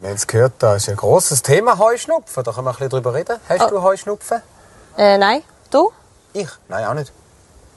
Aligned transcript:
Wir 0.00 0.08
haben 0.08 0.16
es 0.16 0.26
gehört, 0.26 0.54
da 0.60 0.76
ist 0.76 0.88
ein 0.88 0.96
grosses 0.96 1.42
Thema 1.42 1.78
Heuschnupfen. 1.78 2.42
Da 2.42 2.52
können 2.52 2.64
wir 2.66 2.70
ein 2.70 2.74
bisschen 2.76 2.88
drüber 2.90 3.14
reden. 3.14 3.36
Hast 3.48 3.62
Oh. 3.64 3.68
du 3.70 3.82
Heuschnupfen? 3.82 4.40
Äh, 4.96 5.18
nein. 5.18 5.42
Du? 5.70 5.92
Ich? 6.32 6.48
Nein, 6.68 6.84
auch 6.86 6.94
nicht. 6.94 7.12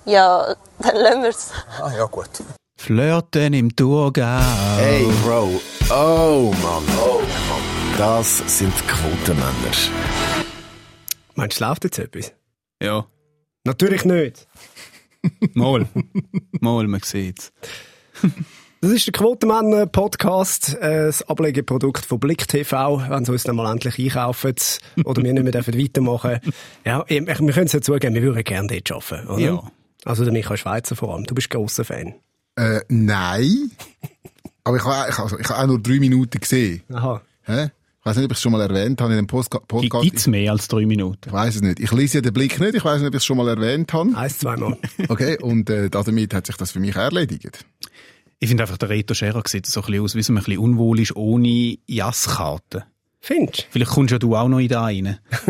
Ja, 0.06 0.56
dann 0.80 0.96
lassen 0.96 1.24
wir's. 1.24 1.50
Ah, 1.82 1.92
ja, 1.92 2.06
gut. 2.06 2.30
Flirten 2.78 3.54
im 3.54 3.76
Thurgau. 3.76 4.40
Hey, 4.78 5.06
Bro. 5.24 5.60
Oh, 5.90 6.54
Mann. 6.62 6.84
Oh, 7.02 7.20
Mann. 7.20 7.98
Das 7.98 8.38
sind 8.58 8.74
Quotenmänner. 8.88 9.52
Meinst 11.36 11.60
du, 11.60 11.64
es 11.66 11.68
läuft 11.70 11.84
jetzt 11.86 12.00
etwas? 12.00 12.32
Ja, 12.82 13.06
Natürlich 13.66 14.04
nicht. 14.04 14.46
mal. 15.54 15.88
mal, 16.60 16.86
man 16.88 17.00
sieht's. 17.02 17.52
Das 18.84 18.92
ist 18.92 19.06
der 19.08 19.14
Quotenmänner-Podcast, 19.14 20.76
äh, 20.82 21.06
das 21.06 21.22
Ablegeprodukt 21.30 22.04
von 22.06 22.20
Blick 22.20 22.46
TV. 22.50 23.02
Wenn 23.10 23.24
sie 23.24 23.32
uns 23.32 23.44
dann 23.44 23.56
mal 23.56 23.72
endlich 23.72 23.98
einkaufen 23.98 24.56
oder 25.06 25.24
wir 25.24 25.32
nicht 25.32 25.42
mehr 25.44 25.54
dürfen 25.54 25.80
weitermachen 25.80 26.40
Ja, 26.84 27.06
ich- 27.08 27.26
wir 27.26 27.34
können 27.34 27.66
es 27.66 27.72
ja 27.72 27.80
zugeben, 27.80 28.14
wir 28.14 28.22
würden 28.22 28.44
gerne 28.44 28.68
dort 28.68 28.92
arbeiten, 28.92 29.28
oder? 29.30 29.40
Ja. 29.42 29.64
Also 30.04 30.26
der 30.26 30.34
Michael 30.34 30.58
Schweizer 30.58 30.98
vor 30.98 31.14
allem. 31.16 31.24
Du 31.24 31.34
bist 31.34 31.50
grosser 31.50 31.86
Fan. 31.86 32.16
Äh, 32.58 32.82
nein. 32.90 33.72
Aber 34.66 34.76
ich 34.76 34.84
habe 34.84 35.10
ich, 35.10 35.18
also, 35.18 35.40
ich 35.40 35.48
hab 35.48 35.60
auch 35.60 35.68
nur 35.68 35.82
drei 35.82 36.00
Minuten 36.00 36.42
gesehen. 36.42 36.84
Aha. 36.92 37.22
Hä? 37.44 37.64
Ich 38.02 38.06
weiß 38.06 38.18
nicht, 38.18 38.26
ob 38.26 38.32
ich 38.34 38.38
es 38.38 38.42
schon 38.42 38.52
mal 38.52 38.60
erwähnt 38.60 39.00
habe 39.00 39.12
in 39.14 39.18
dem 39.20 39.28
Postka 39.28 39.60
Podcast. 39.60 40.04
Gibt's 40.04 40.28
mehr 40.28 40.52
als 40.52 40.68
drei 40.68 40.86
Minuten? 40.86 41.22
Ich 41.28 41.32
weiß 41.32 41.56
es 41.56 41.62
nicht. 41.62 41.80
Ich 41.80 41.94
lese 41.94 42.18
ja 42.18 42.22
den 42.22 42.34
Blick 42.34 42.60
nicht. 42.60 42.76
Ich 42.76 42.84
weiß 42.84 43.00
nicht, 43.00 43.08
ob 43.08 43.14
ich 43.14 43.20
es 43.20 43.26
schon 43.26 43.38
mal 43.38 43.48
erwähnt 43.48 43.94
habe. 43.94 44.10
Eins, 44.18 44.40
zweimal. 44.40 44.78
Okay, 45.08 45.38
und 45.42 45.70
äh, 45.70 45.90
damit 45.90 46.34
hat 46.34 46.48
sich 46.48 46.58
das 46.58 46.72
für 46.74 46.82
mich 46.82 46.98
erledigt. 46.98 47.64
Ich 48.44 48.50
finde 48.50 48.64
einfach, 48.64 48.78
der 48.78 48.90
Reto 48.90 49.14
Scherer 49.14 49.42
sieht 49.48 49.66
so 49.68 49.80
ein 49.80 49.86
bisschen 49.86 50.04
aus, 50.04 50.16
wie 50.16 50.22
so 50.22 50.34
ein 50.34 50.36
bisschen 50.36 50.58
unwohl 50.58 51.00
ist, 51.00 51.16
ohne 51.16 51.78
Jasskarte. 51.88 52.84
Findest 53.26 53.60
du? 53.60 53.64
Vielleicht 53.72 53.92
kommst 53.92 54.12
ja 54.12 54.20
du 54.20 54.36
auch 54.36 54.50
noch 54.50 54.60
in 54.60 54.68
da 54.68 54.82
rein. 54.84 55.18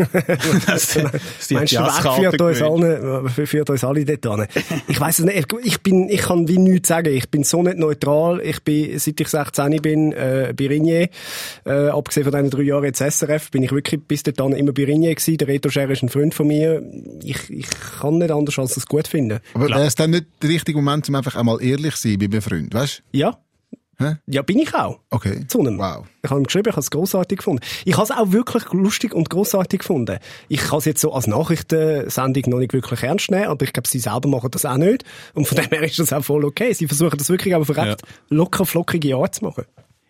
das, 0.66 0.94
das 0.94 1.50
Meinst 1.50 1.72
du, 1.72 1.78
der 1.78 1.86
Weg 1.86 2.14
führt 2.14 2.40
uns, 2.40 2.62
alle, 2.62 3.24
äh, 3.36 3.46
führt 3.46 3.68
uns 3.68 3.82
alle 3.82 4.04
dort 4.04 4.38
hin? 4.38 4.46
Ich 4.86 5.00
weiss 5.00 5.18
es 5.18 5.24
nicht. 5.24 5.52
Ich, 5.64 5.80
bin, 5.80 6.08
ich 6.08 6.20
kann 6.20 6.46
wie 6.46 6.58
nichts 6.58 6.86
sagen. 6.86 7.12
Ich 7.12 7.28
bin 7.30 7.42
so 7.42 7.64
nicht 7.64 7.76
neutral. 7.78 8.40
Ich 8.42 8.62
bin, 8.62 8.96
seit 9.00 9.20
ich 9.20 9.26
16 9.26 9.82
bin, 9.82 10.12
äh, 10.12 10.54
bei 10.56 10.68
Rignier. 10.68 11.08
Äh, 11.66 11.88
abgesehen 11.88 12.22
von 12.22 12.32
diesen 12.32 12.50
drei 12.50 12.62
Jahren 12.62 12.84
jetzt 12.84 13.00
SRF, 13.00 13.50
bin 13.50 13.64
ich 13.64 13.72
wirklich 13.72 14.00
bis 14.04 14.22
dahin 14.22 14.52
immer 14.52 14.72
bei 14.72 14.84
Rignier 14.84 15.12
gewesen. 15.12 15.36
Der 15.38 15.48
Reto 15.48 15.68
Scher 15.68 15.90
ist 15.90 16.04
ein 16.04 16.10
Freund 16.10 16.32
von 16.32 16.46
mir. 16.46 16.80
Ich, 17.24 17.50
ich 17.50 17.66
kann 17.98 18.18
nicht 18.18 18.30
anders 18.30 18.56
als 18.56 18.74
das 18.74 18.86
gut 18.86 19.08
finden. 19.08 19.40
Aber 19.52 19.68
wäre 19.68 19.86
es 19.86 19.96
dann 19.96 20.10
nicht 20.10 20.26
der 20.40 20.50
richtige 20.50 20.78
Moment, 20.78 21.08
um 21.08 21.16
einfach 21.16 21.34
einmal 21.34 21.60
ehrlich 21.60 21.96
zu 21.96 22.08
sein 22.08 22.20
bei 22.20 22.26
einem 22.26 22.40
Freund, 22.40 22.72
weißt 22.72 23.02
Ja. 23.10 23.36
Hä? 23.98 24.16
Ja, 24.26 24.42
bin 24.42 24.58
ich 24.58 24.74
auch. 24.74 25.00
Okay. 25.10 25.46
Zu 25.46 25.60
einem. 25.60 25.78
Wow. 25.78 26.06
Ich 26.22 26.30
habe 26.30 26.40
ihm 26.40 26.44
geschrieben, 26.44 26.68
ich 26.68 26.74
habe 26.74 26.80
es 26.80 26.90
grossartig 26.90 27.38
gefunden. 27.38 27.62
Ich 27.84 27.94
habe 27.94 28.04
es 28.04 28.10
auch 28.10 28.32
wirklich 28.32 28.64
lustig 28.72 29.14
und 29.14 29.30
grossartig 29.30 29.80
gefunden. 29.80 30.18
Ich 30.48 30.60
kann 30.60 30.78
es 30.78 30.84
jetzt 30.84 31.00
so 31.00 31.12
als 31.12 31.26
Nachrichtensendung 31.26 32.44
noch 32.48 32.58
nicht 32.58 32.72
wirklich 32.72 33.02
ernst 33.02 33.30
nehmen, 33.30 33.46
aber 33.46 33.64
ich 33.64 33.72
glaube, 33.72 33.88
sie 33.88 33.98
selber 33.98 34.28
machen 34.28 34.50
das 34.50 34.64
auch 34.64 34.76
nicht. 34.76 35.04
Und 35.34 35.46
von 35.46 35.56
dem 35.56 35.68
her 35.68 35.82
ist 35.82 35.98
das 35.98 36.12
auch 36.12 36.24
voll 36.24 36.44
okay. 36.44 36.72
Sie 36.72 36.86
versuchen 36.86 37.18
das 37.18 37.28
wirklich 37.28 37.54
aber 37.54 37.64
für 37.64 37.76
recht 37.76 38.02
locker, 38.28 38.64
flockige 38.64 39.16
Art 39.16 39.34
zu 39.34 39.44
machen. 39.44 39.64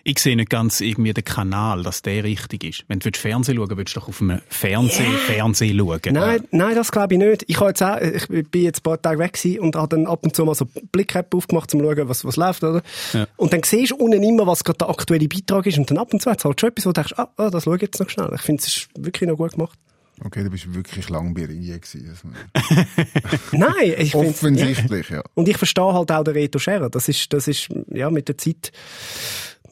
Ich 0.07 0.19
sehe 0.19 0.37
nicht 0.37 0.51
ganz 0.51 0.83
irgendwie 0.83 1.15
den 1.15 1.25
Kanal, 1.25 1.83
dass 1.83 2.03
der 2.03 2.25
richtig 2.25 2.63
ist. 2.63 2.85
Wenn 2.89 2.99
du 2.99 3.11
Fernsehen 3.15 3.57
schauen 3.57 3.77
willst 3.77 3.97
du 3.97 4.01
doch 4.01 4.09
auf 4.09 4.21
einem 4.21 4.43
Fernseh, 4.49 5.03
Fernsehen 5.27 5.79
schauen. 5.79 6.01
Nein, 6.13 6.45
nein, 6.51 6.75
das 6.75 6.93
glaube 6.93 7.15
ich 7.15 7.21
nicht. 7.21 7.45
Ich 7.49 7.59
habe 7.59 7.71
jetzt 7.71 7.83
auch, 7.83 7.99
ich 7.99 8.29
bin 8.51 8.65
jetzt 8.65 8.81
ein 8.81 8.83
paar 8.83 9.01
Tage 9.01 9.19
weg 9.19 9.39
und 9.59 9.75
habe 9.77 9.97
dann 9.97 10.07
ab 10.07 10.23
und 10.23 10.37
zu 10.37 10.45
mal 10.45 10.55
so 10.55 10.67
Blick-App 10.93 11.35
aufgemacht, 11.35 11.73
um 11.73 11.81
zu 11.81 11.87
schauen, 11.87 12.09
was, 12.09 12.23
was 12.23 12.37
läuft, 12.37 12.63
oder? 12.65 12.83
Ja. 13.15 13.27
Und 13.37 13.55
dann 13.55 13.63
siehst 13.63 13.93
du 13.93 13.97
unten 13.97 14.23
immer, 14.23 14.47
was 14.47 14.63
gerade 14.63 14.79
der 14.79 14.91
aktuelle 14.91 15.27
Beitrag 15.27 15.65
ist 15.67 15.79
und 15.79 15.91
dann 15.91 15.97
ab 15.97 16.13
und 16.13 16.21
zu 16.21 16.31
hat 16.31 16.39
es 16.39 16.45
halt 16.45 16.61
schon 16.61 16.69
etwas, 16.69 16.85
wo 16.85 16.91
du 16.91 17.01
denkst, 17.01 17.15
ah, 17.17 17.29
ah 17.39 17.49
das 17.49 17.65
schaue 17.65 17.77
ich 17.77 17.83
jetzt 17.83 17.99
noch 17.99 18.11
schnell. 18.11 18.31
Ich 18.35 18.43
finde, 18.43 18.61
es 18.61 18.69
ist 18.69 18.89
wirklich 18.99 19.29
noch 19.29 19.39
gut 19.39 19.53
gemacht. 19.53 19.79
Okay, 20.23 20.45
du 20.45 20.51
bist 20.51 20.73
wirklich 20.73 21.09
lang 21.09 21.35
bei 21.35 21.47
Ringier 21.47 21.79
gewesen. 21.79 22.35
Nein, 23.53 23.95
ich 23.99 24.15
Offensichtlich, 24.15 25.09
ja. 25.09 25.23
Und 25.35 25.49
ich 25.49 25.57
verstehe 25.57 25.93
halt 25.93 26.13
auch 26.13 26.23
den 26.23 26.35
Reto 26.35 26.59
Scherer. 26.59 26.89
Das 26.89 27.09
ist, 27.09 27.33
das 27.33 27.49
ist, 27.49 27.69
ja, 27.89 28.11
mit 28.11 28.29
der 28.29 28.39
Zeit, 28.39 28.71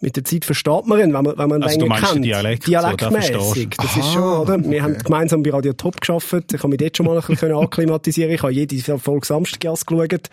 mit 0.02 0.16
der 0.16 0.24
Zeit 0.24 0.44
versteht 0.44 0.86
man 0.86 0.98
ihn, 0.98 1.14
wenn 1.14 1.24
man, 1.24 1.38
wenn 1.38 1.48
man 1.48 1.62
Also 1.62 1.78
du 1.78 1.86
länger 1.86 2.00
kennt. 2.00 2.24
Dialekt, 2.24 2.66
so, 2.66 3.08
verstehst 3.08 3.56
du. 3.56 3.66
das 3.76 3.96
ist 3.96 4.12
schon, 4.12 4.22
oder? 4.22 4.62
Wir 4.62 4.82
haben 4.82 4.98
gemeinsam 4.98 5.42
bei 5.42 5.50
Radio 5.50 5.72
Top 5.72 6.00
gearbeitet. 6.00 6.54
Ich 6.54 6.58
habe 6.58 6.68
mich 6.68 6.78
dort 6.78 6.96
schon 6.96 7.06
mal 7.06 7.16
ein 7.16 7.22
bisschen 7.24 7.52
akklimatisieren 7.56 8.32
Ich 8.32 8.42
habe 8.42 8.52
jede 8.52 8.98
Folge 8.98 9.26
Samstagjas 9.26 9.86
geschaut. 9.86 10.28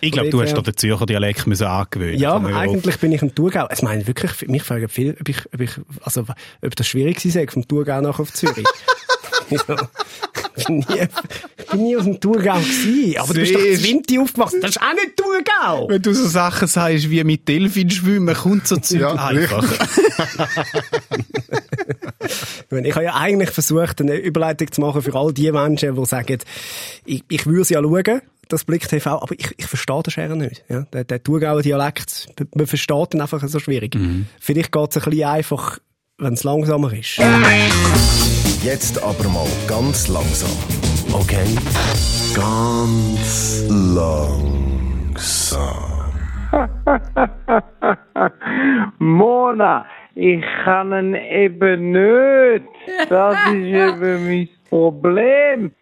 Ich 0.00 0.12
glaube, 0.12 0.30
du 0.30 0.42
hast 0.42 0.54
dort 0.54 0.66
dir 0.66 0.72
den 0.72 0.76
Zürcher 0.76 1.06
Dialekt 1.06 1.46
müssen 1.46 1.66
angewöhnen 1.66 2.18
Ja, 2.18 2.36
eigentlich 2.36 2.98
bin 2.98 3.12
ich 3.12 3.22
im 3.22 3.34
Thurgau. 3.34 3.68
Ich 3.72 3.82
meine, 3.82 4.06
wirklich, 4.06 4.48
mich 4.48 4.62
fragen 4.62 4.88
viel, 4.88 5.16
ob 5.18 5.28
ich, 5.28 5.38
ob 5.54 5.60
ich, 5.60 5.70
also, 6.02 6.24
ob 6.60 6.76
das 6.76 6.86
schwierig 6.86 7.20
sei, 7.20 7.46
vom 7.46 7.66
Thurgau 7.66 8.00
nach 8.00 8.18
auf 8.18 8.32
Zürich. 8.32 8.66
ja. 9.68 9.76
Ich 10.56 10.64
bin 10.66 10.76
nie, 10.78 10.84
ich 11.58 11.66
bin 11.66 11.82
nie 11.82 11.96
aus 11.96 12.04
dem 12.04 12.20
Thurgau 12.20 12.54
gewesen. 12.58 13.18
Aber 13.18 13.32
du 13.34 13.40
bist 13.40 13.54
doch 13.54 13.60
Siehst- 13.60 13.82
Zwinti 13.82 14.18
aufgewachsen. 14.18 14.60
Das 14.60 14.70
ist 14.72 14.80
auch 14.82 14.92
nicht 14.94 15.16
Thurgau. 15.16 15.88
Wenn 15.88 16.02
du 16.02 16.12
so 16.14 16.26
Sachen 16.28 16.68
sagst 16.68 17.08
wie 17.10 17.24
mit 17.24 17.48
Delfin 17.48 17.90
schwimmen, 17.90 18.34
kommt 18.34 18.66
so 18.68 18.76
Zeug 18.82 19.00
Ja, 19.00 19.14
einfach. 19.14 19.64
Ich 22.84 22.94
habe 22.94 23.04
ja 23.04 23.14
eigentlich 23.16 23.50
versucht, 23.50 24.00
eine 24.00 24.16
Überleitung 24.16 24.70
zu 24.72 24.80
machen 24.80 25.02
für 25.02 25.14
all 25.14 25.32
die 25.32 25.50
Menschen, 25.52 25.94
die 25.94 26.06
sagen, 26.06 26.38
ich, 27.04 27.22
ich 27.28 27.46
würde 27.46 27.60
es 27.62 27.68
ja 27.68 27.80
schauen, 27.82 28.22
das 28.48 28.64
Blick 28.64 28.88
TV, 28.88 29.22
aber 29.22 29.34
ich, 29.38 29.50
ich 29.56 29.66
verstehe 29.66 30.02
den 30.02 30.10
Scherer 30.10 30.36
nicht. 30.36 30.64
Ja? 30.68 30.82
Der, 30.92 31.04
der 31.04 31.22
Thurgauer 31.22 31.62
Dialekt, 31.62 32.28
man 32.54 32.66
versteht 32.66 33.14
ihn 33.14 33.20
einfach 33.20 33.46
so 33.46 33.58
schwierig. 33.58 33.96
Vielleicht 34.40 34.72
geht 34.72 34.90
es 34.90 35.02
ein 35.02 35.10
bisschen 35.10 35.28
einfach, 35.28 35.78
wenn 36.18 36.34
es 36.34 36.44
langsamer 36.44 36.92
ist. 36.92 37.18
Jetzt 38.64 39.02
aber 39.02 39.28
mal 39.28 39.48
ganz 39.66 40.06
langsam. 40.06 40.52
Okay? 41.12 41.56
Ganz 42.32 43.66
langsam. 43.68 45.66
Mona, 49.00 49.84
ich 50.14 50.44
kann 50.62 50.92
ihn 50.92 51.16
eben 51.16 51.90
nicht. 51.90 52.64
Das 53.08 53.34
ist 53.48 53.52
eben 53.56 54.28
mein 54.28 54.48
Problem. 54.70 55.72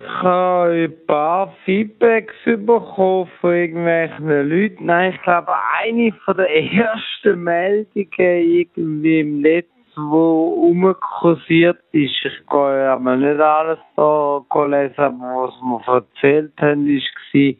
Ich 0.00 0.22
habe 0.22 0.88
ein 0.88 1.06
paar 1.06 1.52
Feedbacks 1.66 2.32
bekommen 2.46 3.28
von 3.42 3.52
irgendwelchen 3.52 4.48
Leuten. 4.48 4.86
Nein, 4.86 5.12
ich 5.12 5.20
glaube, 5.22 5.52
eine 5.82 6.12
von 6.24 6.38
der 6.38 6.48
ersten 6.48 7.44
Meldungen 7.44 8.08
irgendwie 8.16 9.20
im 9.20 9.42
Netz, 9.42 9.68
wo 9.96 10.54
rumkursiert 10.54 11.78
ist. 11.92 12.24
Ich 12.24 12.46
gehe 12.50 12.90
aber 12.90 13.16
nicht 13.16 13.40
alles 13.40 13.78
da 13.96 14.42
lesen, 14.66 14.94
aber 14.96 15.48
was 15.48 15.54
wir 15.60 15.94
erzählt 15.94 16.52
haben, 16.60 16.86
war, 16.86 17.54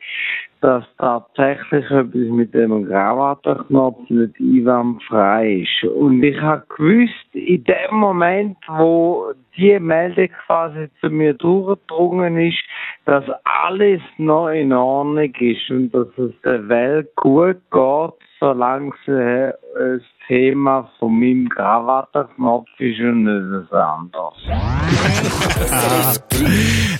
dass 0.63 0.85
tatsächlich 0.97 1.85
etwas 1.91 2.29
mit 2.31 2.55
dem 2.55 2.87
Gravata-Knopf 2.87 4.09
nicht 4.09 4.39
einwandfrei 4.39 5.67
ist. 5.67 5.91
Und 5.91 6.23
ich 6.23 6.41
habe 6.41 6.65
gewusst, 6.69 7.35
in 7.35 7.65
dem 7.65 7.97
Moment, 7.97 8.57
wo 8.69 9.33
die 9.57 9.79
Meldung 9.81 10.29
quasi 10.47 10.89
zu 11.01 11.11
mir 11.11 11.35
durchgedrungen 11.35 12.39
ist, 12.39 12.63
dass 13.07 13.25
alles 13.43 14.01
noch 14.19 14.51
in 14.51 14.73
Ordnung 14.73 15.35
ist 15.35 15.69
und 15.69 15.93
dass 15.93 16.17
es 16.17 16.33
der 16.45 16.69
Welt 16.69 17.15
gut 17.17 17.59
geht, 17.73 18.29
solange 18.39 18.93
es 19.07 20.03
Thema 20.29 20.91
von 20.99 21.19
meinem 21.19 21.49
Gravata-Knopf 21.49 22.69
ist 22.79 23.01
und 23.01 23.25
nicht 23.25 23.73
ein 23.73 23.79
anderes. 23.79 24.35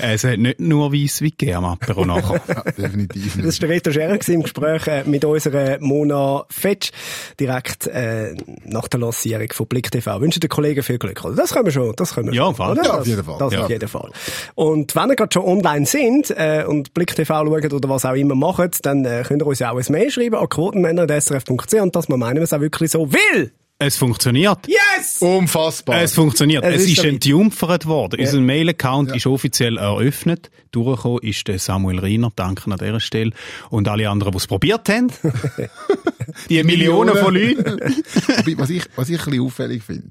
Es 0.05 0.25
hat 0.25 0.39
nicht 0.39 0.61
nur 0.61 0.93
weiss 0.93 1.21
wie 1.23 1.31
gegeben 1.31 1.59
am 1.59 1.65
Apero 1.67 2.05
nachher. 2.05 2.41
ja 2.49 2.63
definitiv 2.73 3.37
Das 3.37 3.45
nicht. 3.45 3.63
war 3.63 3.69
der 3.69 3.77
Reto 3.77 3.93
Scherer 3.93 4.19
im 4.29 4.43
Gespräch 4.43 4.87
äh, 4.87 5.05
mit 5.05 5.25
unserer 5.25 5.79
Mona 5.81 6.45
Fetsch, 6.51 6.91
direkt 7.39 7.87
äh, 7.87 8.35
nach 8.65 8.89
der 8.89 9.01
Lancierung 9.01 9.49
von 9.53 9.67
Blick 9.67 9.91
TV. 9.91 10.21
Wünsche 10.21 10.41
den 10.41 10.49
Kollegen 10.51 10.83
viel 10.83 10.99
Glück. 10.99 11.25
Oder? 11.25 11.37
Das 11.37 11.53
können 11.53 11.67
wir 11.67 11.73
schon, 11.73 11.93
das 11.97 12.15
können 12.15 12.29
wir 12.29 12.35
Ja, 12.35 12.45
schon. 12.47 12.55
Fall. 12.57 12.73
Oder? 12.73 12.83
Ja, 12.85 12.91
auf 12.93 12.99
Das- 12.99 13.07
jeden 13.07 13.25
Fall. 13.25 13.37
Das 13.39 13.53
Ja. 13.53 13.63
auf 13.63 13.71
jeden 13.71 13.89
Fall. 13.89 14.11
Und 14.55 14.95
wenn 14.97 15.09
ihr 15.11 15.17
gerade 15.17 15.33
schon 15.33 15.45
online 15.45 15.87
sind 15.87 16.31
äh, 16.31 16.65
und 16.67 16.95
Blick 16.95 17.15
TV 17.15 17.45
schaut 17.45 17.73
oder 17.73 17.89
was 17.89 18.05
auch 18.05 18.15
immer 18.15 18.35
macht, 18.35 18.85
dann 18.85 19.05
äh, 19.05 19.23
könnt 19.27 19.43
ihr 19.43 19.47
uns 19.47 19.59
ja 19.61 19.71
auch 19.73 19.79
ein 19.79 19.85
Mail 19.93 20.11
schreiben 20.11 20.37
an 20.37 20.49
quotenmänner.srf.ch 20.49 21.75
und 21.81 21.95
das 21.97 22.09
meinen 22.09 22.37
wir 22.37 22.43
es 22.43 22.53
auch 22.53 22.61
wirklich 22.61 22.91
so 22.91 23.12
will. 23.13 23.53
Es 23.79 23.97
funktioniert. 23.97 24.69
Yes! 24.69 25.19
Unfassbar. 25.21 26.01
Es 26.01 26.15
funktioniert. 26.15 26.63
Es 26.63 26.83
Es, 26.83 26.87
ist 26.87 26.99
ist 26.99 27.05
entjumpfert 27.05 27.87
worden. 27.87 28.21
Unser 28.21 28.41
Mail-Account 28.41 29.15
ist 29.17 29.27
offiziell 29.27 29.77
eröffnet. 29.77 30.51
Durchgekommen 30.71 31.19
ist 31.23 31.49
der 31.49 31.59
Samuel 31.59 31.99
Riener. 31.99 32.31
Danke 32.37 32.71
an 32.71 32.79
dieser 32.79 33.01
Stelle. 33.01 33.33
Und 33.71 33.89
alle 33.89 34.09
anderen, 34.09 34.31
die 34.31 34.39
es 34.39 34.47
probiert 34.47 34.89
haben. 34.89 35.11
Die 36.49 36.63
Millionen 36.63 37.17
von 37.17 37.35
Leuten. 37.35 37.81
Was, 38.59 38.71
ich, 38.71 38.85
was 38.97 39.09
ich 39.09 39.19
ein 39.19 39.25
bisschen 39.25 39.41
auffällig 39.43 39.83
finde, 39.83 40.11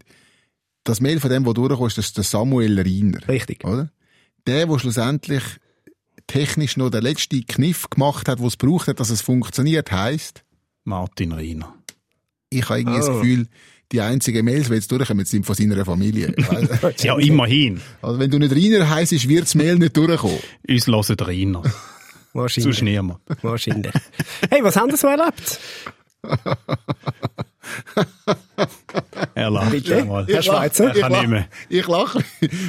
das 0.83 0.99
Mail 0.99 1.19
von 1.19 1.29
dem, 1.29 1.43
der 1.43 1.53
durchkommt, 1.53 1.97
das 1.97 2.05
ist 2.05 2.17
der 2.17 2.23
Samuel 2.23 2.79
Riener. 2.79 3.27
Richtig. 3.27 3.63
Oder? 3.63 3.89
Der, 4.45 4.65
der 4.65 4.79
schlussendlich 4.79 5.43
technisch 6.27 6.77
noch 6.77 6.89
den 6.89 7.03
letzten 7.03 7.45
Kniff 7.45 7.89
gemacht 7.89 8.27
hat, 8.27 8.39
wo 8.39 8.47
es 8.47 8.57
braucht 8.57 8.87
hat, 8.87 8.99
dass 8.99 9.09
es 9.09 9.21
funktioniert, 9.21 9.91
heisst, 9.91 10.43
Martin 10.83 11.31
Riener. 11.31 11.75
Ich 12.51 12.69
habe 12.69 12.79
irgendwie 12.79 12.97
das 12.97 13.09
Oh. 13.09 13.13
Gefühl, 13.19 13.47
die 13.91 13.99
einzigen 14.01 14.45
Mails, 14.45 14.67
die 14.67 14.75
jetzt 14.75 14.91
durchkommen, 14.91 15.25
sind 15.25 15.45
von 15.45 15.55
seiner 15.55 15.83
Familie. 15.83 16.33
Du? 16.81 16.89
Ja, 16.99 17.17
immerhin. 17.17 17.81
also 18.01 18.19
wenn 18.19 18.29
du 18.29 18.37
nicht 18.39 18.53
Rainer 18.55 18.89
heisst, 18.89 19.27
wird 19.27 19.43
das 19.43 19.55
Mail 19.55 19.77
nicht 19.77 19.97
durchkommen. 19.97 20.37
Uns 20.69 20.87
hören 20.87 21.17
Rainer. 21.19 21.63
Wahrscheinlich. 22.33 22.75
Sonst 22.75 22.81
niemand. 22.83 23.19
Wahrscheinlich. 23.41 23.91
Hey, 24.49 24.63
was 24.63 24.75
haben 24.77 24.91
Sie 24.91 24.97
so 24.97 25.07
erlebt? 25.07 25.59
Er 29.35 29.49
lacht 29.49 29.71
Bitte? 29.71 29.99
schon 29.99 30.07
mal. 30.07 30.25
Herr 30.27 30.41
Schweizer? 30.41 30.93
Er 30.95 31.01
kann 31.01 31.11
ich 31.13 31.19
nicht 31.19 31.29
mehr. 31.29 31.47
Ich 31.69 31.87
lache, 31.87 32.23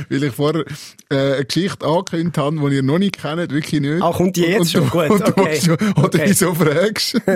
weil 0.09 0.23
ich 0.25 0.33
vorher 0.33 0.65
äh, 1.11 1.35
eine 1.35 1.45
Geschichte 1.45 1.85
angekündigt 1.87 2.39
habe, 2.39 2.71
die 2.71 2.77
ihr 2.77 2.83
noch 2.83 2.99
nicht 2.99 3.21
kennt, 3.21 3.51
wirklich 3.53 3.81
nicht. 3.81 4.03
Ah, 4.03 4.13
kommt 4.13 4.37
die 4.37 4.43
jetzt 4.43 4.61
und, 4.61 4.71
schon? 4.71 4.85
du- 4.85 4.91
Gut, 4.91 5.11
und 5.11 5.21
du 5.29 5.41
okay. 5.43 5.61
schon- 5.61 5.75
Oder 5.75 6.05
Okay. 6.05 6.23
wieso 6.27 6.55
fragst. 6.55 7.15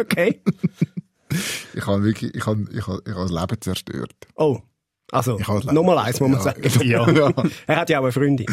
okay. 0.00 0.40
Ich 1.74 1.86
habe 1.86 2.02
wirklich, 2.04 2.34
ich 2.34 2.46
habe, 2.46 2.64
ich 2.72 2.86
habe, 2.86 3.02
ich 3.06 3.14
habe 3.14 3.28
das 3.28 3.30
Leben 3.32 3.60
zerstört. 3.60 4.14
Oh. 4.36 4.60
Also, 5.10 5.38
nochmal 5.72 5.98
eins, 5.98 6.20
muss 6.20 6.28
man 6.30 6.38
Ja. 6.38 6.42
sagen. 6.44 6.62
Ja. 6.88 7.10
Ja. 7.10 7.32
Er 7.66 7.76
hat 7.76 7.88
ja 7.90 7.98
auch 8.00 8.02
eine 8.04 8.12
Freundin. 8.12 8.46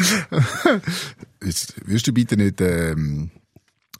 Jetzt 1.44 1.74
wirst 1.86 2.06
du 2.06 2.12
bitte 2.12 2.36
nicht 2.36 2.60
ähm, 2.62 3.30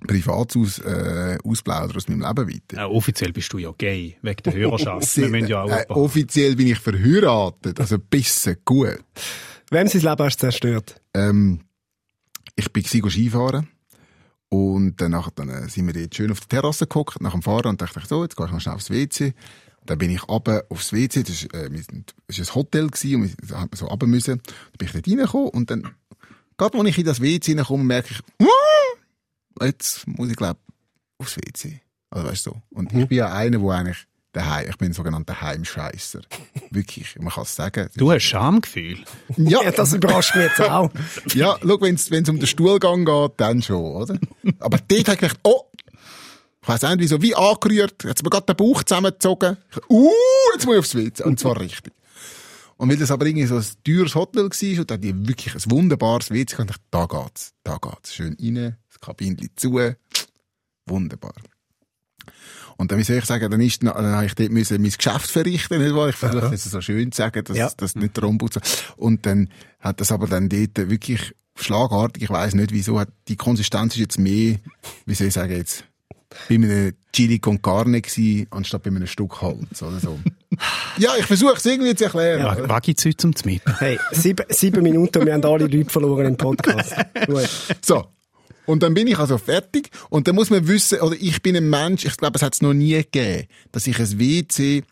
privat 0.07 0.57
aus, 0.57 0.79
äh, 0.79 1.39
ausplaudern 1.45 1.97
aus 1.97 2.09
meinem 2.09 2.23
Leben 2.23 2.49
weiter. 2.55 2.77
Ja, 2.77 2.87
offiziell 2.87 3.33
bist 3.33 3.53
du 3.53 3.59
ja 3.59 3.73
gay, 3.77 4.17
wegen 4.23 4.43
der 4.43 4.55
Hörerschaft. 4.55 5.17
Wir 5.17 5.29
müssen 5.29 5.49
ja 5.49 5.63
auch 5.63 5.69
äh, 5.71 5.85
ein 5.87 5.91
offiziell 5.91 6.57
bin 6.57 6.69
ich 6.69 6.79
verheiratet, 6.79 7.79
also 7.79 7.99
bisschen 7.99 8.57
gut. 8.65 8.99
Wem 9.71 9.89
sein 9.89 10.01
Leben 10.01 10.25
hast 10.25 10.37
du 10.37 10.47
zerstört? 10.47 11.01
Ähm, 11.15 11.61
ich 12.55 12.73
bin 12.73 12.85
Skifahren. 12.85 13.69
Und 14.49 14.97
danach, 15.01 15.31
dann 15.31 15.49
äh, 15.49 15.69
sind 15.69 15.87
wir 15.87 15.93
dort 15.93 16.15
schön 16.15 16.31
auf 16.31 16.41
der 16.41 16.49
Terrasse 16.49 16.87
gehockt, 16.87 17.21
nach 17.21 17.33
dem 17.33 17.43
Fahren, 17.43 17.67
und 17.67 17.83
dachte 17.83 17.99
ich, 18.01 18.07
so, 18.07 18.23
jetzt 18.23 18.37
gehe 18.37 18.47
ich 18.47 18.53
noch 18.53 18.61
schnell 18.61 18.75
aufs 18.75 18.91
WC. 18.91 19.35
Dann 19.85 19.99
bin 19.99 20.11
ich 20.11 20.29
runter 20.29 20.65
aufs 20.69 20.93
WC, 20.93 21.23
das 21.23 21.43
ist, 21.43 21.55
äh, 21.55 21.71
das 21.71 22.39
ein 22.39 22.55
Hotel 22.55 22.89
gewesen, 22.89 23.23
und 23.23 23.51
wir, 23.51 23.69
so 23.75 23.87
runter 23.87 24.07
müssen. 24.07 24.41
Dann 24.45 24.79
bin 24.79 24.87
ich 24.89 24.93
dort 24.93 25.09
reingekommen, 25.09 25.49
und 25.49 25.71
dann, 25.71 25.95
gerade 26.57 26.79
als 26.79 26.89
ich 26.89 26.99
in 26.99 27.05
das 27.05 27.21
WC 27.21 27.55
reinkomme, 27.55 27.85
merke 27.85 28.13
ich, 28.13 28.21
«Huh, 28.41 29.65
jetzt 29.65 30.07
muss 30.07 30.31
ich, 30.31 30.37
glaub, 30.37 30.59
aufs 31.19 31.37
WC. 31.37 31.81
Also, 32.11 32.29
weißt 32.29 32.47
du, 32.47 32.51
so. 32.51 32.63
Und 32.71 32.93
ich 32.93 33.09
bin 33.09 33.19
ja 33.19 33.33
einer, 33.33 33.59
der 33.59 33.71
eigentlich 33.71 34.07
daheim, 34.37 34.69
ich 34.69 34.77
bin 34.77 34.91
ein 34.91 34.93
sogenannter 34.93 35.41
Heimscheisser. 35.41 36.21
Wirklich, 36.71 37.17
man 37.19 37.33
kann 37.33 37.45
es 37.45 37.57
sagen. 37.57 37.89
Du 37.97 38.13
hast 38.13 38.23
Schamgefühl. 38.23 38.99
Ja, 39.37 39.71
das 39.71 39.93
überrascht 39.93 40.35
mich 40.35 40.45
jetzt 40.45 40.61
auch. 40.61 40.91
Ja, 41.35 41.57
schau, 41.61 41.81
wenn 41.81 41.95
es 41.95 42.29
um 42.29 42.39
den 42.39 42.47
Stuhlgang 42.47 43.05
geht, 43.05 43.33
dann 43.39 43.63
schon, 43.63 43.77
oder? 43.77 44.19
Aber 44.61 44.79
dort 44.79 45.09
habe 45.09 45.15
ich 45.15 45.21
gedacht, 45.21 45.41
oh, 45.43 45.63
ich 46.63 46.69
weiss 46.69 46.85
auch 46.85 46.91
nicht 46.91 47.01
wieso, 47.01 47.23
wie 47.23 47.35
angerührt, 47.35 48.05
jetzt 48.05 48.23
mir 48.23 48.31
gerade 48.31 48.47
den 48.47 48.57
Bauch 48.57 48.83
zusammengezogen. 48.83 49.57
Uh, 49.89 50.11
jetzt 50.55 50.67
muss 50.67 50.75
ich 50.75 50.79
aufs 50.79 50.95
WC. 50.95 51.23
Und 51.25 51.39
zwar 51.39 51.61
richtig. 51.61 51.93
Und 52.77 52.91
weil 52.91 52.97
das 52.97 53.11
aber 53.11 53.27
irgendwie 53.27 53.47
so 53.47 53.57
ein 53.57 53.65
teures 53.85 54.15
Hotel 54.15 54.43
war 54.45 54.81
und 54.81 54.91
da 54.91 54.97
die 54.97 55.29
wirklich 55.29 55.55
ein 55.55 55.71
wunderbares 55.71 56.31
WC, 56.31 56.59
habe 56.59 56.71
ich 56.71 56.77
gedacht, 56.77 56.81
da 56.91 57.07
geht's, 57.07 57.55
da 57.63 57.79
geht's. 57.79 58.15
Schön 58.15 58.37
rein, 58.41 58.77
das 58.89 59.01
Kabinchen 59.01 59.51
zu, 59.57 59.81
wunderbar. 60.87 61.35
Und 62.77 62.91
dann, 62.93 62.99
wie 62.99 63.05
soll 63.05 63.17
ich 63.17 63.25
sagen, 63.25 63.51
dann, 63.51 63.61
ist, 63.61 63.83
dann 63.83 63.95
habe 63.95 64.27
ich 64.27 64.35
dort 64.35 64.51
müssen 64.51 64.81
mein 64.83 64.91
Geschäft 64.91 65.31
verrichten, 65.31 65.83
nicht 65.83 65.95
wahr? 65.95 66.09
Ich 66.11 66.17
versuche 66.17 66.55
es 66.55 66.65
so 66.65 66.81
schön 66.81 67.11
zu 67.13 67.17
sagen, 67.19 67.43
dass 67.45 67.57
Ja. 67.57 67.71
das 67.77 67.95
nicht 67.95 68.17
der 68.17 68.25
Ombud 68.25 68.59
Und 68.97 69.25
dann 69.27 69.49
hat 69.81 70.01
das 70.01 70.13
aber 70.13 70.27
dann 70.27 70.49
dort 70.49 70.77
wirklich 70.91 71.35
schlagartig, 71.55 72.25
ich 72.25 72.31
weiss 72.31 72.55
nicht 72.55 72.73
wieso, 72.73 73.01
hat 73.01 73.09
die 73.29 73.37
Konsistenz 73.37 73.95
ist 73.95 74.01
jetzt 74.01 74.19
mehr, 74.19 74.57
wie 75.07 75.15
soll 75.15 75.29
ich 75.29 75.33
sagen 75.35 75.57
jetzt, 75.57 75.85
bei 76.49 76.57
einem 76.57 76.93
Chili 77.15 77.39
con 77.39 77.63
Carne 77.63 78.03
gewesen, 78.03 78.47
anstatt 78.51 78.83
bei 78.83 78.91
einem 78.91 79.07
Stück 79.07 79.41
Holz, 79.41 79.81
oder 79.83 79.99
so. 79.99 80.19
ja, 80.99 81.13
ich 81.19 81.25
versuche 81.25 81.55
es 81.57 81.65
irgendwie 81.65 81.95
zu 81.95 82.05
erklären. 82.05 82.41
Ja. 82.41 82.69
Was 82.69 82.83
gibt's 82.83 83.05
heute 83.07 83.17
zum 83.17 83.33
Mittag? 83.45 83.81
Hey, 83.81 83.99
sieben, 84.13 84.45
sieben 84.51 84.83
Minuten 84.83 85.19
und 85.19 85.27
wir 85.27 85.33
haben 85.33 85.45
alle 85.45 85.67
Leute 85.67 85.89
verloren 85.89 86.27
im 86.27 86.37
Podcast. 86.37 86.95
Gut. 87.27 87.49
So. 87.81 88.05
Und 88.67 88.83
dann 88.83 88.95
bin 88.95 89.07
ich 89.07 89.19
also 89.19 89.39
fertig 89.39 89.91
und 90.11 90.29
dann 90.29 90.35
muss 90.35 90.51
man 90.51 90.67
wissen, 90.69 91.01
oder 91.01 91.17
ich 91.19 91.41
bin 91.43 91.57
ein 91.57 91.71
Mensch, 91.71 92.05
ich 92.05 92.17
glaube, 92.17 92.37
es 92.37 92.43
hat 92.43 92.55
es 92.55 92.63
noch 92.63 92.75
nie 92.75 92.95
gegeben, 92.95 93.47
dass 93.73 93.87
ich 93.87 93.99
ein 93.99 94.19
WC, 94.19 94.83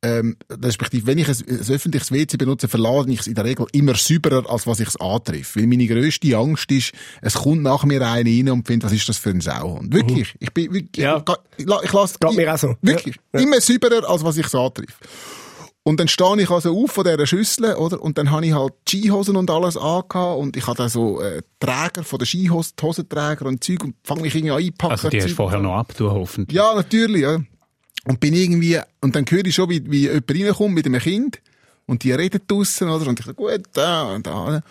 ähm, 0.00 0.36
respektive, 0.48 1.08
wenn 1.08 1.18
ich 1.18 1.28
ein, 1.28 1.34
ein 1.48 1.74
öffentliches 1.74 2.12
WC 2.12 2.36
benutze, 2.36 2.68
verlade 2.68 3.10
ich 3.10 3.18
es 3.20 3.26
in 3.26 3.34
der 3.34 3.44
Regel 3.44 3.66
immer 3.72 3.96
sauberer, 3.96 4.48
als 4.48 4.64
was 4.66 4.78
ich 4.78 4.86
es 4.88 5.00
antreffe. 5.00 5.58
Weil 5.58 5.66
meine 5.66 5.88
grösste 5.88 6.36
Angst 6.36 6.70
ist, 6.70 6.92
es 7.20 7.34
kommt 7.34 7.62
nach 7.62 7.84
mir 7.84 8.00
einer 8.00 8.12
rein 8.28 8.48
und 8.48 8.64
findet, 8.66 8.84
was 8.84 8.92
ist 8.96 9.08
das 9.08 9.18
für 9.18 9.30
ein 9.30 9.40
Sauhund? 9.40 9.92
Wirklich. 9.92 10.34
Ich 10.38 10.52
bin, 10.52 10.72
wirklich, 10.72 11.04
Ja. 11.04 11.16
ich, 11.26 11.34
ich, 11.64 11.66
ich, 11.66 11.82
ich 11.84 11.92
lasse, 11.92 12.16
Geht 12.20 12.36
mir 12.36 12.54
auch 12.54 12.58
so. 12.58 12.76
Wirklich. 12.80 13.16
Ja. 13.32 13.40
Immer 13.40 13.60
sauberer, 13.60 14.08
als 14.08 14.22
was 14.22 14.36
ich 14.36 14.46
es 14.46 14.54
antreffe. 14.54 14.94
Und 15.88 15.98
dann 15.98 16.06
stehe 16.06 16.42
ich 16.42 16.50
also 16.50 16.78
auf 16.84 16.92
von 16.92 17.04
dieser 17.04 17.26
Schüssel, 17.26 17.74
oder? 17.76 18.02
Und 18.02 18.18
dann 18.18 18.30
habe 18.30 18.44
ich 18.44 18.52
halt 18.52 18.74
Skihosen 18.86 19.36
und 19.36 19.50
alles 19.50 19.78
angehabt 19.78 20.38
und 20.38 20.54
ich 20.54 20.66
dann 20.66 20.90
so 20.90 21.22
äh, 21.22 21.40
Träger 21.60 22.04
von 22.04 22.18
den 22.18 22.26
Skihosen, 22.26 22.74
Hosenträger 22.82 23.46
und 23.46 23.64
Zeug 23.64 23.84
und 23.84 23.94
fange 24.04 24.20
mich 24.20 24.34
irgendwie 24.34 24.52
an 24.52 24.58
einpacken. 24.58 24.92
Also, 24.92 25.08
die 25.08 25.16
hast 25.16 25.30
du 25.30 25.34
vorher 25.34 25.60
noch 25.60 25.76
abtun, 25.76 26.10
hoffentlich. 26.10 26.54
Ja, 26.54 26.74
natürlich, 26.74 27.22
ja. 27.22 27.40
Und 28.04 28.20
bin 28.20 28.34
irgendwie, 28.34 28.78
und 29.00 29.16
dann 29.16 29.24
höre 29.26 29.46
ich 29.46 29.54
schon, 29.54 29.70
wie, 29.70 29.90
wie 29.90 30.00
jemand 30.02 30.30
reinkommt 30.30 30.74
mit 30.74 30.84
einem 30.84 31.00
Kind 31.00 31.40
und 31.86 32.04
die 32.04 32.12
reden 32.12 32.42
draussen, 32.46 32.90
oder? 32.90 33.06
Und 33.06 33.20
ich 33.20 33.24
so, 33.24 33.32
gut, 33.32 33.62
da 33.72 34.12
und 34.14 34.26
da. 34.26 34.62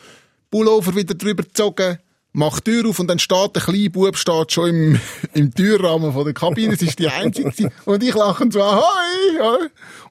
Pullover 0.51 0.95
wieder 0.95 1.15
drüber 1.15 1.41
gezogen, 1.41 1.97
mach 2.37 2.59
die 2.59 2.71
Tür 2.71 2.89
auf 2.89 2.99
und 2.99 3.07
dann 3.07 3.17
steht 3.17 3.55
der 3.55 3.63
kleine 3.63 3.89
Bub 3.89 4.15
steht 4.15 4.51
schon 4.51 4.69
im, 4.69 4.99
im 5.33 5.53
Türrahmen 5.53 6.13
von 6.13 6.23
der 6.23 6.33
Kabine, 6.33 6.75
es 6.75 6.81
ist 6.81 6.99
die 6.99 7.07
einzige 7.07 7.71
und 7.85 8.03
ich 8.03 8.13
lache 8.13 8.47
so, 8.51 8.63
hi, 8.63 9.37
ja, 9.37 9.57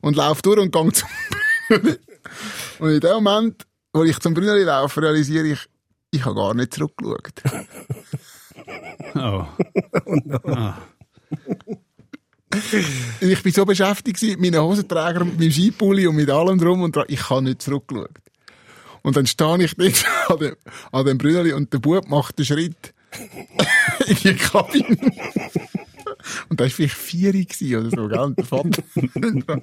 und 0.00 0.16
laufe 0.16 0.42
durch 0.42 0.58
und 0.58 0.72
gehe 0.72 0.92
zum 0.92 1.08
Brünneli. 1.68 1.98
Und 2.80 2.90
in 2.90 3.00
dem 3.00 3.22
Moment, 3.22 3.66
wo 3.92 4.02
ich 4.02 4.18
zum 4.18 4.34
Brünneli 4.34 4.64
laufe, 4.64 5.00
realisiere 5.00 5.46
ich, 5.46 5.60
ich 6.10 6.24
habe 6.24 6.34
gar 6.34 6.52
nicht 6.54 6.74
zurückgeschaut. 6.74 7.42
Oh. 9.14 9.44
Ich 13.20 13.42
bin 13.42 13.52
so 13.52 13.64
beschäftigt 13.64 14.20
mit 14.22 14.40
meinen 14.40 14.62
Hosenträgern, 14.62 15.28
mit 15.28 15.38
meinem 15.38 15.52
Skipulli 15.52 16.06
und 16.06 16.16
mit 16.16 16.30
allem 16.30 16.58
drum 16.58 16.82
und 16.82 16.96
dran. 16.96 17.04
Ich 17.08 17.30
habe 17.30 17.42
nicht 17.42 17.62
zurückgeschaut. 17.62 18.18
Und 19.06 19.16
dann 19.16 19.24
stehe 19.24 19.62
ich 19.62 19.76
dort 19.76 20.04
an 20.28 20.38
dem, 20.38 20.56
an 20.90 21.06
dem 21.06 21.16
Brünneli 21.16 21.52
und 21.52 21.72
der 21.72 21.78
Bub 21.78 22.08
macht 22.08 22.40
den 22.40 22.44
Schritt 22.44 22.92
in 24.06 24.16
die 24.16 24.34
Kabine. 24.34 24.98
Und 26.48 26.58
da 26.58 26.64
war 26.64 26.70
vielleicht 26.70 26.96
vier 26.96 27.78
oder 27.78 27.90
so, 27.90 28.08
gell? 28.08 28.18
Und 28.18 28.36
der 28.36 28.44
Vater. 28.44 28.82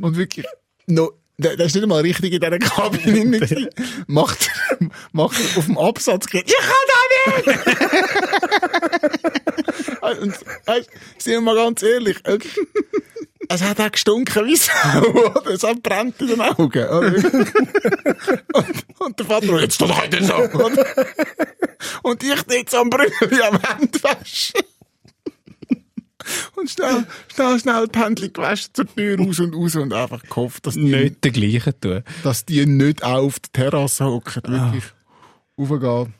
Und 0.00 0.16
wirklich, 0.16 0.46
no, 0.86 1.10
der, 1.38 1.56
der 1.56 1.66
ist 1.66 1.74
nicht 1.74 1.88
mal 1.88 2.02
richtig 2.02 2.32
in 2.32 2.40
dieser 2.40 2.58
Kabine 2.60 3.40
gewesen. 3.40 3.68
Macht, 4.06 4.48
macht 5.10 5.40
auf 5.56 5.66
dem 5.66 5.76
Absatz, 5.76 6.28
geht, 6.28 6.46
ich 6.46 6.54
kann 6.56 6.86
da 6.86 7.50
nicht! 10.12 10.22
Und, 10.22 10.34
weißt, 10.66 10.90
sind 11.18 11.32
wir 11.32 11.40
mal 11.40 11.56
ganz 11.56 11.82
ehrlich, 11.82 12.18
es 13.48 13.62
hat 13.62 13.80
auch 13.80 13.90
gestunken 13.90 14.46
wie 14.46 14.56
Sau, 14.56 15.02
oder? 15.36 15.50
Es 15.50 15.62
hat 15.62 15.82
brennt 15.82 16.20
in 16.20 16.28
den 16.28 16.40
Augen, 16.40 16.84
oder? 16.84 17.14
Und, 18.52 18.84
und 18.98 19.18
der 19.18 19.26
Vater, 19.26 19.60
jetzt 19.60 19.80
doch 19.80 20.02
heute 20.02 20.22
so, 20.22 20.34
oder? 20.34 20.86
Und 22.02 22.22
ich 22.22 22.44
jetzt 22.50 22.74
am 22.74 22.90
Brünneli 22.90 23.42
am 23.42 23.62
Handwaschen. 23.62 24.60
Und 26.56 26.70
schnell, 26.70 27.06
schnell, 27.34 27.58
schnell 27.58 27.88
die 27.88 27.98
Hände 27.98 28.28
gewaschen, 28.28 28.70
zur 28.74 28.86
Tür 28.94 29.18
raus 29.18 29.38
und 29.40 29.54
raus 29.54 29.76
und 29.76 29.92
einfach 29.94 30.22
gehofft, 30.22 30.66
dass 30.66 30.74
die, 30.74 30.80
Nicht 30.80 31.24
der 31.24 31.30
gleiche 31.30 31.80
tun. 31.80 32.02
dass 32.22 32.44
die 32.44 32.66
nicht 32.66 33.02
auch 33.02 33.24
auf 33.24 33.38
der 33.40 33.52
Terrasse 33.52 34.04
hocken, 34.04 34.42
wirklich 34.44 34.84
aufgehen. 35.56 36.14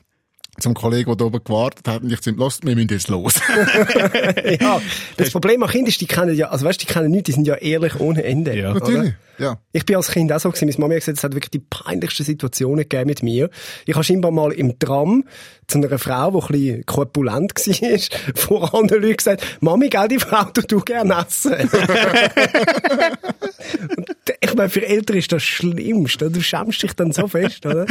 Zum 0.59 0.73
Kollegen, 0.73 1.15
der 1.17 1.27
oben 1.27 1.43
gewartet 1.43 1.87
hat, 1.87 2.03
und 2.03 2.11
ich 2.11 2.25
ihm, 2.27 2.37
lasst, 2.37 2.65
wir 2.65 2.75
müssen 2.75 2.89
jetzt 2.89 3.07
los. 3.07 3.35
ja, 4.59 4.81
das 5.17 5.31
Problem 5.31 5.63
an 5.63 5.69
Kindern 5.69 5.89
ist, 5.89 6.01
die 6.01 6.07
kennen 6.07 6.35
ja, 6.35 6.49
also 6.49 6.65
weißt, 6.65 6.81
die 6.81 6.85
kennen 6.85 7.11
nichts, 7.11 7.25
die 7.25 7.31
sind 7.33 7.47
ja 7.47 7.55
ehrlich 7.55 7.99
ohne 7.99 8.23
Ende. 8.23 8.55
Ja. 8.55 8.71
oder? 8.71 8.79
Natürlich, 8.79 9.13
ja. 9.37 9.57
Ich 9.71 9.85
bin 9.85 9.95
als 9.95 10.11
Kind 10.11 10.31
auch 10.33 10.39
so 10.39 10.51
gewesen. 10.51 10.67
Meine 10.67 10.79
Mama 10.79 10.93
hat 10.95 10.99
gesagt, 10.99 11.17
es 11.17 11.23
hat 11.23 11.33
wirklich 11.33 11.51
die 11.51 11.59
peinlichsten 11.59 12.25
Situationen 12.25 12.83
gegeben 12.87 13.07
mit 13.07 13.23
mir. 13.23 13.49
Ich 13.85 13.95
habe 13.95 14.03
scheinbar 14.03 14.31
mal 14.31 14.51
im 14.51 14.77
Tram 14.79 15.23
zu 15.69 15.77
einer 15.77 15.97
Frau, 15.99 16.31
die 16.31 16.37
ein 16.37 16.51
bisschen 16.51 16.85
korpulent 16.85 17.53
war, 17.55 17.99
vor 18.35 18.73
anderen 18.75 19.03
Leuten 19.03 19.17
gesagt, 19.17 19.57
Mami, 19.61 19.89
gell, 19.89 20.07
die 20.07 20.19
Frau, 20.19 20.45
du 20.53 20.61
du 20.61 20.79
gerne 20.81 21.25
essen. 21.27 21.55
Ich 24.41 24.55
meine, 24.55 24.69
für 24.69 24.85
Eltern 24.85 25.17
ist 25.17 25.31
das 25.31 25.43
Schlimmste. 25.43 26.31
Du 26.31 26.41
schämst 26.41 26.81
dich 26.81 26.93
dann 26.93 27.11
so 27.11 27.27
fest, 27.27 27.65
oder? 27.65 27.85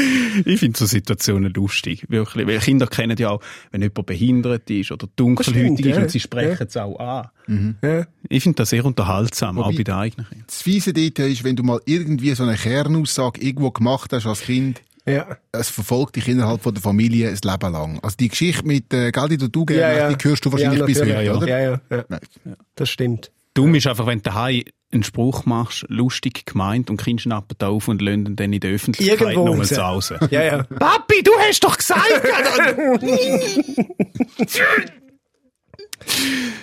Ich 0.45 0.61
finde 0.61 0.79
so 0.79 0.87
Situationen 0.87 1.53
lustig. 1.53 2.07
Wirklich. 2.09 2.47
Weil 2.47 2.59
Kinder 2.59 2.87
kennen 2.87 3.17
ja 3.19 3.31
auch, 3.31 3.41
wenn 3.71 3.83
jemand 3.83 4.07
behindert 4.07 4.69
ist 4.71 4.91
oder 4.91 5.09
dunkelhäutig 5.15 5.63
stimmt, 5.63 5.81
ist 5.81 5.97
ja. 5.97 6.03
und 6.03 6.11
sie 6.11 6.21
sprechen 6.21 6.67
es 6.67 6.77
auch 6.77 6.99
an. 6.99 7.77
Ja. 7.83 8.07
Ich 8.29 8.43
finde 8.43 8.57
das 8.57 8.71
sehr 8.71 8.85
unterhaltsam, 8.85 9.59
auch 9.59 9.67
Wobei- 9.69 9.79
bei 9.79 9.83
den 9.85 9.95
eigenen 9.95 10.29
Kindern. 10.29 10.45
Das 10.47 10.63
Fiese 10.63 10.93
dort 10.93 11.19
ist, 11.19 11.45
wenn 11.45 11.57
du 11.57 11.63
mal 11.63 11.81
irgendwie 11.85 12.35
so 12.35 12.43
eine 12.45 12.57
Kernaussage 12.57 13.41
irgendwo 13.41 13.71
gemacht 13.71 14.13
hast 14.13 14.27
als 14.27 14.41
Kind, 14.43 14.81
Ja. 15.11 15.37
es 15.53 15.71
verfolgt 15.71 16.17
dich 16.17 16.29
innerhalb 16.29 16.63
von 16.63 16.75
der 16.75 16.83
Familie 16.83 17.29
ein 17.29 17.39
Leben 17.43 17.73
lang. 17.73 18.01
Also 18.03 18.17
die 18.19 18.29
Geschichte 18.29 18.67
mit 18.67 18.93
äh, 18.93 19.11
Gell, 19.11 19.29
die 19.29 19.39
du 19.39 19.67
Ja, 19.71 19.93
ja. 19.93 20.13
die 20.13 20.29
hörst 20.29 20.45
du 20.45 20.53
wahrscheinlich 20.53 20.81
ja, 20.81 20.87
bis 20.87 21.01
heute, 21.01 21.23
ja. 21.23 21.35
oder? 21.35 21.49
Ja, 21.49 21.59
ja, 21.59 21.81
ja. 21.91 22.05
Nein. 22.09 22.21
Das 22.75 22.89
stimmt. 22.89 23.31
Dumm 23.55 23.75
ist 23.75 23.87
einfach, 23.87 24.07
wenn 24.07 24.19
du 24.19 24.25
daheim 24.25 24.63
einen 24.93 25.03
Spruch 25.03 25.45
machst, 25.45 25.85
lustig 25.89 26.47
gemeint, 26.47 26.91
und 26.91 26.97
Kind 26.97 27.21
schnappen 27.21 27.57
da 27.59 27.69
auf 27.69 27.89
und 27.89 28.01
ihn 28.01 28.37
dann 28.37 28.53
in 28.53 28.61
der 28.61 28.71
Öffentlichkeit 28.71 29.21
Irgendwo 29.21 29.47
nochmal 29.47 29.67
zu 29.67 29.85
Hause. 29.85 30.19
Ja, 30.31 30.43
ja. 30.43 30.63
Papi, 30.63 31.23
du 31.23 31.33
hast 31.39 31.65
doch 31.65 31.77
gesagt! 31.77 32.09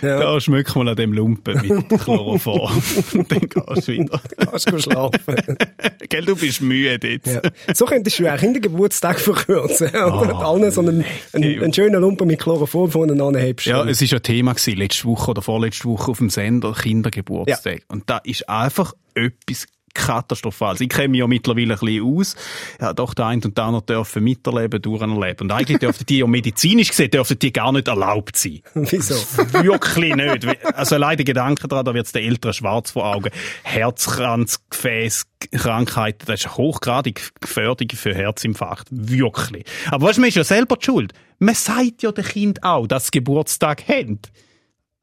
Da 0.01 0.39
schmück 0.39 0.75
mal 0.75 0.89
an 0.89 0.95
dem 0.95 1.13
Lumpen 1.13 1.61
mit 1.61 1.99
Chloroform. 2.01 2.81
Und 3.13 3.31
dann 3.31 3.39
gehst 3.39 3.87
du 3.87 3.91
wieder. 3.91 4.21
Kannst 4.37 4.71
du 4.71 4.79
schlafen. 4.79 5.35
Gell, 6.09 6.25
du 6.25 6.35
bist 6.35 6.61
müde 6.61 7.07
jetzt. 7.07 7.27
Ja. 7.27 7.41
So 7.73 7.85
könntest 7.85 8.19
du 8.19 8.31
auch 8.31 8.37
Kindergeburtstag 8.37 9.19
verkürzen. 9.19 9.87
Und 9.87 10.31
allen 10.33 10.71
so 10.71 10.81
einen, 10.81 11.03
einen, 11.33 11.63
einen 11.63 11.73
schönen 11.73 12.01
Lumpen 12.01 12.27
mit 12.27 12.39
Chloroform 12.39 12.91
voneinander 12.91 13.39
hebst. 13.39 13.65
Ja, 13.65 13.83
es 13.85 14.01
war 14.01 14.07
ja 14.07 14.19
Thema 14.19 14.53
gewesen, 14.53 14.77
letzte 14.77 15.05
Woche 15.05 15.31
oder 15.31 15.41
vorletzte 15.41 15.85
Woche 15.85 16.11
auf 16.11 16.17
dem 16.19 16.29
Sender 16.29 16.73
Kindergeburtstag. 16.73 17.81
Und 17.87 18.09
da 18.09 18.17
ist 18.19 18.47
einfach 18.49 18.93
etwas 19.15 19.67
katastrophal. 19.95 20.75
Ich 20.79 20.89
kenne 20.89 21.07
mich 21.07 21.19
ja 21.19 21.27
mittlerweile 21.27 21.73
ein 21.73 21.79
bisschen 21.79 22.03
aus. 22.03 22.35
Ja, 22.79 22.93
doch 22.93 23.15
der 23.15 23.25
eine 23.25 23.41
und 23.43 23.57
der 23.57 23.63
andere 23.63 23.83
dürfen 23.83 24.23
miterleben, 24.23 24.81
durcherleben. 24.81 25.47
Und 25.47 25.51
eigentlich 25.51 25.79
dürften 25.79 26.05
die 26.05 26.19
ja 26.19 26.27
medizinisch 26.27 26.89
gesehen, 26.89 27.09
dürfen 27.09 27.39
die 27.39 27.51
gar 27.51 27.71
nicht 27.71 27.87
erlaubt 27.87 28.37
sein. 28.37 28.61
Wieso? 28.75 29.15
Wirklich 29.63 30.15
nicht. 30.15 30.65
Also 30.75 30.95
allein 30.95 31.17
der 31.17 31.25
Gedanke 31.25 31.67
daran, 31.67 31.85
da 31.85 31.93
wird 31.93 32.05
es 32.05 32.11
den 32.11 32.23
Eltern 32.23 32.53
schwarz 32.53 32.91
vor 32.91 33.05
Augen. 33.05 33.31
Herzkranz, 33.63 34.59
Gefäß, 34.69 35.25
Krankheiten, 35.51 36.25
das 36.27 36.41
ist 36.41 36.57
hochgradig 36.57 37.31
gefährlich 37.41 37.93
für 37.95 38.13
Herzinfarkt. 38.13 38.87
Wirklich. 38.91 39.65
Aber 39.89 40.07
weißt 40.07 40.19
man 40.19 40.29
ist 40.29 40.35
ja 40.35 40.43
selber 40.43 40.77
die 40.77 40.85
schuld. 40.85 41.13
Man 41.39 41.55
sagt 41.55 42.03
ja 42.03 42.11
dem 42.11 42.23
Kind 42.23 42.63
auch, 42.63 42.87
dass 42.87 43.05
sie 43.05 43.11
Geburtstag 43.11 43.87
haben. 43.87 44.19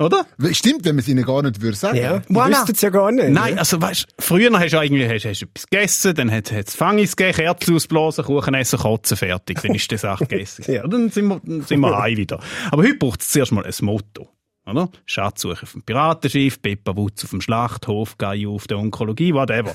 Oder? 0.02 0.26
Stimmt, 0.52 0.84
wenn 0.84 0.96
man 0.96 1.00
es 1.02 1.08
ihnen 1.08 1.24
gar 1.24 1.42
nicht 1.42 1.60
würde 1.60 1.76
sagen. 1.76 1.96
Ja, 1.96 2.18
die 2.18 2.32
Voilà. 2.34 2.50
wüssten 2.50 2.72
es 2.72 2.80
ja 2.80 2.90
gar 2.90 3.10
nicht. 3.12 3.28
Nein, 3.30 3.58
also 3.58 3.80
weißt, 3.80 4.06
früher 4.18 4.50
hast 4.58 4.72
du 4.72 4.78
eigentlich 4.78 5.08
hast, 5.08 5.24
hast 5.24 5.40
du 5.42 5.46
etwas 5.46 5.66
gegessen, 5.68 6.14
dann 6.14 6.30
hat 6.30 6.50
es 6.52 6.74
Fangis 6.74 7.16
gegeben, 7.16 7.36
Kerzen 7.36 7.74
ausblasen, 7.76 8.24
Kuchen 8.24 8.54
essen, 8.54 8.78
kotzen, 8.78 9.16
fertig. 9.16 9.60
Dann 9.62 9.74
ist 9.74 9.90
die 9.90 9.96
Sache 9.96 10.26
gegessen. 10.26 10.64
Ja. 10.72 10.86
Dann 10.86 11.10
sind 11.10 11.26
wir, 11.28 11.40
dann 11.44 11.62
sind 11.62 11.80
wir 11.80 11.98
heim 11.98 12.16
wieder. 12.16 12.40
Aber 12.70 12.82
heute 12.82 12.94
braucht 12.94 13.22
es 13.22 13.30
zuerst 13.30 13.52
mal 13.52 13.64
ein 13.64 13.72
Motto. 13.82 14.28
Oder? 14.64 14.88
Schatzsuche 15.06 15.64
auf 15.64 15.72
dem 15.72 15.82
Piratenschiff, 15.82 16.62
Peppa 16.62 16.96
Wutz 16.96 17.24
auf 17.24 17.30
dem 17.30 17.40
Schlachthof, 17.40 18.16
Gaio 18.16 18.54
auf 18.54 18.68
der 18.68 18.78
Onkologie, 18.78 19.34
whatever. 19.34 19.74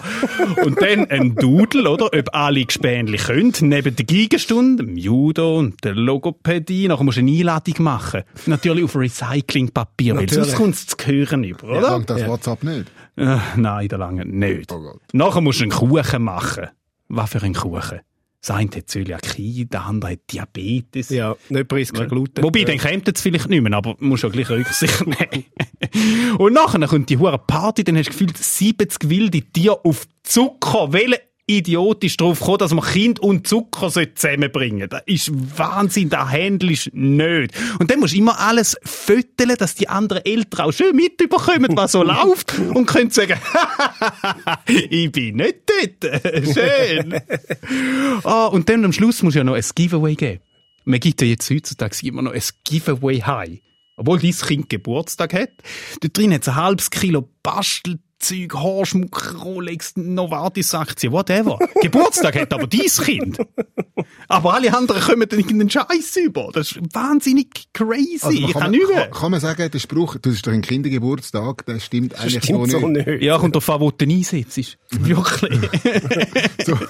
Und 0.64 0.82
dann 0.82 1.10
ein 1.10 1.36
Dudel, 1.36 1.88
oder? 1.88 2.06
Ob 2.06 2.34
alle 2.34 2.64
Gespänli 2.64 3.18
können, 3.18 3.54
neben 3.62 3.96
der 3.96 4.06
Geigenstunde, 4.06 4.86
dem 4.86 4.96
Judo 4.96 5.58
und 5.58 5.84
der 5.84 5.94
Logopädie. 5.94 6.88
Nachher 6.88 7.04
musst 7.04 7.18
du 7.18 7.22
eine 7.22 7.32
Einladung 7.32 7.84
machen. 7.84 8.24
Natürlich 8.46 8.86
auf 8.86 8.96
Recyclingpapier, 8.96 10.16
weil 10.16 10.30
sonst 10.30 10.56
kommt 10.56 10.76
es 10.76 10.88
zu 10.88 10.96
Gehören 10.96 11.44
über, 11.44 11.68
oder? 11.68 11.82
Langt 11.82 12.10
das 12.10 12.26
WhatsApp 12.26 12.64
nicht? 12.64 12.86
Äh, 13.18 13.38
nein, 13.58 13.88
der 13.90 13.98
lange 13.98 14.26
nicht. 14.26 14.72
Oh. 14.72 15.00
Nachher 15.12 15.42
musst 15.42 15.60
du 15.60 15.64
einen 15.64 15.72
Kuchen 15.72 16.24
machen. 16.24 16.68
Was 17.10 17.32
für 17.32 17.42
einen 17.42 17.56
Kuchen? 17.56 18.00
Das 18.42 18.52
eine 18.52 18.70
hat 18.76 18.90
Zöliakie, 18.90 19.66
der 19.66 19.86
andere 19.86 20.12
hat 20.12 20.20
Diabetes. 20.32 21.10
Ja, 21.10 21.36
nicht 21.50 21.68
preis 21.68 21.92
kein 21.92 22.08
Gluten. 22.08 22.44
Wobei, 22.44 22.64
dann 22.64 22.78
kommt 22.78 23.08
es 23.08 23.22
vielleicht 23.22 23.50
nicht 23.50 23.62
mehr, 23.62 23.74
aber 23.74 23.96
du 23.96 24.06
musst 24.06 24.24
ja 24.24 24.30
gleich 24.30 24.50
Rücksicht 24.50 25.06
nehmen. 25.06 25.46
Und 26.38 26.54
nachher 26.54 26.88
kommt 26.88 27.10
die 27.10 27.18
hure 27.18 27.40
Party, 27.40 27.84
dann 27.84 27.98
hast 27.98 28.08
du 28.08 28.12
gefühlt 28.12 28.38
70 28.38 29.10
wilde 29.10 29.42
Tiere 29.42 29.84
auf 29.84 30.08
Zucker. 30.24 30.94
Welcher 30.94 31.20
Idiot 31.50 32.04
ist 32.04 32.20
drauf 32.20 32.40
gekommen, 32.40 32.58
dass 32.58 32.74
man 32.74 32.84
Kind 32.84 33.22
und 33.22 33.48
Zucker 33.48 33.90
zusammenbringen? 33.90 34.90
Das 34.90 35.02
ist 35.06 35.32
Wahnsinn, 35.58 36.10
das 36.10 36.30
handelst 36.30 36.94
nicht. 36.94 37.54
Und 37.80 37.90
dann 37.90 38.02
musst 38.02 38.14
du 38.14 38.18
immer 38.18 38.38
alles 38.38 38.76
föteln, 38.84 39.56
dass 39.58 39.76
die 39.76 39.88
anderen 39.88 40.26
Eltern 40.26 40.68
auch 40.68 40.72
schön 40.74 40.94
mitbekommen, 40.94 41.70
was 41.76 41.94
so 41.94 42.04
läuft 42.04 42.60
und 42.60 42.86
können 42.86 43.12
sagen, 43.12 43.40
ich 44.68 45.10
bin 45.12 45.38
nicht 45.38 45.60
dort. 46.02 46.24
Schön. 46.54 47.22
Ah, 48.24 48.48
und 48.48 48.68
dann 48.68 48.84
am 48.84 48.92
Schluss 48.92 49.24
musst 49.24 49.36
du 49.36 49.40
ja 49.40 49.44
noch 49.46 49.56
ein 49.56 49.66
Giveaway 49.74 50.16
geben. 50.16 50.42
Man 50.84 51.00
gibt 51.00 51.22
ja 51.22 51.28
jetzt 51.28 51.50
heutzutage 51.50 51.96
immer 52.06 52.22
noch 52.22 52.34
ein 52.34 52.44
Giveaway 52.66 53.20
high. 53.22 53.62
Obwohl 53.96 54.20
dein 54.20 54.32
Kind 54.32 54.70
Geburtstag 54.70 55.34
hat. 55.34 55.50
Dort 56.02 56.18
drin 56.18 56.34
hat 56.34 56.42
es 56.44 56.50
ein 56.50 56.56
halbes 56.56 56.92
Kilo 56.92 57.30
Bastelzeug, 58.20 58.54
Haarschmuck, 58.56 59.36
Rolex, 59.44 59.94
Novartis-Aktien, 59.96 61.12
whatever. 61.14 61.58
Geburtstag 61.82 62.36
hat 62.40 62.54
aber 62.54 62.68
dein 62.68 62.80
Kind. 62.82 63.38
Aber 64.28 64.54
alle 64.56 64.76
anderen 64.76 65.02
kommen 65.02 65.28
dann 65.30 65.40
irgendeinen 65.40 65.70
Scheiß 65.70 66.18
über. 66.18 66.50
Das 66.54 66.72
ist 66.72 66.80
wahnsinnig 66.94 67.68
crazy. 67.74 68.20
Also 68.22 68.32
ich 68.38 68.54
kann, 68.54 68.62
kann 68.64 68.72
nicht 68.72 68.90
kann, 68.90 69.12
kann 69.12 69.32
man 69.32 69.40
sagen, 69.40 69.70
der 69.72 69.80
Spruch, 69.80 70.18
du 70.22 70.32
hast 70.32 70.46
doch 70.46 70.52
einen 70.52 70.62
Kindergeburtstag, 70.62 71.66
der 71.66 71.80
stimmt 71.80 72.14
Das 72.14 72.22
eigentlich 72.22 72.44
stimmt 72.44 72.72
so 72.72 72.80
so 72.80 72.88
nicht. 72.88 73.08
nicht. 73.08 73.22
Ja, 73.24 73.38
kommt 73.38 73.56
drauf 73.56 73.70
an, 73.70 73.80
wo 73.82 73.92
du 73.92 74.06
einsetzt. 74.06 74.78
Wirklich. 74.92 75.70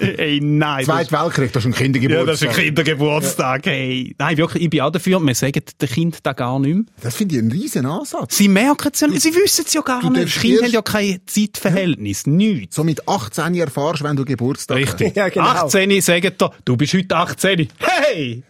Ey, 0.00 0.40
nein. 0.42 0.84
das- 0.86 0.86
Zweiter 1.08 1.22
Weltkrieg, 1.24 1.52
das 1.52 1.64
ist 1.64 1.66
ein 1.66 1.72
Ja, 1.72 1.76
das 1.76 1.82
Kindergeburtstag. 1.82 2.50
ist 2.50 2.58
ein 2.58 2.64
Kindergeburtstag. 2.64 3.66
Hey. 3.66 4.14
Nein, 4.18 4.36
wirklich, 4.36 4.62
ich 4.64 4.70
bin 4.70 4.80
auch 4.80 4.90
dafür. 4.90 5.20
Wir 5.20 5.34
sagen 5.34 5.62
den 5.80 5.88
Kind 5.88 6.18
da 6.24 6.32
gar 6.32 6.58
nicht 6.58 6.74
mehr. 6.74 6.84
Das 7.02 7.14
finde 7.16 7.34
ich 7.36 7.40
einen 7.42 7.52
riesen 7.52 7.86
Ansatz. 7.86 8.36
Sie 8.36 8.48
merken 8.48 8.90
es 8.92 9.00
ja 9.00 9.08
nicht, 9.08 9.22
sie 9.22 9.34
wissen 9.34 9.64
es 9.66 9.72
ja 9.74 9.80
gar 9.82 10.00
du 10.00 10.10
nicht. 10.10 10.40
Kinder 10.40 10.64
haben 10.64 10.72
ja 10.72 10.82
kein 11.18 11.26
Zeitverhältnis, 11.26 12.26
nichts. 12.26 12.76
So 12.76 12.84
mit 12.84 13.06
18 13.08 13.54
erfahrst, 13.54 14.02
wenn 14.02 14.16
du 14.16 14.24
Geburtstag 14.24 14.76
Richtig. 14.78 15.16
Ja, 15.16 15.28
genau. 15.28 15.46
18 15.46 16.00
sagen 16.00 16.32
da, 16.38 16.50
du 16.64 16.76
bist 16.76 16.94
heute 16.94 17.16
18. 17.16 17.68
Hey! 17.78 18.42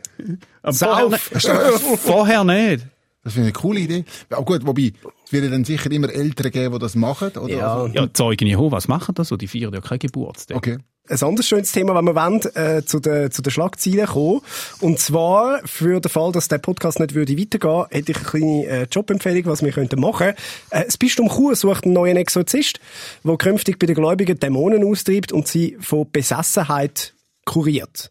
Vorher, 0.62 0.72
Sauf. 0.72 1.10
nicht. 1.12 2.00
vorher 2.00 2.44
nicht. 2.44 2.87
Das 3.25 3.34
finde 3.34 3.48
ich 3.50 3.54
eine 3.54 3.60
coole 3.62 3.80
Idee. 3.80 4.04
Aber 4.30 4.44
gut, 4.44 4.66
wobei, 4.66 4.92
es 5.25 5.32
wird 5.32 5.44
ja 5.44 5.50
dann 5.50 5.64
sicher 5.64 5.90
immer 5.90 6.08
Eltern 6.10 6.50
geben, 6.50 6.72
die 6.72 6.78
das 6.78 6.94
machen, 6.94 7.30
oder? 7.37 7.52
Ja. 7.54 7.75
Also, 7.82 7.94
Ja, 7.94 8.12
Zeugen 8.12 8.46
Jehovas 8.48 8.88
machen 8.88 9.14
das 9.14 9.28
so, 9.28 9.37
die 9.37 9.48
feiern 9.48 9.75
ja 9.75 9.80
keinen 9.80 9.98
Geburtstag. 9.98 10.56
okay. 10.56 10.78
Ein 11.11 11.23
anderes 11.23 11.47
schönes 11.47 11.73
Thema, 11.73 11.95
wenn 11.95 12.05
wir 12.05 12.15
wollen, 12.15 12.41
äh, 12.55 12.85
zu 12.85 13.00
den, 13.00 13.31
zu 13.31 13.43
den 13.43 13.50
Schlagzeilen 13.50 14.07
kommen. 14.07 14.41
Und 14.81 14.99
zwar, 14.99 15.61
für 15.67 16.00
den 16.00 16.11
Fall, 16.11 16.33
dass 16.33 16.49
der 16.49 16.59
Podcast 16.59 17.00
nicht 17.00 17.15
würde 17.15 17.38
weitergehen, 17.38 17.87
hätte 17.91 18.12
ich 18.12 18.19
eine 18.19 18.27
kleine 18.27 18.67
äh, 18.67 18.87
Jobempfehlung, 18.91 19.47
was 19.47 19.62
wir 19.62 19.73
könnten 19.73 20.00
machen. 20.00 20.35
Äh, 20.71 20.85
das 20.85 20.97
Bistum 20.97 21.29
Chur 21.29 21.55
sucht 21.57 21.85
einen 21.85 21.95
neuen 21.95 22.17
Exorzist, 22.17 22.81
der 23.25 23.37
künftig 23.37 23.79
bei 23.79 23.87
den 23.87 23.97
Gläubigen 23.97 24.38
Dämonen 24.38 24.85
austreibt 24.85 25.33
und 25.33 25.49
sie 25.49 25.77
von 25.81 26.11
Besessenheit 26.11 27.15
kuriert. 27.45 28.11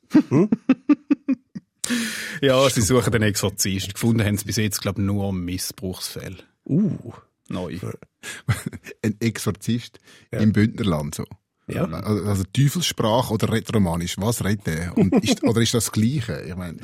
Ja, 2.41 2.69
sie 2.69 2.81
suchen 2.81 3.11
den 3.11 3.21
Exorzist. 3.21 3.93
Gefunden 3.93 4.23
haben 4.23 4.37
sie 4.37 4.45
bis 4.45 4.57
jetzt, 4.57 4.81
glaube 4.81 5.01
ich, 5.01 5.07
nur 5.07 5.31
Missbrauchsfälle. 5.31 6.37
Uh. 6.65 7.13
Neu. 7.49 7.79
Ein 9.01 9.15
Exorzist 9.19 9.99
im 10.31 10.51
Bündnerland, 10.51 11.15
so. 11.15 11.25
Ja. 11.67 11.83
Also, 11.83 12.23
also 12.23 12.43
Teufelssprache 12.53 13.33
oder 13.33 13.51
Retromanisch, 13.51 14.15
was 14.17 14.43
redet 14.43 14.67
der? 14.67 14.97
Und 14.97 15.13
ist, 15.23 15.43
oder 15.47 15.61
ist 15.61 15.73
das 15.73 15.85
das 15.85 15.91
Gleiche? 15.91 16.41
Ich 16.47 16.55
meine, 16.55 16.77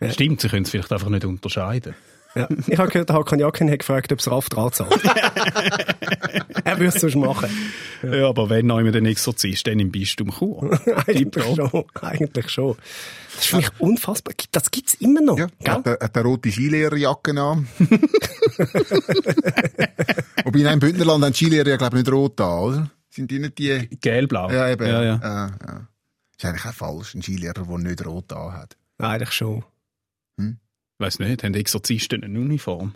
äh, 0.00 0.12
Stimmt, 0.12 0.40
sie 0.40 0.48
können 0.48 0.62
es 0.62 0.70
vielleicht 0.70 0.92
einfach 0.92 1.08
nicht 1.08 1.24
unterscheiden. 1.24 1.94
Ja. 2.34 2.48
Ich 2.66 2.78
habe 2.78 2.88
gehört, 2.88 3.08
der 3.08 3.16
Hakan 3.16 3.38
Jakin 3.38 3.70
hat 3.70 3.78
gefragt, 3.80 4.12
ob 4.12 4.18
es 4.20 4.30
Ralf 4.30 4.48
Draht 4.48 4.74
zahlt. 4.74 5.02
er 6.64 6.78
würde 6.78 6.94
es 6.94 7.00
sonst 7.00 7.16
machen. 7.16 7.48
Ja. 8.02 8.28
aber 8.28 8.50
wenn 8.50 8.66
noch 8.66 8.78
immer 8.78 8.92
den 8.92 9.06
Exorzist, 9.06 9.66
dann 9.66 9.80
im 9.80 9.90
Bistum 9.90 10.30
Chur. 10.30 10.78
Eigentlich 11.06 11.56
schon. 11.56 11.84
Eigentlich 12.00 12.50
schon. 12.50 12.76
Das 13.34 13.44
ist 13.44 13.46
für 13.46 13.56
mich 13.56 13.70
unfassbar. 13.78 14.34
Das 14.52 14.70
gibt's 14.70 14.94
immer 14.94 15.20
noch. 15.20 15.38
ja, 15.38 15.48
hat, 15.66 15.86
er, 15.86 15.98
hat 16.00 16.16
er 16.16 16.22
rote 16.22 16.52
Skilehrerjacke 16.52 17.30
an. 17.40 17.66
Wobei, 20.44 20.60
nein, 20.60 20.74
im 20.74 20.80
Bündnerland 20.80 21.24
haben 21.24 21.32
die 21.32 21.44
Skilehrer 21.44 21.70
ja, 21.70 21.76
glaube 21.76 21.98
ich, 21.98 22.04
nicht 22.04 22.12
rot 22.12 22.40
an, 22.40 22.58
oder? 22.58 22.90
Sind 23.10 23.30
die 23.30 23.38
nicht 23.38 23.58
die... 23.58 23.88
Gelblau. 24.00 24.50
Ja, 24.50 24.68
eben. 24.70 24.86
Ja, 24.86 25.02
ja. 25.02 25.20
Ja, 25.22 25.46
ja. 25.66 25.88
Ist 26.36 26.44
eigentlich 26.44 26.64
auch 26.66 26.74
falsch, 26.74 27.14
ein 27.14 27.22
Skilehrer, 27.22 27.64
der 27.66 27.78
nicht 27.78 28.04
rot 28.06 28.32
an 28.32 28.52
hat. 28.52 28.76
Eigentlich 28.98 29.32
schon. 29.32 29.64
Weiß 31.00 31.20
nicht, 31.20 31.44
haben 31.44 31.52
die 31.52 31.60
Exorzisten 31.60 32.24
eine 32.24 32.38
Uniform? 32.40 32.94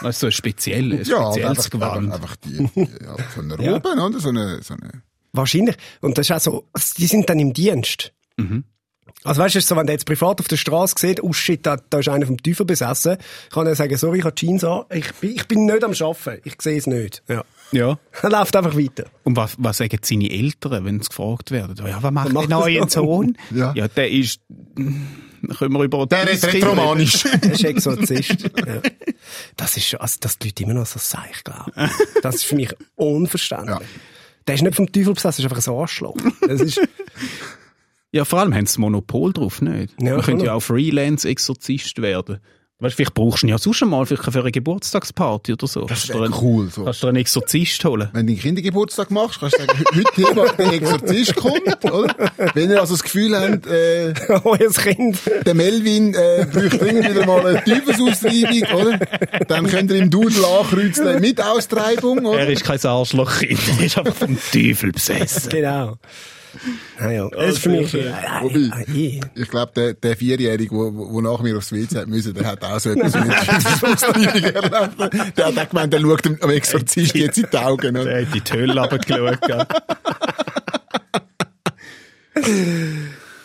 Weißt 0.00 0.20
du, 0.22 0.26
so 0.26 0.26
ein 0.26 0.32
spezielles, 0.32 1.06
Ja, 1.08 1.30
spezielles 1.32 1.58
einfach, 1.58 1.70
Gewand. 1.70 2.12
einfach, 2.12 2.14
einfach 2.14 2.36
die, 2.36 2.68
die 2.74 3.04
ja, 3.04 3.16
so 3.34 3.40
eine 3.40 3.54
Ja. 3.62 3.72
Robe, 3.74 3.88
oder? 3.90 4.18
So 4.18 4.30
eine, 4.30 4.62
so 4.62 4.74
eine... 4.74 5.02
Wahrscheinlich. 5.32 5.76
Und 6.00 6.18
das 6.18 6.26
ist 6.28 6.32
auch 6.34 6.40
so, 6.40 6.68
also 6.72 6.94
die 6.98 7.06
sind 7.06 7.28
dann 7.30 7.38
im 7.38 7.52
Dienst. 7.52 8.12
Mhm. 8.36 8.64
Also 9.22 9.42
weißt 9.42 9.54
du, 9.54 9.60
so, 9.60 9.76
wenn 9.76 9.86
der 9.86 9.94
jetzt 9.94 10.06
privat 10.06 10.40
auf 10.40 10.48
der 10.48 10.56
Straße 10.56 10.94
sieht, 10.98 11.22
oh 11.22 11.32
shit, 11.32 11.64
da, 11.64 11.76
da 11.76 12.00
ist 12.00 12.08
einer 12.08 12.26
vom 12.26 12.42
Teufel 12.42 12.66
besessen, 12.66 13.16
kann 13.50 13.66
er 13.66 13.76
sagen, 13.76 13.96
sorry, 13.96 14.18
ich 14.18 14.24
habe 14.24 14.34
Jeans 14.34 14.64
an, 14.64 14.84
ich 14.90 15.12
bin, 15.14 15.30
ich 15.36 15.46
bin 15.46 15.66
nicht 15.66 15.84
am 15.84 15.92
Arbeiten, 15.92 16.40
ich 16.44 16.60
sehe 16.60 16.78
es 16.78 16.86
nicht. 16.86 17.22
Ja. 17.28 17.44
Ja. 17.72 17.98
Er 18.22 18.30
läuft 18.30 18.54
einfach 18.56 18.76
weiter. 18.76 19.06
Und 19.24 19.36
was, 19.36 19.56
was 19.58 19.78
sagen 19.78 19.98
seine 20.02 20.30
Eltern, 20.30 20.84
wenn 20.84 21.00
sie 21.00 21.08
gefragt 21.08 21.50
werden? 21.50 21.76
Ja, 21.86 22.02
was 22.02 22.12
macht 22.12 22.32
macht 22.32 22.50
der 22.50 22.58
neue? 22.58 22.88
Sohn? 22.88 23.36
Ja. 23.54 23.72
ja, 23.74 23.88
der 23.88 24.10
ist, 24.10 24.40
können 24.74 25.72
wir 25.72 25.82
über 25.84 26.06
Der 26.06 26.30
ist 26.30 26.44
retromanisch. 26.46 27.24
Er 27.24 27.42
ist 27.52 27.64
Exorzist. 27.64 28.42
ja. 28.42 28.80
Das 29.56 29.76
ist 29.76 29.88
schon, 29.88 30.00
also, 30.00 30.16
dass 30.20 30.38
die 30.38 30.48
Leute 30.48 30.62
immer 30.62 30.74
noch 30.74 30.86
so 30.86 30.98
seich 31.00 31.42
glauben. 31.44 31.72
Das 32.22 32.36
ist 32.36 32.44
für 32.44 32.54
mich 32.56 32.72
unverständlich. 32.94 33.70
Ja. 33.78 33.80
Der 34.46 34.54
ist 34.54 34.62
nicht 34.62 34.76
vom 34.76 34.90
Teufel 34.92 35.14
besessen, 35.14 35.42
das 35.42 35.52
ist 35.52 35.58
einfach 35.58 35.72
ein 35.72 35.80
Arschloch. 35.80 36.16
Das 36.46 36.60
ist, 36.60 36.80
Ja, 38.12 38.24
vor 38.24 38.38
allem 38.38 38.54
haben 38.54 38.66
sie 38.66 38.74
das 38.74 38.78
Monopol 38.78 39.32
drauf, 39.32 39.60
nicht? 39.60 39.94
Ja, 40.00 40.12
Man 40.16 40.22
könnte 40.24 40.44
ja 40.46 40.54
auch 40.54 40.60
Freelance-Exorzist 40.60 42.00
werden. 42.00 42.38
Weißt 42.78 42.94
vielleicht 42.94 43.14
brauchst 43.14 43.42
du 43.42 43.46
ihn 43.46 43.50
ja 43.50 43.56
sonst 43.58 43.82
mal 43.86 44.04
vielleicht 44.04 44.30
für 44.30 44.38
eine 44.38 44.52
Geburtstagsparty 44.52 45.54
oder 45.54 45.66
so. 45.66 45.86
Das 45.86 46.10
wäre 46.10 46.28
cool, 46.42 46.68
so. 46.70 46.84
Kannst 46.84 47.02
du 47.02 47.06
dir 47.06 47.08
einen 47.08 47.16
Exorzist 47.16 47.82
holen? 47.86 48.10
Wenn 48.12 48.26
du 48.26 48.32
einen 48.34 48.40
Kindergeburtstag 48.42 49.10
machst, 49.10 49.40
kannst 49.40 49.56
du 49.58 49.64
sagen, 49.64 49.84
heute 49.94 50.10
hier 50.14 50.54
der 50.58 50.72
Exorzist 50.74 51.36
kommt, 51.36 51.84
oder? 51.90 52.14
Wenn 52.52 52.70
ihr 52.70 52.78
also 52.78 52.92
das 52.92 53.02
Gefühl 53.02 53.34
habt, 53.34 53.66
äh, 53.66 54.12
Euer 54.44 54.70
Kind. 54.74 55.18
der 55.46 55.54
Melvin 55.54 56.12
äh, 56.12 56.46
bräuchte 56.52 56.76
dringend 56.76 57.08
wieder 57.08 57.24
mal 57.24 57.46
eine 57.46 57.64
Teufelsaustreibung, 57.64 58.62
oder? 58.78 58.98
Dann 59.48 59.66
könnt 59.68 59.90
ihr 59.90 59.96
im 59.96 60.10
Dudel 60.10 60.44
ankreuzen 60.44 61.18
mit 61.22 61.40
Austreibung, 61.42 62.24
Er 62.26 62.30
oder? 62.30 62.46
ist 62.48 62.62
kein 62.64 62.84
Arschlochkind, 62.84 63.58
er 63.78 63.86
ist 63.86 63.96
einfach 63.96 64.14
vom 64.14 64.36
Teufel 64.52 64.92
besessen. 64.92 65.48
Genau. 65.48 65.96
Naja, 66.98 67.28
das 67.30 67.54
ist 67.54 67.58
für 67.58 67.68
mich... 67.70 67.92
Wobei, 67.94 69.20
ich 69.34 69.50
glaube, 69.50 69.72
der, 69.74 69.94
der 69.94 70.16
Vierjährige, 70.16 70.70
der 70.70 70.78
wo, 70.78 71.12
wo 71.12 71.20
nach 71.20 71.40
mir 71.40 71.56
aufs 71.56 71.72
WC 71.72 71.96
hat 71.96 72.08
müssen, 72.08 72.34
der 72.34 72.46
hat 72.46 72.64
auch 72.64 72.78
so 72.78 72.90
etwas 72.90 73.14
mit 73.14 73.24
Teufelsaustreibung 73.46 74.42
erlebt. 74.42 75.36
Der 75.38 75.46
hat 75.46 75.58
auch 75.58 75.68
gemeint, 75.68 75.92
der 75.92 76.00
schaut 76.00 76.26
am 76.42 76.50
Exorzist 76.50 77.14
jetzt 77.14 77.38
in 77.38 77.46
die 77.50 77.56
Augen, 77.58 77.96
oder? 77.96 78.10
Er 78.10 78.26
hat 78.26 78.34
in 78.34 78.44
die 78.44 78.52
Hölle 78.52 78.80
runtergeschaut. 78.80 79.38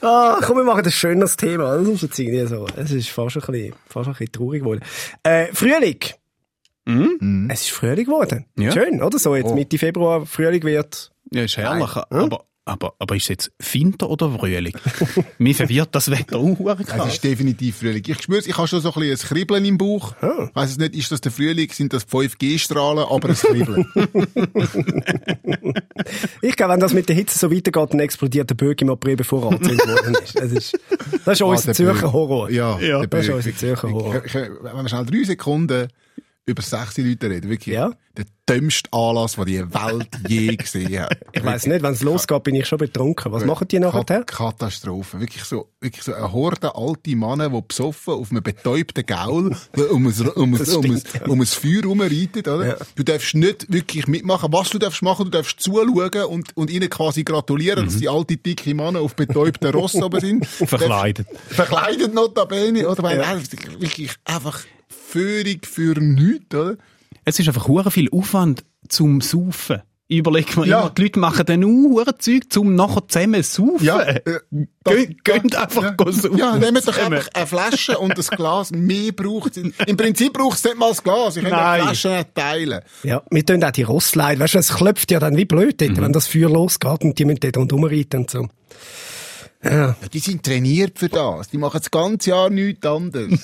Ah, 0.03 0.39
komm, 0.41 0.57
wir 0.57 0.63
machen 0.63 0.83
ein 0.83 0.91
schönes 0.91 1.37
Thema. 1.37 1.77
Das 1.77 1.87
ist 1.87 2.01
jetzt 2.01 2.17
irgendwie 2.17 2.47
so. 2.47 2.65
Es 2.75 2.89
ist 2.89 3.09
fast 3.09 3.37
ein 3.37 3.41
bisschen, 3.41 3.75
fast 3.87 4.07
ein 4.07 4.13
bisschen 4.13 4.31
traurig 4.31 4.61
geworden. 4.61 4.81
Äh, 5.21 5.47
Frühling. 5.53 5.99
Es 7.49 7.61
ist 7.61 7.71
Frühling 7.71 8.05
geworden. 8.05 8.45
Ja. 8.57 8.71
Schön, 8.71 9.01
oder? 9.01 9.19
So, 9.19 9.35
jetzt 9.35 9.53
Mitte 9.53 9.77
Februar, 9.77 10.25
Frühling 10.25 10.63
wird. 10.63 11.11
Ja, 11.31 11.43
ist 11.43 11.55
herrlich. 11.55 11.95
Aber, 11.95 12.45
aber, 12.65 12.93
aber 12.99 13.15
ist 13.15 13.23
es 13.23 13.29
jetzt 13.29 13.51
Winter 13.73 14.09
oder 14.09 14.29
Frühling? 14.31 14.73
Mir 15.39 15.55
verwirrt 15.55 15.89
das 15.95 16.11
Wetter 16.11 16.37
auch 16.37 16.57
Es 17.07 17.13
ist 17.15 17.23
definitiv 17.23 17.77
Frühling. 17.77 18.03
Ich 18.05 18.21
spür's, 18.21 18.45
ich 18.47 18.55
habe 18.57 18.67
schon 18.67 18.81
so 18.81 18.93
ein 18.93 19.01
bisschen 19.01 19.27
ein 19.27 19.35
Kribbeln 19.37 19.65
im 19.65 19.77
Bauch. 19.77 20.13
Ah. 20.21 20.45
Ich 20.49 20.55
weiss 20.55 20.71
es 20.71 20.77
nicht, 20.77 20.95
ist 20.95 21.11
das 21.11 21.21
der 21.21 21.31
Frühling, 21.31 21.69
sind 21.71 21.91
das 21.93 22.07
5G-Strahlen, 22.07 23.05
aber 23.09 23.29
ein 23.29 23.35
Kribbeln. 23.35 23.85
Ich 26.41 26.55
glaube, 26.55 26.73
wenn 26.73 26.79
das 26.79 26.93
mit 26.93 27.07
der 27.09 27.15
Hitze 27.15 27.37
so 27.37 27.51
weitergeht, 27.51 27.93
dann 27.93 27.99
explodiert 27.99 28.49
der 28.49 28.55
Böck 28.55 28.81
im 28.81 28.89
April, 28.89 29.15
bevor 29.15 29.43
er 29.43 29.49
angezündet 29.51 29.87
worden 29.87 30.15
ist. 30.23 30.35
Das 30.35 30.51
ist, 30.51 30.79
das 31.25 31.33
ist 31.35 31.41
Ah, 31.41 31.45
unser 31.45 31.65
der 31.65 31.73
Zürcher. 31.75 32.11
Horror. 32.13 32.49
Ja, 32.49 32.79
Ja, 32.79 33.05
das 33.05 33.25
ist 33.27 33.33
unser 33.33 33.55
Zürcher 33.55 33.91
Horror. 33.91 34.15
Ich- 34.25 34.33
ich- 34.35 34.35
Wenn 34.35 34.75
wir 34.75 34.89
schnell 34.89 35.05
drei 35.05 35.23
Sekunden 35.23 35.87
über 36.51 36.61
sechs 36.61 36.97
Leute 36.97 37.29
reden, 37.29 37.49
wirklich. 37.49 37.75
Ja. 37.75 37.91
Der 38.17 38.25
dümmste 38.49 38.91
Anlass, 38.91 39.35
den 39.35 39.45
die 39.45 39.73
Welt 39.73 40.09
je 40.27 40.55
gesehen 40.57 40.99
hat. 40.99 41.17
Ich 41.31 41.43
weiss 41.45 41.65
nicht, 41.65 41.81
wenn 41.81 41.93
es 41.93 42.01
losgeht, 42.01 42.43
bin 42.43 42.55
ich 42.55 42.67
schon 42.67 42.77
betrunken. 42.77 43.31
Was 43.31 43.45
machen 43.45 43.67
die 43.69 43.79
nachher? 43.79 44.03
Kat 44.03 44.27
Katastrophe. 44.27 45.21
Wirklich 45.21 45.45
so, 45.45 45.69
wirklich 45.79 46.03
so 46.03 46.13
eine 46.13 46.31
Horde 46.33 46.75
alte 46.75 47.15
Männer, 47.15 47.49
die 47.49 47.61
besoffen 47.61 48.15
auf 48.15 48.31
einem 48.31 48.43
betäubten 48.43 49.05
Gaul 49.05 49.55
um 49.91 50.07
ein, 50.07 50.29
um 50.35 50.53
ein, 50.53 50.59
Das 50.59 50.75
um 50.75 50.83
ein, 50.83 51.01
um 51.27 51.39
ein 51.39 51.45
Feuer 51.45 51.83
rumreiten, 51.85 52.41
oder? 52.41 52.67
Ja. 52.67 52.75
Du 52.95 53.03
darfst 53.03 53.33
nicht 53.33 53.71
wirklich 53.71 54.07
mitmachen. 54.07 54.51
Was 54.51 54.69
du 54.69 54.77
darfst 54.77 55.01
machen, 55.01 55.25
du 55.25 55.31
darfst 55.31 55.61
zuschauen 55.61 56.25
und, 56.27 56.57
und 56.57 56.69
ihnen 56.69 56.89
quasi 56.89 57.23
gratulieren, 57.23 57.85
dass 57.85 57.97
die 57.97 58.09
alte, 58.09 58.35
dicke 58.35 58.75
Männer 58.75 58.99
auf 58.99 59.15
betäubten 59.15 59.71
Ross 59.73 59.95
oben 59.95 60.19
sind. 60.19 60.45
Verkleidet. 60.45 61.27
Verkleidet 61.47 62.13
notabene, 62.13 62.89
oder? 62.89 63.01
Weil, 63.03 63.19
ja. 63.19 63.39
wirklich 63.79 64.11
einfach 64.25 64.65
Führung 65.11 65.59
für 65.63 65.99
nichts, 65.99 66.55
oder? 66.55 66.77
Es 67.25 67.37
ist 67.39 67.47
einfach 67.47 67.67
hure 67.67 67.91
viel 67.91 68.09
Aufwand 68.11 68.63
zum 68.89 69.21
Saufen. 69.21 69.81
Überleg 70.07 70.57
mal, 70.57 70.67
Ja. 70.67 70.81
immer, 70.81 70.89
die 70.89 71.03
Leute 71.03 71.19
machen 71.21 71.45
dann 71.45 71.63
auch 71.63 71.67
hure 71.67 72.17
Zeug, 72.17 72.43
um 72.57 72.75
nachher 72.75 73.07
zusammen 73.07 73.41
zu 73.45 73.67
saufen. 73.77 73.85
Ja, 73.85 74.01
äh, 74.01 74.19
das- 74.83 74.93
Geht, 74.95 75.23
geht 75.23 75.55
einfach 75.55 75.83
ja. 75.83 75.91
go 75.91 76.11
saufen. 76.11 76.37
Ja, 76.37 76.57
nehmt 76.57 76.85
doch 76.85 76.97
einfach 76.97 77.29
eine 77.33 77.47
Flasche 77.47 77.97
und 77.97 78.17
ein 78.17 78.35
Glas. 78.37 78.71
Mehr 78.71 79.13
braucht 79.13 79.55
es. 79.55 79.71
Im 79.87 79.95
Prinzip 79.97 80.33
braucht 80.33 80.57
es 80.57 80.65
nicht 80.65 80.77
mal 80.77 80.89
das 80.89 81.01
Glas. 81.01 81.37
Ich 81.37 81.43
kann 81.45 81.77
die 81.77 81.83
Flasche 81.83 82.09
nicht 82.09 82.35
teilen. 82.35 82.81
Ja, 83.03 83.21
wir 83.31 83.45
tun 83.45 83.63
auch 83.63 83.71
die 83.71 83.83
Rossleid. 83.83 84.39
Weißt 84.39 84.55
du, 84.55 84.59
es 84.59 84.73
klopft 84.73 85.11
ja 85.11 85.19
dann 85.19 85.37
wie 85.37 85.45
blöd 85.45 85.79
dort, 85.79 85.91
Mhm. 85.91 86.01
wenn 86.01 86.11
das 86.13 86.27
Feuer 86.27 86.49
losgeht 86.49 87.03
und 87.03 87.17
die 87.17 87.23
müssen 87.23 87.39
dort 87.39 87.55
rundherum 87.57 87.85
reiten 87.85 88.17
und 88.21 88.29
so. 88.31 88.47
Ja. 89.63 89.71
Ja, 89.71 89.95
die 90.11 90.19
sind 90.19 90.43
trainiert 90.43 90.97
für 90.97 91.09
das. 91.09 91.49
Die 91.49 91.57
machen 91.57 91.77
das 91.79 91.91
ganze 91.91 92.31
Jahr 92.31 92.49
nichts 92.49 92.85
anderes. 92.85 93.39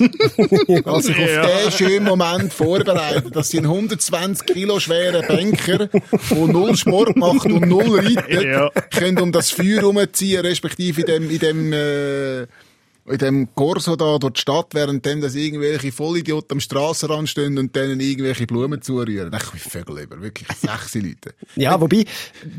als 0.85 1.05
sich 1.05 1.15
auf 1.15 1.47
den 1.65 1.71
schönen 1.71 2.05
Moment 2.05 2.51
vorbereiten, 2.53 3.31
dass 3.31 3.49
sie 3.49 3.57
einen 3.59 3.67
120 3.67 4.47
Kilo 4.47 4.79
schweren 4.79 5.25
Banker, 5.27 5.87
der 5.87 6.47
null 6.47 6.75
Sport 6.75 7.15
macht 7.17 7.45
und 7.45 7.67
null 7.67 7.99
reitet, 7.99 8.43
Ja. 8.45 8.69
können 8.91 9.19
um 9.19 9.31
das 9.31 9.51
Feuer 9.51 9.83
rumziehen, 9.83 10.41
respektive 10.45 11.01
in 11.01 11.07
dem, 11.07 11.29
in 11.29 11.39
dem, 11.39 11.73
äh, 11.73 12.41
in 13.09 13.17
dem 13.19 13.55
Corso 13.55 13.95
da 13.95 14.17
durch 14.17 14.33
die 14.33 14.41
Stadt, 14.41 14.73
währenddem 14.73 15.21
dass 15.21 15.35
irgendwelche 15.35 15.91
Vollidioten 15.91 16.55
am 16.55 16.59
Strassenrand 16.59 17.29
stehen 17.29 17.57
und 17.57 17.75
denen 17.75 17.99
irgendwelche 17.99 18.45
Blumen 18.47 18.81
zurühren. 18.81 19.29
Ach, 19.33 19.53
wie 19.53 19.59
Vögel 19.59 19.99
über. 19.99 20.21
Wirklich 20.21 20.47
sechs 20.57 20.95
Leute. 20.95 21.33
Ja, 21.55 21.79
wobei, 21.79 22.03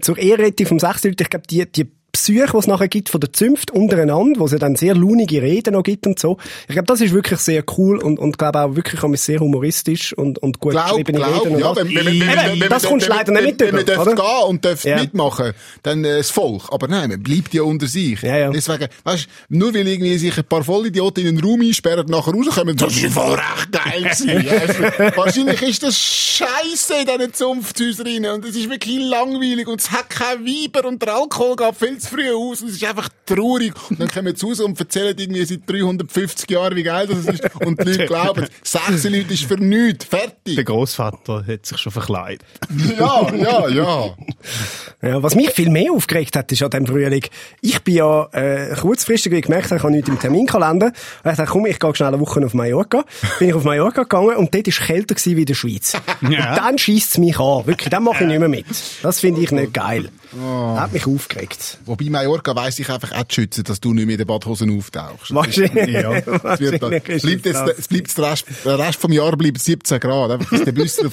zur 0.01 0.17
Ehrenrettung 0.17 0.67
vom 0.67 0.79
6. 0.79 1.05
Leute, 1.05 1.25
ich 1.25 1.31
glaube, 1.31 1.47
die, 1.49 1.71
die 1.71 1.87
Psyche, 2.13 2.47
die 2.53 2.57
es 2.57 2.67
nachher 2.67 2.89
gibt 2.89 3.11
von 3.11 3.21
der 3.21 3.33
Zünft 3.33 3.71
untereinander, 3.71 4.41
wo 4.41 4.47
es 4.47 4.53
ja 4.53 4.59
dann 4.59 4.77
sehr 4.77 4.95
launige 4.95 5.43
Reden 5.43 5.75
noch 5.75 5.83
gibt 5.83 6.07
und 6.07 6.19
so. 6.19 6.39
Ich 6.67 6.73
glaube, 6.73 6.87
das 6.87 7.01
ist 7.01 7.13
wirklich 7.13 7.39
sehr 7.41 7.63
cool 7.77 7.99
und, 7.99 8.19
und 8.19 8.39
glaube 8.39 8.59
auch 8.61 8.77
wirklich 8.77 9.03
auch 9.03 9.15
sehr 9.17 9.41
humoristisch 9.41 10.13
und, 10.15 10.39
und 10.39 10.59
gut 10.59 10.73
Glaub, 10.73 10.89
geschriebene 10.89 11.19
glaub, 11.19 11.45
Reden. 11.45 11.55
und 11.57 11.61
ja, 11.61 11.77
wenn, 11.77 11.89
wenn, 11.89 11.97
wenn, 11.97 12.07
wenn, 12.07 12.21
Eben, 12.21 12.61
wenn, 12.61 12.69
das 12.71 12.83
du 12.83 12.91
wenn, 12.91 13.01
leider 13.01 13.33
nicht 13.33 13.61
wenn, 13.61 13.75
mit 13.75 13.89
wenn 13.89 13.97
man 13.99 14.17
gehen 14.17 14.25
und 14.49 14.65
darf 14.65 14.85
Ja. 14.85 15.01
mitmachen, 15.01 15.53
dann 15.83 16.05
äh, 16.05 16.19
das 16.19 16.31
Volk. 16.31 16.65
Aber 16.71 16.89
nein, 16.89 17.11
man 17.11 17.23
bleibt 17.23 17.53
ja 17.53 17.63
unter 17.63 17.87
sich. 17.87 18.23
Ja, 18.23 18.37
ja. 18.39 18.51
Deswegen, 18.51 18.89
weißt 19.05 19.29
nur 19.51 19.75
weil 19.75 19.87
irgendwie 19.87 20.17
sich 20.19 20.37
ein 20.39 20.45
paar 20.45 20.65
Vollidioten 20.65 21.27
in 21.27 21.37
den 21.37 21.45
Raum 21.45 21.61
einsperren 21.61 22.01
und 22.07 22.11
nachher 22.11 22.33
rauskommen, 22.33 22.77
das 22.77 22.97
ist 22.97 23.13
voll 23.13 23.35
recht 23.35 23.73
geil 23.73 24.03
gewesen. 24.03 24.49
Also, 24.59 25.17
wahrscheinlich 25.17 25.63
ist 25.63 25.83
das 25.83 25.99
scheiße 25.99 26.95
in 27.01 27.07
diesen 27.07 27.35
Zunfthäusern 27.35 28.27
und 28.27 28.45
es 28.45 28.57
ist 28.57 28.71
wirklich 28.71 28.99
langweilig 28.99 29.67
und 29.69 29.81
es 29.81 29.91
hat 29.91 30.09
keine 30.11 30.41
Weiber 30.45 30.89
und 30.89 31.03
der 31.03 31.15
Alkohol 31.15 31.57
geht 31.57 31.77
viel 31.77 31.98
zu 31.99 32.09
früh 32.09 32.31
aus 32.33 32.63
und 32.63 32.69
es 32.69 32.77
ist 32.77 32.85
einfach 32.85 33.09
traurig. 33.27 33.73
Und 33.91 34.01
dann 34.01 34.09
kommen 34.09 34.35
sie 34.35 34.47
raus 34.47 34.61
und 34.61 34.79
erzählen 34.79 35.15
irgendwie 35.17 35.45
seit 35.45 35.69
350 35.69 36.51
Jahren, 36.51 36.77
wie 36.77 36.83
geil 36.83 37.07
das 37.07 37.27
ist 37.27 37.43
und 37.65 37.81
die 37.81 37.91
Leute 37.91 38.07
glauben, 38.07 38.47
sechs 38.63 39.05
Leute 39.05 39.35
ist 39.35 39.45
für 39.45 39.57
nichts, 39.57 40.05
fertig. 40.05 40.57
Der 40.57 40.65
Großvater 40.65 41.45
hat 41.47 41.67
sich 41.67 41.79
schon 41.79 41.93
verkleidet. 41.93 42.45
Ja, 42.99 43.27
ja, 43.35 43.69
ja. 43.69 44.15
Ja, 45.03 45.23
was 45.23 45.35
mich 45.35 45.51
viel 45.51 45.71
mehr 45.71 45.93
aufgeregt 45.93 46.35
hat, 46.37 46.51
ist 46.51 46.63
an 46.63 46.71
dem 46.71 46.87
Frühling. 46.87 47.25
Ich 47.61 47.83
bin 47.83 47.95
ja 47.95 48.25
äh, 48.33 48.75
kurzfristig, 48.75 49.33
wie 49.33 49.37
ich 49.37 49.45
gemerkt 49.45 49.67
habe, 49.67 49.77
ich 49.77 49.83
habe 49.83 49.93
nichts 49.93 50.09
im 50.09 50.19
Terminkalender. 50.19 50.87
Und 50.87 51.31
ich 51.31 51.37
dachte, 51.37 51.51
komm, 51.51 51.67
ich 51.67 51.79
gehe 51.79 51.95
schnell 51.95 52.09
eine 52.09 52.21
Woche 52.21 52.45
auf 52.45 52.55
Mallorca. 52.55 53.05
Bin 53.39 53.49
ich 53.49 53.55
auf 53.55 53.65
Mallorca 53.65 54.03
gegangen 54.03 54.37
und 54.37 54.55
dort 54.55 54.67
war 54.67 54.73
es 54.73 54.81
kälter 54.81 55.15
gewesen 55.15 55.37
wie 55.37 55.41
in 55.41 55.47
der 55.47 55.55
Schweiz. 55.55 55.95
Und 56.21 56.33
dann 56.33 56.79
schießt 56.79 57.13
es 57.13 57.19
mich 57.19 57.39
an. 57.39 57.67
Wirklich, 57.67 57.91
dann 57.91 58.03
mache 58.05 58.25
ich 58.25 58.29
nicht 58.29 58.39
mehr 58.39 58.49
mit. 58.49 58.67
Das 59.03 59.21
finde 59.21 59.41
ich 59.41 59.53
nicht 59.53 59.73
geil. 59.73 60.09
Hat 60.37 60.93
mich 60.93 61.07
aufgeregt. 61.07 61.79
Wobei 61.87 62.11
Mallorca 62.11 62.55
weiss 62.55 62.79
ich 62.79 62.91
einfach 62.91 63.13
auch 63.13 63.25
zu 63.29 63.37
schützen, 63.37 63.65
dass 63.65 63.81
du 63.81 63.95
nicht 63.95 64.07
mehr 64.07 64.15
in 64.15 64.19
den 64.19 64.27
Badhosen 64.27 64.77
auftauchst. 64.77 65.35
Wahrscheinlich. 65.35 65.89
Ja, 65.89 66.13
es, 66.13 66.61
wird 66.61 66.83
da, 66.83 66.91
Wahrscheinlich 66.91 67.09
es 67.09 67.23
bleibt 67.23 67.47
jetzt, 67.47 67.61
das. 67.61 67.79
es 67.79 67.89
bleibt 67.89 68.19
der 68.19 68.31
Rest, 68.31 68.45
der 68.65 68.79
Rest 68.79 69.01
vom 69.01 69.13
Jahr 69.13 69.37
bleibt 69.37 69.61
17 69.61 70.01
Grad. 70.01 70.31
Einfach, 70.33 70.51
dass 70.51 70.65
der 70.65 70.73
Büsser, 70.73 71.09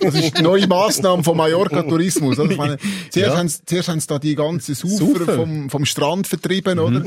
das 0.00 0.14
ist 0.14 0.38
die 0.38 0.42
neue 0.42 0.66
Massnahme 0.66 1.24
vom 1.24 1.36
Mallorca 1.36 1.82
Tourismus. 1.82 2.38
Oder? 2.38 2.50
Ich 2.50 2.56
meine, 2.58 2.78
zuerst, 3.10 3.36
haben 3.36 3.48
sie, 3.48 3.58
zuerst 3.64 3.88
haben 3.88 4.00
sie 4.00 4.06
da 4.06 4.18
die 4.18 4.34
ganzen 4.34 4.74
Saufer 4.74 5.34
vom, 5.34 5.70
vom 5.70 5.84
Strand 5.84 6.26
vertrieben, 6.26 6.78
oder? 6.78 7.04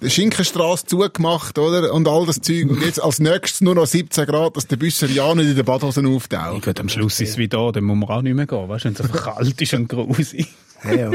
Die 0.00 0.10
Schinkenstrasse 0.10 0.86
zugemacht, 0.86 1.58
oder? 1.58 1.92
Und 1.92 2.08
all 2.08 2.26
das 2.26 2.40
Zeug. 2.40 2.70
Und 2.70 2.82
jetzt 2.82 3.02
als 3.02 3.18
nächstes 3.18 3.60
nur 3.60 3.74
noch 3.74 3.86
17 3.86 4.24
Grad, 4.26 4.56
dass 4.56 4.66
der 4.66 4.76
Büsser 4.76 5.08
ja 5.08 5.34
nicht 5.34 5.48
in 5.48 5.56
den 5.56 5.64
Badhosen 5.64 6.06
auftaucht. 6.06 6.64
Gut, 6.64 6.80
am 6.80 6.88
Schluss 6.88 7.20
ist 7.20 7.30
es 7.30 7.38
wieder 7.38 7.56
da, 7.56 7.72
dann 7.72 7.84
muss 7.84 7.96
man 7.96 8.08
auch 8.08 8.22
nicht 8.22 8.34
mehr 8.34 8.46
gehen, 8.46 8.68
weißt 8.68 8.84
du, 8.84 8.88
wenn 8.88 8.94
es 8.94 9.00
einfach 9.00 9.34
kalt 9.34 9.60
ist 9.60 9.74
und 9.74 9.88
grusig. 9.88 10.46
Ja, 10.84 10.94
ja. 10.94 11.10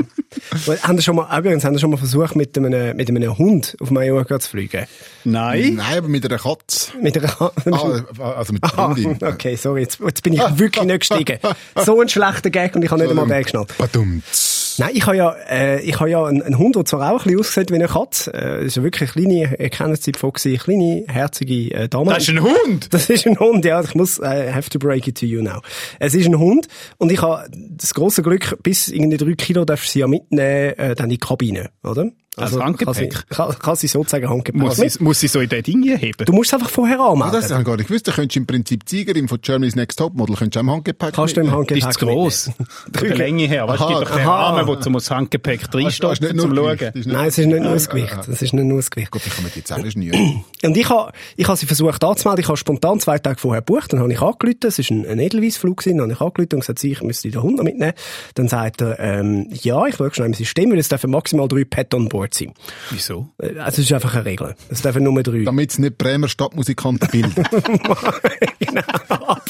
Haben 0.84 0.97
Sie 0.97 1.04
schon 1.04 1.15
mal, 1.15 1.38
übrigens, 1.38 1.63
haben 1.63 1.76
Sie 1.76 1.80
schon 1.80 1.91
mal 1.91 1.97
versucht, 1.97 2.36
mit 2.36 2.58
einem, 2.58 2.95
mit 2.97 3.10
einem 3.10 3.38
Hund 3.38 3.76
auf 3.80 3.91
Mallorca 3.91 4.39
zu 4.39 4.50
fliegen? 4.50 4.86
Nein. 5.24 5.76
Nein, 5.76 5.97
aber 6.00 6.08
mit 6.08 6.26
einer 6.26 6.38
Katze. 6.39 6.91
Mit 7.02 7.17
einer, 7.17 7.32
Ah, 7.71 8.32
also 8.38 8.54
mit 8.54 8.63
der 8.63 8.80
Ah, 8.80 8.93
Freundin. 8.95 9.17
okay, 9.21 9.56
sorry, 9.56 9.82
jetzt, 9.82 10.00
jetzt 10.00 10.24
bin 10.24 10.34
ich 10.34 10.41
wirklich 10.58 10.84
nicht 10.86 11.00
gestiegen. 11.08 11.38
So 11.86 12.00
ein 12.02 12.10
schlechter 12.10 12.50
Gag 12.50 12.76
und 12.76 12.84
ich 12.84 12.91
habe 12.91 13.02
nicht 13.02 13.10
einmal 13.12 13.28
den 13.28 13.43
geschnallt. 13.43 13.78
Badumts. 13.78 14.61
Nein, 14.78 14.92
ich 14.94 15.06
habe 15.06 15.18
ja, 15.18 15.36
äh, 15.50 15.82
ich 15.82 16.00
habe 16.00 16.10
ja 16.10 16.26
einen, 16.26 16.42
einen 16.42 16.58
Hund, 16.58 16.76
der 16.76 16.86
zwar 16.86 17.12
auch 17.12 17.20
ein 17.20 17.24
bisschen 17.24 17.40
aussieht 17.40 17.72
wie 17.72 17.76
eine 17.76 17.88
Katze. 17.88 18.34
Äh, 18.34 18.58
das 18.58 18.66
ist 18.66 18.78
ja 18.78 18.84
wirklich 18.84 19.16
eine 19.16 19.28
kleine, 19.28 19.60
ich 19.60 19.72
kenne 19.72 19.94
es 19.94 20.18
von 20.18 20.34
gewesen, 20.34 20.58
kleine, 20.58 21.06
herzige 21.08 21.74
äh, 21.74 21.90
Dame. 21.90 22.14
Das 22.14 22.24
ist 22.24 22.30
ein 22.30 22.42
Hund! 22.42 22.94
Das 22.94 23.10
ist 23.10 23.28
ein 23.28 23.40
Hund, 23.40 23.66
ja. 23.66 23.82
Ich 23.82 23.96
muss, 23.96 24.20
I 24.20 24.52
have 24.52 24.70
to 24.70 24.80
break 24.80 25.08
it 25.08 25.18
to 25.20 25.26
you 25.26 25.42
now. 25.42 25.62
Es 26.00 26.16
ist 26.16 26.28
ein 26.28 26.38
Hund 26.38 26.68
und 26.98 27.12
ich 27.12 27.22
habe 27.22 27.50
das 27.52 27.94
große 27.94 28.22
Glück, 28.22 28.58
bis 28.64 28.88
irgendwie 28.88 29.18
drei 29.18 29.34
Kilo 29.34 29.66
darfst 29.66 29.88
du 29.88 29.92
sie 29.92 30.00
ja 30.00 30.08
mitnehmen, 30.08 30.78
äh, 30.78 30.96
dann 30.96 31.06
in 31.06 31.12
die 31.12 31.18
Kabine, 31.18 31.70
oder? 31.84 32.12
Als 32.38 32.52
kann 32.52 32.60
sie, 32.60 32.63
Handgepäck? 32.63 33.30
kann, 33.30 33.60
kann 33.60 33.76
sie 33.76 33.88
sozusagen 33.88 34.30
Handgepäck. 34.30 34.62
Muss 34.62 34.80
Also 34.80 34.88
sie, 34.98 35.04
muss 35.04 35.20
sie 35.20 35.28
so 35.28 35.41
in 35.41 35.50
den 35.50 35.63
Ding 35.63 35.84
heben? 35.84 36.26
Du 36.26 36.32
musst 36.32 36.50
es 36.50 36.54
einfach 36.54 36.70
vorher 36.70 36.98
Ah, 37.02 37.12
anmelden. 37.12 37.34
das 37.41 37.52
habe 37.52 37.62
ich 37.62 37.67
gar 37.67 37.76
nicht 37.76 37.88
gewusst. 37.89 38.08
Da 38.08 38.13
könntest 38.13 38.36
du 38.38 38.39
im 38.39 38.48
Prinzip 38.48 38.84
Siegerin 38.88 39.28
von 39.28 39.41
Germany's 39.41 39.76
Next 39.76 40.00
Topmodel 40.00 40.38
könntest 40.38 40.56
du 40.56 40.60
auch 40.60 40.63
im 40.63 40.72
Handgepäck 40.72 41.13
Kannst 41.13 41.36
du 41.36 41.41
im 41.41 41.52
Handgepäck 41.52 41.84
ist 41.89 42.00
zu 42.00 42.06
gross. 42.06 42.50
Von 42.96 43.08
der 43.08 43.17
Länge 43.17 43.44
her. 43.48 43.67
Weißt 43.67 43.82
du, 43.82 43.84
es 43.84 43.89
Aha, 43.89 44.00
gibt 44.00 44.12
doch 44.12 44.15
den 44.15 44.26
aha. 44.28 44.50
Rahmen, 44.52 44.67
wo 44.67 44.76
zum 44.78 44.94
das 44.94 45.12
Handgepäck 45.12 45.62
ist 45.63 45.74
nicht 45.74 45.86
reinstopfen, 45.86 46.36
nur 46.38 46.46
zum 46.46 46.56
Gewicht, 46.56 46.80
Schauen. 46.94 47.04
Nein, 47.06 47.28
es 47.28 47.38
ist 47.38 47.46
nicht 47.48 47.62
nur 47.63 47.74
das 47.74 47.89
Gewicht. 47.89 48.17
Es 48.32 48.41
ist 48.41 48.54
nicht 48.54 48.63
nur 48.63 48.78
das 48.78 48.91
Gewicht. 48.91 49.12
Gut, 49.12 49.22
ich 49.26 49.34
kann 49.36 49.44
mir 49.44 49.50
die 49.50 49.63
Zellen 49.65 49.91
schnüren. 49.91 50.46
Und 50.63 50.78
ich 50.78 50.89
habe 50.89 51.12
ich 51.36 51.48
ha 51.50 51.56
sie 51.58 51.65
versucht 51.65 52.02
anzumelden. 52.02 52.41
Ich 52.44 52.48
habe 52.48 52.58
spontan 52.58 53.00
zwei 53.02 53.20
Tage 53.20 53.39
vorher 53.39 53.62
gebucht. 53.62 53.91
Dann 53.91 54.00
habe 54.00 54.12
ich 54.13 54.22
angerufen. 54.22 54.58
Es 54.63 54.80
war 54.80 54.86
ein, 54.98 55.06
ein 55.06 55.20
Edelweissflug. 55.20 55.78
gewesen. 55.80 55.98
Dann 55.98 56.04
habe 56.06 56.13
ich 56.13 56.22
angerufen 56.22 56.54
und 56.54 56.60
gesagt, 56.62 56.82
ich 56.84 57.02
müsste 57.04 57.30
den 57.30 57.44
Hund 57.44 57.58
noch 57.58 57.63
mitnehmen. 57.65 57.94
Dann 58.36 58.48
sagt 58.48 58.80
er, 58.82 58.98
ähm, 59.00 59.48
ja, 59.52 59.86
ich 59.88 59.96
schaue 59.98 60.13
schnell 60.13 60.28
im 60.28 60.34
System, 60.34 60.72
weil 60.72 60.80
es 60.80 60.88
dürfen 60.88 61.12
maximal 61.12 61.50
drei 61.50 61.65
Pet 61.65 61.94
on 61.94 62.08
board 62.08 62.21
sein. 62.32 62.54
Wieso? 62.90 63.30
Äh, 63.38 63.58
Also, 63.60 63.82
es 63.82 63.88
ist 63.90 63.94
einfach 63.94 64.16
eine 64.16 64.26
Regel. 64.26 64.56
Es 64.70 64.82
dürfen 64.82 65.04
nur 65.04 65.22
drei. 65.24 65.44
Damit 65.44 65.72
es 65.72 65.80
nicht 65.80 65.98
Bremer 65.98 66.28
Stadtmusikanten 66.28 67.10
bilden. 67.10 67.44
genau. 68.60 68.82
ab, 69.10 69.42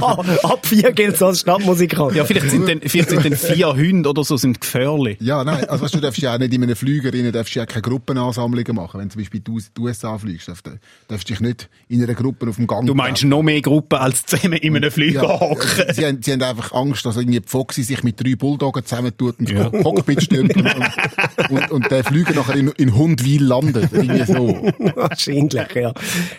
ab, 0.00 0.26
ab 0.44 0.66
vier 0.66 0.92
gilt 0.92 1.14
es 1.16 1.22
als 1.22 1.40
Stadtmusikant. 1.40 2.14
Ja, 2.14 2.24
vielleicht 2.24 2.50
sind 2.50 2.68
dann, 2.68 2.80
vielleicht 2.80 3.10
sind 3.10 3.24
dann 3.24 3.36
vier 3.36 3.74
Hunde 3.74 4.08
oder 4.10 4.24
so 4.24 4.36
sind 4.36 4.60
gefährlich. 4.60 5.18
ja, 5.20 5.44
nein, 5.44 5.64
also 5.68 5.84
weißt, 5.84 5.94
du 5.94 6.00
darfst 6.00 6.20
ja 6.20 6.34
auch 6.34 6.38
nicht 6.38 6.52
in 6.52 6.62
einem 6.62 6.76
Flüger 6.76 7.12
rein, 7.12 7.30
darfst 7.32 7.54
ja 7.54 7.66
keine 7.66 7.82
Gruppenansammlungen 7.82 8.74
machen. 8.76 9.00
Wenn 9.00 9.08
du 9.08 9.14
zum 9.14 9.22
Beispiel 9.22 9.42
in 9.46 9.62
die 9.76 9.80
USA 9.80 10.18
fliegst, 10.18 10.48
darfst, 10.48 10.68
darfst 11.08 11.28
du 11.28 11.32
dich 11.32 11.40
nicht 11.40 11.68
in 11.88 12.02
einer 12.02 12.14
Gruppe 12.14 12.48
auf 12.48 12.56
dem 12.56 12.66
Gang 12.66 12.86
Du 12.86 12.94
meinst 12.94 13.24
noch 13.24 13.42
mehr 13.42 13.60
Gruppen 13.60 13.98
als 13.98 14.24
zusammen 14.26 14.54
in 14.54 14.76
einem 14.76 14.90
Flieger 14.90 15.22
Ja, 15.22 15.40
hocken. 15.40 15.68
sie, 15.94 16.06
haben, 16.06 16.22
sie 16.22 16.32
haben 16.32 16.42
einfach 16.42 16.72
Angst, 16.72 17.04
dass 17.06 17.16
irgendwie 17.16 17.40
die 17.40 17.48
Foxy 17.48 17.82
sich 17.82 18.02
mit 18.02 18.22
drei 18.22 18.34
Bulldoggen 18.36 18.84
zusammentut 18.84 19.38
und 19.40 19.50
ja. 19.50 19.68
Cockpit 19.70 20.22
stürmt 20.22 20.56
und, 20.56 20.66
und, 21.50 21.70
und 21.70 21.90
der 22.02 22.12
Flüger 22.12 22.34
nachher 22.34 22.56
in, 22.56 22.68
in 22.68 22.94
Hundwil 22.94 23.42
landet. 23.42 23.90
Irgendwie 23.92 24.24
so. 24.24 24.72
Wahrscheinlich, 24.96 25.74
ja. 25.74 25.92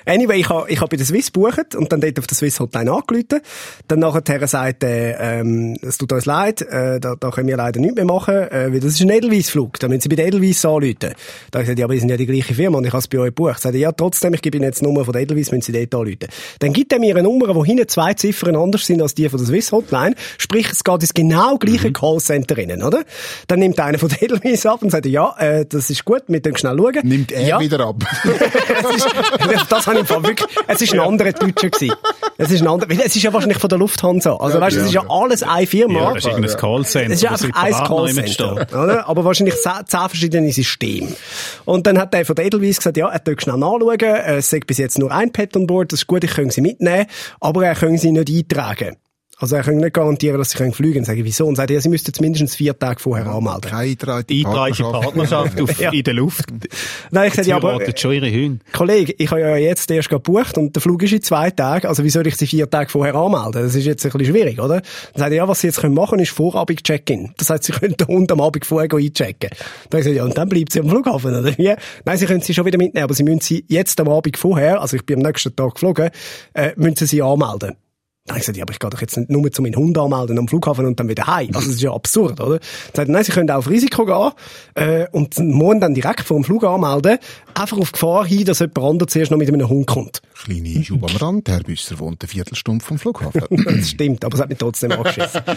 Anyway, 0.05 0.39
ich 0.39 0.49
habe 0.49 0.69
ich 0.69 0.81
hab 0.81 0.89
bei 0.89 0.97
der 0.97 1.05
Swiss 1.05 1.31
gebucht 1.31 1.75
und 1.75 1.91
dann 1.91 2.01
dort 2.01 2.19
auf 2.19 2.27
der 2.27 2.37
Swiss 2.37 2.59
Hotline 2.59 2.91
angerufen. 2.91 3.41
Dann 3.87 3.99
nachher 3.99 4.47
sagt 4.47 4.83
er, 4.83 5.19
ähm, 5.19 5.77
es 5.81 5.97
tut 5.97 6.11
uns 6.11 6.25
leid, 6.25 6.61
äh, 6.61 6.99
da, 6.99 7.15
da 7.15 7.31
können 7.31 7.47
wir 7.47 7.57
leider 7.57 7.79
nichts 7.79 7.95
mehr 7.95 8.05
machen, 8.05 8.35
äh, 8.35 8.71
weil 8.71 8.79
das 8.79 8.93
ist 8.93 9.01
ein 9.01 9.09
Edelweiss-Flug. 9.09 9.79
Da 9.79 9.87
müssen 9.87 10.01
Sie 10.01 10.09
bei 10.09 10.15
der 10.15 10.27
Edelweiss 10.27 10.65
anrufen. 10.65 10.95
Da 10.99 11.07
habe 11.07 11.15
ich 11.15 11.59
gesagt, 11.61 11.79
ja, 11.79 11.85
aber 11.85 11.93
wir 11.93 11.99
sind 11.99 12.09
ja 12.09 12.17
die 12.17 12.25
gleiche 12.25 12.53
Firma 12.53 12.77
und 12.77 12.85
ich 12.85 12.91
habe 12.91 12.99
es 12.99 13.07
bei 13.07 13.19
euch 13.19 13.27
gebucht. 13.27 13.61
Sagt 13.61 13.75
er, 13.75 13.79
ja, 13.79 13.91
trotzdem, 13.91 14.33
ich 14.33 14.41
gebe 14.41 14.57
Ihnen 14.57 14.65
jetzt 14.65 14.81
die 14.81 14.85
Nummer 14.85 15.05
von 15.05 15.13
der 15.13 15.21
Edelweiss, 15.21 15.51
müssen 15.51 15.73
Sie 15.73 15.87
dort 15.87 15.95
anrufen. 15.95 16.27
Dann 16.59 16.73
gibt 16.73 16.91
er 16.91 16.99
mir 16.99 17.15
eine 17.15 17.23
Nummer, 17.23 17.53
wo 17.55 17.63
hinten 17.63 17.87
zwei 17.87 18.13
Ziffern 18.13 18.55
anders 18.55 18.85
sind 18.85 19.01
als 19.01 19.15
die 19.15 19.29
von 19.29 19.39
der 19.39 19.47
Swiss 19.47 19.71
Hotline. 19.71 20.15
Sprich, 20.37 20.69
es 20.71 20.83
geht 20.83 21.01
ins 21.01 21.13
genau 21.13 21.57
gleiche 21.57 21.91
Callcenter 21.91 22.57
rein, 22.57 22.83
oder? 22.83 23.03
Dann 23.47 23.59
nimmt 23.59 23.79
einer 23.79 23.99
von 23.99 24.09
der 24.09 24.21
Edelweiss 24.23 24.65
ab 24.65 24.81
und 24.81 24.89
sagt, 24.89 25.05
ja, 25.05 25.35
äh, 25.39 25.52
das 25.67 25.89
ist 25.89 26.05
gut, 26.05 26.23
wir 26.27 26.41
können 26.41 26.57
schnell 26.57 26.77
schauen. 26.77 26.99
Nimmt 27.03 27.31
er 27.31 27.47
ja. 27.47 27.59
wieder 27.59 27.79
ab. 27.81 28.03
es 28.23 28.95
ist, 28.95 29.07
das 29.69 29.87
habe 29.87 29.99
ich 29.99 30.09
im 30.09 30.23
wirklich, 30.23 30.49
es 30.67 30.81
ist 30.81 30.93
ein 30.93 30.99
anderer 30.99 31.31
Deutscher 31.31 31.69
gewesen. 31.69 31.95
Es 32.37 32.51
ist 32.51 32.61
ein 32.61 32.67
anderer, 32.67 32.91
es 32.91 33.15
ist 33.15 33.23
ja 33.23 33.33
wahrscheinlich 33.33 33.59
von 33.59 33.69
der 33.69 33.77
Lufthansa. 33.79 34.35
Also 34.35 34.59
weißt 34.59 34.75
du, 34.75 34.81
es 34.81 34.87
ist 34.87 34.93
ja 34.93 35.03
alles 35.09 35.43
eine 35.43 35.67
Firma. 35.67 35.99
Ja, 35.99 36.13
das 36.13 36.25
ist 36.25 36.31
irgendein 36.31 36.57
Callcenter, 36.57 37.13
Es 37.13 37.23
ist 37.23 37.29
einfach 37.29 37.63
ein 37.63 37.73
Callcenter. 37.73 38.53
Oder? 38.83 39.07
Aber 39.07 39.25
wahrscheinlich 39.25 39.55
zehn, 39.61 40.09
verschiedene 40.09 40.51
Systeme. 40.51 41.09
Und 41.65 41.87
dann 41.87 41.97
hat 41.97 42.13
der 42.13 42.25
von 42.25 42.35
der 42.35 42.45
Edelweiss 42.45 42.77
gesagt, 42.77 42.97
ja, 42.97 43.09
er 43.09 43.23
tut 43.23 43.41
schnell 43.41 43.57
nachschauen, 43.57 43.99
es 43.99 44.49
sagt 44.49 44.67
bis 44.67 44.77
jetzt 44.77 44.99
nur 44.99 45.11
ein 45.11 45.31
Pet 45.31 45.55
on 45.55 45.67
board, 45.67 45.91
das 45.91 46.01
ist 46.01 46.07
gut, 46.07 46.23
ich 46.23 46.31
kann 46.31 46.49
sie 46.49 46.61
mitnehmen, 46.61 47.05
aber 47.39 47.65
er 47.65 47.75
kann 47.75 47.97
sie 47.97 48.11
nicht 48.11 48.29
eintragen. 48.29 48.97
Also 49.43 49.57
er 49.57 49.63
kann 49.63 49.75
nicht 49.75 49.93
garantieren, 49.93 50.37
dass 50.37 50.51
sie 50.51 50.57
können 50.57 50.71
fliegen 50.71 50.93
können. 50.93 51.05
Sage 51.05 51.19
ich, 51.19 51.25
wieso? 51.25 51.45
Und 51.45 51.57
sagt 51.57 51.69
er, 51.69 51.81
sie 51.81 51.89
müssten 51.89 52.13
zumindest 52.13 52.55
vier 52.55 52.79
Tage 52.79 53.01
vorher 53.01 53.27
anmelden. 53.27 53.69
Keine 53.69 53.81
eingetragene 53.81 54.43
Partnerschaft 54.43 55.59
auf, 55.59 55.79
Ja. 55.81 55.91
in 55.91 56.01
der 56.01 56.13
Luft. 56.13 56.45
Nein, 57.11 57.27
ich 57.27 57.33
sage, 57.33 57.49
ja, 57.49 57.57
aber, 57.57 57.77
schon 57.97 58.13
ihre 58.13 58.31
Hunde. 58.31 58.59
Kollege, 58.71 59.13
ich 59.17 59.29
habe 59.31 59.41
ja 59.41 59.57
jetzt 59.57 59.91
erst 59.91 60.07
gebucht 60.07 60.57
und 60.57 60.73
der 60.77 60.81
Flug 60.81 61.03
ist 61.03 61.11
in 61.11 61.21
zwei 61.21 61.51
Tagen, 61.51 61.87
also 61.87 62.05
wie 62.05 62.09
soll 62.09 62.25
ich 62.25 62.37
sie 62.37 62.47
vier 62.47 62.69
Tage 62.69 62.89
vorher 62.89 63.15
anmelden? 63.15 63.63
Das 63.63 63.75
ist 63.75 63.83
jetzt 63.83 64.05
ein 64.05 64.13
bisschen 64.13 64.33
schwierig, 64.33 64.61
oder? 64.61 64.75
Dann 65.13 65.19
sagt 65.19 65.31
er, 65.31 65.35
ja, 65.35 65.47
was 65.49 65.59
sie 65.59 65.67
jetzt 65.67 65.81
können 65.81 65.93
machen, 65.93 66.19
ist 66.19 66.31
Vorabend-Check-in. 66.31 67.33
Das 67.37 67.49
heißt, 67.49 67.65
sie 67.65 67.73
können 67.73 67.97
den 67.97 68.07
Hund 68.07 68.31
am 68.31 68.39
Abend 68.39 68.65
vorher 68.65 68.89
einchecken. 68.93 69.49
Dann 69.89 69.99
habe 70.01 70.09
ich 70.09 70.15
ja, 70.15 70.23
und 70.23 70.37
dann 70.37 70.47
bleibt 70.47 70.71
sie 70.71 70.79
am 70.79 70.87
Flughafen, 70.87 71.35
oder 71.35 71.57
wie? 71.57 71.73
Nein, 72.05 72.17
sie 72.17 72.25
können 72.27 72.39
sie 72.39 72.53
schon 72.53 72.65
wieder 72.65 72.77
mitnehmen, 72.77 73.03
aber 73.03 73.13
sie 73.13 73.23
müssen 73.23 73.41
sie 73.41 73.65
jetzt 73.67 73.99
am 73.99 74.07
Abend 74.07 74.37
vorher, 74.37 74.79
also 74.79 74.95
ich 74.95 75.05
bin 75.05 75.17
am 75.17 75.23
nächsten 75.23 75.53
Tag 75.53 75.73
geflogen, 75.73 76.11
äh, 76.53 76.71
müssen 76.77 76.95
sie 76.95 77.07
sie 77.07 77.21
anmelden. 77.21 77.75
Dann 78.25 78.35
habe 78.35 78.39
ich 78.39 78.43
gesagt, 78.45 78.57
ja, 78.57 78.63
aber 78.63 78.71
ich 78.71 78.79
gehe 78.79 78.89
doch 78.89 79.01
jetzt 79.01 79.17
nicht 79.17 79.29
nur 79.29 79.51
zu 79.51 79.61
meinen 79.61 79.75
Hund 79.75 79.97
anmelden 79.97 80.39
am 80.39 80.47
Flughafen 80.47 80.85
und 80.85 80.97
dann 80.97 81.09
wieder 81.09 81.27
heim. 81.27 81.49
Also 81.53 81.67
das 81.67 81.75
ist 81.75 81.81
ja 81.81 81.91
absurd, 81.91 82.39
oder? 82.39 82.59
Dann 82.93 82.95
sagt 82.95 83.09
nein, 83.09 83.23
sie 83.25 83.33
können 83.33 83.51
auch 83.51 83.57
auf 83.57 83.69
Risiko 83.69 84.05
gehen 84.05 84.31
äh, 84.75 85.07
und 85.11 85.37
morgen 85.39 85.81
dann 85.81 85.93
direkt 85.93 86.21
vor 86.21 86.37
dem 86.37 86.45
Flug 86.45 86.63
anmelden, 86.63 87.17
einfach 87.53 87.77
auf 87.77 87.91
Gefahr 87.91 88.25
hin, 88.25 88.45
dass 88.45 88.59
jemand 88.59 88.79
anderes 88.79 89.11
zuerst 89.11 89.29
noch 89.29 89.37
mit 89.37 89.49
einem 89.49 89.67
Hund 89.67 89.87
kommt. 89.87 90.21
Kleine 90.41 90.81
Schub 90.85 91.03
am 91.09 91.17
Rand. 91.17 91.49
Herr 91.49 91.59
Büsser 91.63 91.99
wohnt 91.99 92.21
eine 92.23 92.29
Viertelstunde 92.29 92.83
vom 92.83 92.97
Flughafen. 92.97 93.41
Das 93.65 93.89
stimmt, 93.89 94.23
aber 94.23 94.35
es 94.35 94.41
hat 94.41 94.47
mich 94.49 94.57
trotzdem 94.57 94.93
angeschissen. 94.93 95.41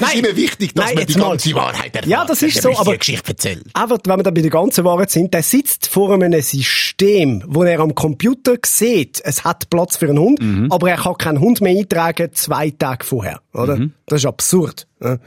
Es 0.00 0.14
ist 0.14 0.14
immer 0.14 0.36
wichtig, 0.36 0.74
dass 0.74 0.86
Nein, 0.86 0.94
man 0.94 1.06
die 1.06 1.12
jetzt 1.12 1.18
mal. 1.18 1.28
ganze 1.30 1.54
Wahrheit 1.54 1.86
erfährt. 1.96 2.06
Ja, 2.06 2.24
das 2.26 2.42
ist 2.42 2.60
so, 2.62 2.76
aber- 2.76 2.96
Geschichte 2.98 3.30
erzählt. 3.30 3.64
Aber 3.72 3.98
wenn 4.04 4.18
wir 4.18 4.22
dann 4.22 4.34
bei 4.34 4.40
der 4.42 4.50
ganzen 4.50 4.84
Wahrheit 4.84 5.10
sind, 5.10 5.32
der 5.34 5.42
sitzt 5.42 5.86
vor 5.88 6.12
einem 6.12 6.32
System, 6.42 7.42
wo 7.46 7.62
er 7.64 7.80
am 7.80 7.94
Computer 7.94 8.56
sieht, 8.64 9.20
es 9.24 9.44
hat 9.44 9.70
Platz 9.70 9.96
für 9.96 10.08
einen 10.08 10.18
Hund, 10.18 10.40
aber 10.70 10.90
er 10.90 10.97
kann 10.98 11.16
keinen 11.18 11.40
Hund 11.40 11.60
mehr 11.60 11.76
eintragen 11.78 12.30
zwei 12.32 12.70
Tage 12.70 13.04
vorher, 13.04 13.40
oder? 13.52 13.88
Das 14.06 14.20
ist 14.22 14.26
absurd. 14.26 14.86
Ja. 15.02 15.18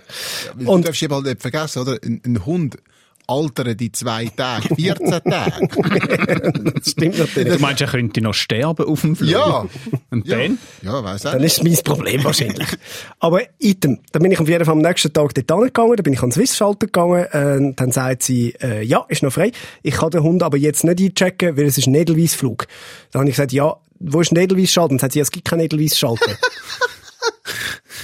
Und 0.58 0.68
Und- 0.68 0.82
du 0.84 0.88
darfst 0.88 1.04
eben 1.04 1.14
halt 1.14 1.26
nicht 1.26 1.42
vergessen, 1.42 1.82
oder? 1.82 1.98
Ein, 2.04 2.22
ein 2.26 2.46
Hund 2.46 2.78
altert 3.32 3.80
die 3.80 3.92
zwei 3.92 4.26
Tage, 4.26 4.76
14 4.76 5.10
Tage. 5.30 5.68
Das 6.76 6.92
stimmt 6.92 7.18
natürlich. 7.18 7.54
Du 7.54 7.60
meinst, 7.60 7.82
er 7.82 7.88
könnte 7.88 8.22
noch 8.22 8.34
sterben 8.34 8.86
auf 8.86 9.02
dem 9.02 9.16
Flug? 9.16 9.30
Ja. 9.30 9.66
Und 10.10 10.28
ja. 10.28 10.38
dann? 10.38 10.58
Ja, 10.82 11.04
weiss 11.04 11.26
auch. 11.26 11.32
Dann 11.32 11.44
ist 11.44 11.58
es 11.58 11.64
mein 11.64 11.78
Problem 11.84 12.24
wahrscheinlich. 12.24 12.68
Aber 13.20 13.42
item, 13.60 14.00
dann 14.12 14.22
bin 14.22 14.32
ich 14.32 14.40
auf 14.40 14.48
jeden 14.48 14.66
Fall 14.66 14.74
am 14.74 14.82
nächsten 14.82 15.14
Tag 15.14 15.34
dort 15.34 15.52
angegangen, 15.52 15.96
dann 15.96 16.04
bin 16.04 16.14
ich 16.14 16.22
an 16.22 16.30
den 16.30 16.34
Swiss-Schalter 16.34 16.88
gegangen, 16.88 17.26
äh, 17.26 17.74
dann 17.76 17.92
sagt 17.92 18.24
sie, 18.24 18.54
äh, 18.62 18.84
ja, 18.84 19.06
ist 19.08 19.24
noch 19.24 19.32
frei, 19.32 19.52
ich 19.84 19.96
kann 19.96 20.12
den 20.12 20.24
Hund 20.24 20.44
aber 20.44 20.58
jetzt 20.58 20.84
nicht 20.84 21.00
einchecken, 21.00 21.58
weil 21.58 21.66
es 21.66 21.78
ist 21.78 21.88
ein 21.88 21.96
Edelweiss-Flug. 21.96 22.68
Dann 23.12 23.22
habe 23.22 23.30
ich 23.30 23.36
gesagt, 23.36 23.54
ja, 23.54 23.76
wo 24.00 24.22
ist 24.22 24.32
ein 24.32 24.38
Edelweiss-Schalter? 24.38 24.90
Dann 24.90 25.00
sagt 25.00 25.14
sie, 25.14 25.20
es 25.20 25.32
gibt 25.32 25.48
keinen 25.48 25.62
Edelweiss-Schalter. 25.62 26.32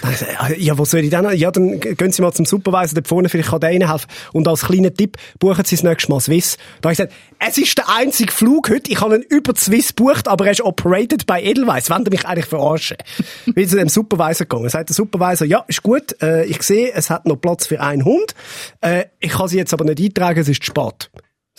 Ich 0.04 0.20
gesagt, 0.20 0.58
Ja, 0.58 0.78
wo 0.78 0.86
soll 0.86 1.02
ich 1.02 1.10
denn? 1.10 1.30
Ja, 1.38 1.52
dann 1.52 1.80
gehen 1.80 2.12
Sie 2.12 2.22
mal 2.22 2.32
zum 2.34 2.46
Supervisor 2.46 2.96
dort 2.96 3.08
vorne, 3.08 3.30
vielleicht 3.30 3.50
kann 3.50 3.60
der 3.60 3.72
Ihnen 3.72 3.90
helfen. 3.90 4.08
Und 4.34 4.48
als 4.48 4.62
kleiner 4.62 4.94
Tipp, 4.94 5.18
buchen 5.40 5.66
Sie 5.66 5.76
das 5.76 5.84
nächste 5.84 6.12
Mal 6.12 6.20
Swiss. 6.20 6.58
Da 6.82 6.90
habe 6.90 6.94
ich 6.94 6.98
gesagt, 6.98 7.14
es 7.40 7.58
ist 7.58 7.78
der 7.78 7.90
einzige 7.90 8.32
Flug 8.32 8.70
heute, 8.70 8.92
ich 8.92 9.02
habe 9.02 9.16
ihn 9.18 9.22
über 9.24 9.54
Swiss 9.56 9.96
gebucht, 9.96 10.28
aber 10.28 10.46
er 10.46 10.52
ist 10.52 10.62
operated 10.62 11.26
by 11.26 11.40
Edelweiss. 11.40 11.90
Wollen 11.90 12.04
Sie 12.06 12.12
mich 12.12 12.26
eigentlich 12.26 12.46
verarschen? 12.46 12.98
Bin 13.46 13.68
zu 13.68 13.76
dem 13.76 13.90
Supervisor 13.90 14.46
gegangen. 14.48 14.70
Sagt 14.70 14.90
der 14.90 14.96
Supervisor, 14.96 15.48
ja, 15.48 15.64
ist 15.68 15.84
gut, 15.84 16.22
äh, 16.22 16.46
ich 16.46 16.62
sehe, 16.64 16.92
es 16.94 17.10
hat 17.10 17.26
noch 17.26 17.38
Platz 17.38 17.68
für 17.68 17.82
einen 17.82 18.06
Hund. 18.06 18.34
Äh, 18.82 19.06
ich 19.20 19.32
kann 19.32 19.48
Sie 19.48 19.58
jetzt 19.58 19.74
aber 19.74 19.86
nicht 19.86 20.00
eintragen, 20.00 20.40
es 20.40 20.50
ist 20.50 20.64
zu 20.64 20.68
spät. 20.68 21.10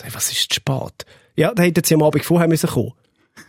Ich, 0.05 0.15
was 0.15 0.31
ist 0.31 0.51
zu 0.51 0.55
spät? 0.55 1.05
Ja, 1.35 1.53
da 1.53 1.63
hätten 1.63 1.83
Sie 1.83 1.93
am 1.93 2.03
Abend 2.03 2.23
vorher 2.25 2.47
müssen 2.47 2.69
kommen. 2.69 2.93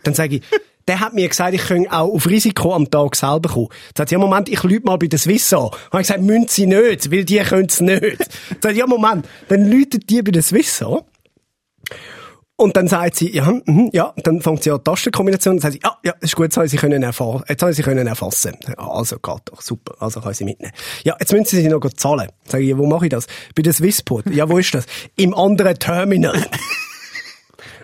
Dann 0.03 0.13
sage 0.13 0.37
ich, 0.37 0.41
der 0.87 0.99
hat 0.99 1.13
mir 1.13 1.27
gesagt, 1.27 1.53
ich 1.53 1.61
könne 1.61 1.91
auch 1.91 2.13
auf 2.13 2.27
Risiko 2.27 2.73
am 2.73 2.89
Tag 2.89 3.15
selber 3.15 3.49
kommen. 3.49 3.69
Dann 3.95 4.07
sie, 4.07 4.15
ja, 4.15 4.19
Moment, 4.19 4.49
ich 4.49 4.63
lüte 4.63 4.85
mal 4.85 4.97
bei 4.97 5.07
der 5.07 5.19
Swiss 5.19 5.51
an. 5.53 5.69
Habe 5.91 6.01
ich 6.01 6.07
gesagt, 6.07 6.21
müssen 6.21 6.47
Sie 6.47 6.65
nicht, 6.67 7.11
weil 7.11 7.25
die 7.25 7.37
können 7.39 7.67
es 7.67 7.81
nicht. 7.81 8.17
Dann 8.61 8.73
sie, 8.73 8.79
ja, 8.79 8.87
Moment, 8.87 9.27
dann 9.47 9.69
läutet 9.69 10.09
die 10.09 10.21
bei 10.21 10.31
der 10.31 10.43
Swiss 10.43 10.81
an. 10.81 10.99
Und 12.61 12.77
dann 12.77 12.87
sagt 12.87 13.15
sie, 13.15 13.35
ja, 13.35 13.51
mhm, 13.65 13.89
ja, 13.91 14.13
dann 14.17 14.39
fängt 14.39 14.61
sie 14.61 14.69
an 14.69 14.77
die 14.77 14.83
Tastenkombination, 14.83 15.55
dann 15.55 15.61
sagt 15.61 15.73
sie, 15.73 15.79
ja, 15.83 15.97
ja, 16.03 16.13
ist 16.21 16.35
gut, 16.35 16.43
jetzt 16.43 16.57
habe 16.57 16.67
ich 16.67 16.71
sie 16.71 16.77
können 16.77 17.01
erfahren, 17.01 17.43
jetzt 17.49 17.59
habe 17.63 17.71
ich 17.71 17.77
sie 17.77 17.81
können 17.81 18.05
erfassen. 18.05 18.55
Also, 18.77 19.15
geht 19.15 19.41
doch, 19.45 19.61
super, 19.61 19.95
also 19.99 20.21
ich 20.29 20.37
sie 20.37 20.45
mitnehmen. 20.45 20.71
Ja, 21.03 21.15
jetzt 21.19 21.31
müssen 21.31 21.45
sie 21.45 21.59
sie 21.63 21.69
noch 21.69 21.81
zahlen. 21.97 22.29
Sag 22.45 22.61
ich, 22.61 22.77
wo 22.77 22.85
mache 22.85 23.07
ich 23.07 23.09
das? 23.09 23.25
Bei 23.55 23.63
der 23.63 23.73
Swissport. 23.73 24.27
Ja, 24.29 24.47
wo 24.47 24.59
ist 24.59 24.75
das? 24.75 24.85
Im 25.15 25.33
anderen 25.33 25.79
Terminal. 25.79 26.45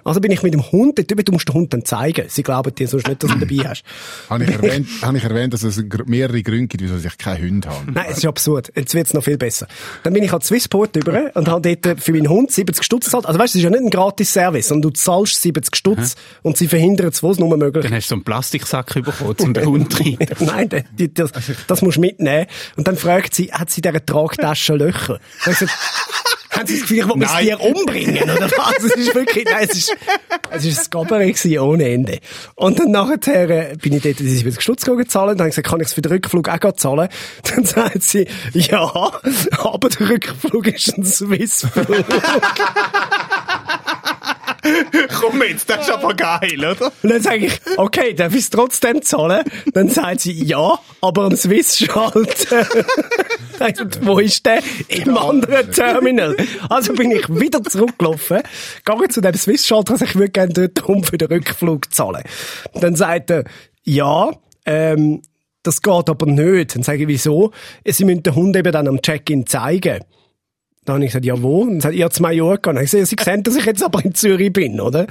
Also 0.07 0.21
bin 0.21 0.31
ich 0.31 0.41
mit 0.41 0.53
dem 0.53 0.71
Hund 0.71 0.97
dort 0.97 1.11
drüber, 1.11 1.21
du 1.21 1.33
musst 1.33 1.49
den 1.49 1.53
Hund 1.53 1.73
dann 1.73 1.83
zeigen. 1.83 2.27
Sie 2.29 2.41
glauben 2.41 2.73
dir 2.73 2.87
sonst 2.87 3.09
nicht, 3.09 3.21
dass 3.21 3.29
du 3.29 3.39
dabei 3.39 3.69
hast. 3.69 3.83
Habe 4.29 4.45
ich 4.45 4.49
erwähnt, 4.51 4.87
habe 5.01 5.17
ich 5.17 5.23
erwähnt, 5.23 5.53
dass 5.53 5.63
es 5.63 5.83
mehrere 6.05 6.41
Gründe 6.43 6.67
gibt, 6.67 6.81
wieso 6.81 6.95
ich 6.95 7.17
keinen 7.17 7.43
Hund 7.43 7.67
habe. 7.67 7.91
Nein, 7.91 8.05
es 8.09 8.19
ist 8.19 8.25
absurd. 8.25 8.71
Jetzt 8.73 8.93
wird's 8.93 9.13
noch 9.13 9.23
viel 9.23 9.37
besser. 9.37 9.67
Dann 10.03 10.13
bin 10.13 10.23
ich 10.23 10.31
an 10.31 10.39
Swissport 10.39 10.95
über 10.95 11.35
und 11.35 11.49
habe 11.49 11.75
dort 11.75 12.01
für 12.01 12.13
meinen 12.13 12.29
Hund 12.29 12.51
70 12.51 12.85
Stutz 12.85 13.05
gezahlt. 13.05 13.25
Also 13.25 13.37
weißt 13.37 13.53
du, 13.53 13.59
es 13.59 13.63
ist 13.63 13.69
ja 13.69 13.69
nicht 13.69 13.83
ein 13.83 13.89
Gratis-Service, 13.89 14.69
sondern 14.69 14.93
du 14.93 14.97
zahlst 14.97 15.41
70 15.41 15.75
Stutz 15.75 16.15
und 16.41 16.55
sie 16.55 16.69
verhindern 16.69 17.09
es, 17.09 17.21
wo 17.21 17.31
es 17.31 17.37
nur 17.37 17.55
möglich 17.57 17.83
Dann 17.83 17.93
hast 17.93 18.05
du 18.05 18.09
so 18.09 18.15
einen 18.15 18.23
Plastiksack 18.23 18.93
bekommen, 18.93 19.35
um 19.39 19.53
den 19.53 19.65
Hund 19.67 19.99
rein. 19.99 20.17
Nein, 20.39 20.85
die, 20.97 21.13
das, 21.13 21.31
das 21.67 21.81
musst 21.81 21.97
du 21.97 22.01
mitnehmen. 22.01 22.47
Und 22.77 22.87
dann 22.87 22.95
fragt 22.95 23.35
sie, 23.35 23.51
hat 23.51 23.69
sie 23.69 23.81
in 23.81 23.91
dieser 23.91 24.05
Tragtasche 24.05 24.75
Löcher? 24.75 25.19
Haben 26.49 26.67
Sie 26.67 26.73
das 26.73 26.81
Gefühl, 26.83 26.97
ich 26.99 27.07
will 27.07 27.15
mein. 27.17 27.43
Tier 27.45 27.59
umbringen, 27.59 28.23
oder 28.23 28.49
was? 28.57 28.83
Es 28.83 28.95
ist 28.95 29.15
wirklich, 29.15 29.45
nein, 29.45 29.67
es 29.69 29.77
ist, 29.77 29.95
es 30.51 30.65
ist 30.65 30.95
ein 30.95 31.07
gewesen, 31.27 31.59
ohne 31.59 31.89
Ende. 31.89 32.19
Und 32.55 32.79
dann 32.79 32.91
nachher 32.91 33.49
äh, 33.49 33.75
bin 33.75 33.93
ich 33.93 34.01
dort, 34.01 34.17
sie 34.17 34.25
ist 34.25 34.45
wieder 34.45 34.55
gegangen 34.55 35.09
zahlen, 35.09 35.37
dann 35.37 35.39
habe 35.39 35.49
gesagt, 35.55 35.67
kann 35.67 35.81
ich 35.81 35.87
es 35.87 35.93
für 35.93 36.01
den 36.01 36.11
Rückflug 36.11 36.49
auch 36.49 36.71
zahlen? 36.73 37.09
Dann 37.43 37.65
sagt 37.65 38.03
sie, 38.03 38.27
ja, 38.53 38.79
aber 39.63 39.89
der 39.89 40.09
Rückflug 40.09 40.67
ist 40.67 40.97
ein 40.97 41.05
Swissflug. 41.05 42.05
Komm 45.19 45.41
jetzt, 45.43 45.69
das 45.69 45.87
ist 45.87 45.93
aber 45.93 46.13
geil, 46.13 46.59
oder? 46.59 46.91
Und 47.03 47.09
dann 47.09 47.21
sage 47.21 47.47
ich, 47.47 47.59
okay, 47.77 48.13
darf 48.13 48.33
ich 48.33 48.41
es 48.41 48.49
trotzdem 48.49 49.01
zahlen? 49.01 49.43
Dann 49.73 49.89
sagt 49.89 50.21
sie, 50.21 50.33
ja, 50.43 50.79
aber 51.01 51.23
am 51.23 51.35
Swiss-Schalter. 51.35 52.67
Ich, 53.67 53.79
wo 54.01 54.19
ist 54.19 54.45
der? 54.45 54.61
Im 54.87 55.17
anderen 55.17 55.71
Terminal. 55.71 56.35
Also 56.69 56.93
bin 56.93 57.11
ich 57.11 57.27
wieder 57.29 57.63
zurückgelaufen, 57.63 58.41
gegangen 58.83 59.09
zu 59.09 59.21
dem 59.21 59.33
Swiss-Schalter, 59.33 59.93
also 59.93 60.05
ich 60.05 60.15
würde 60.15 60.31
gerne 60.31 60.53
dort 60.53 60.87
rum 60.87 61.03
für 61.03 61.17
den 61.17 61.27
Rückflug 61.27 61.93
zahlen. 61.93 62.23
Dann 62.73 62.95
sagt 62.95 63.31
er, 63.31 63.43
ja, 63.83 64.31
ähm, 64.65 65.21
das 65.63 65.81
geht 65.81 66.09
aber 66.09 66.25
nicht. 66.25 66.75
Dann 66.75 66.83
sage 66.83 67.03
ich, 67.03 67.07
wieso? 67.07 67.51
Sie 67.85 68.05
müssen 68.05 68.23
den 68.23 68.35
Hund 68.35 68.55
eben 68.55 68.71
dann 68.71 68.87
am 68.87 69.01
Check-in 69.01 69.45
zeigen. 69.45 70.03
Dann 70.87 70.95
habe 70.95 71.05
ich 71.05 71.11
gesagt, 71.11 71.25
ja 71.25 71.41
wo? 71.41 71.63
Und 71.63 71.71
dann 71.71 71.81
sagt 71.81 71.95
er, 71.95 72.09
zu 72.09 72.21
Mallorca. 72.21 72.69
Dann 72.69 72.77
habe 72.77 72.85
ich 72.85 72.91
gesagt, 72.91 73.07
Sie 73.07 73.17
sehen, 73.21 73.43
dass 73.43 73.57
ich 73.57 73.65
jetzt 73.65 73.83
aber 73.83 74.05
in 74.05 74.15
Zürich 74.15 74.53
bin, 74.53 74.79
oder? 74.79 75.05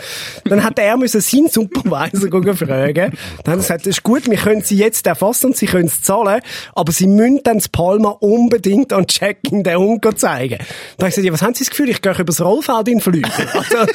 Dann 0.45 0.65
hat 0.65 0.79
er 0.79 0.97
müssen 0.97 1.21
seinen 1.21 1.51
Supervisor 1.51 2.57
fragen. 2.57 2.95
Dann 2.95 3.12
hat 3.12 3.47
er 3.47 3.57
gesagt, 3.57 3.81
das 3.83 3.99
ist 3.99 4.03
gut, 4.03 4.31
wir 4.31 4.39
können 4.39 4.62
Sie 4.62 4.79
jetzt 4.79 5.07
erfassen 5.07 5.49
und 5.49 5.57
Sie 5.59 5.67
können 5.67 5.89
es 5.89 6.01
zahlen, 6.01 6.41
aber 6.75 6.93
Sie 6.93 7.07
müssen 7.07 7.43
dann 7.45 7.59
das 7.59 7.69
Palma 7.69 8.09
unbedingt 8.09 8.95
an 8.95 9.07
Check-in 9.07 9.65
den 9.65 9.77
Hund 9.77 10.03
zeigen. 10.19 10.57
Dann 10.59 10.67
habe 10.99 11.09
ich 11.09 11.15
gesagt, 11.15 11.27
ja, 11.27 11.33
was 11.35 11.43
haben 11.43 11.53
Sie 11.53 11.65
das 11.65 11.71
Gefühl, 11.71 11.91
ich 11.91 12.01
gehe 12.01 12.12
über 12.12 12.25
das 12.25 12.41
Rollfeld 12.41 12.89
in 12.89 12.95
den 12.95 13.01
Flügel? 13.01 13.31
Also, 13.53 13.93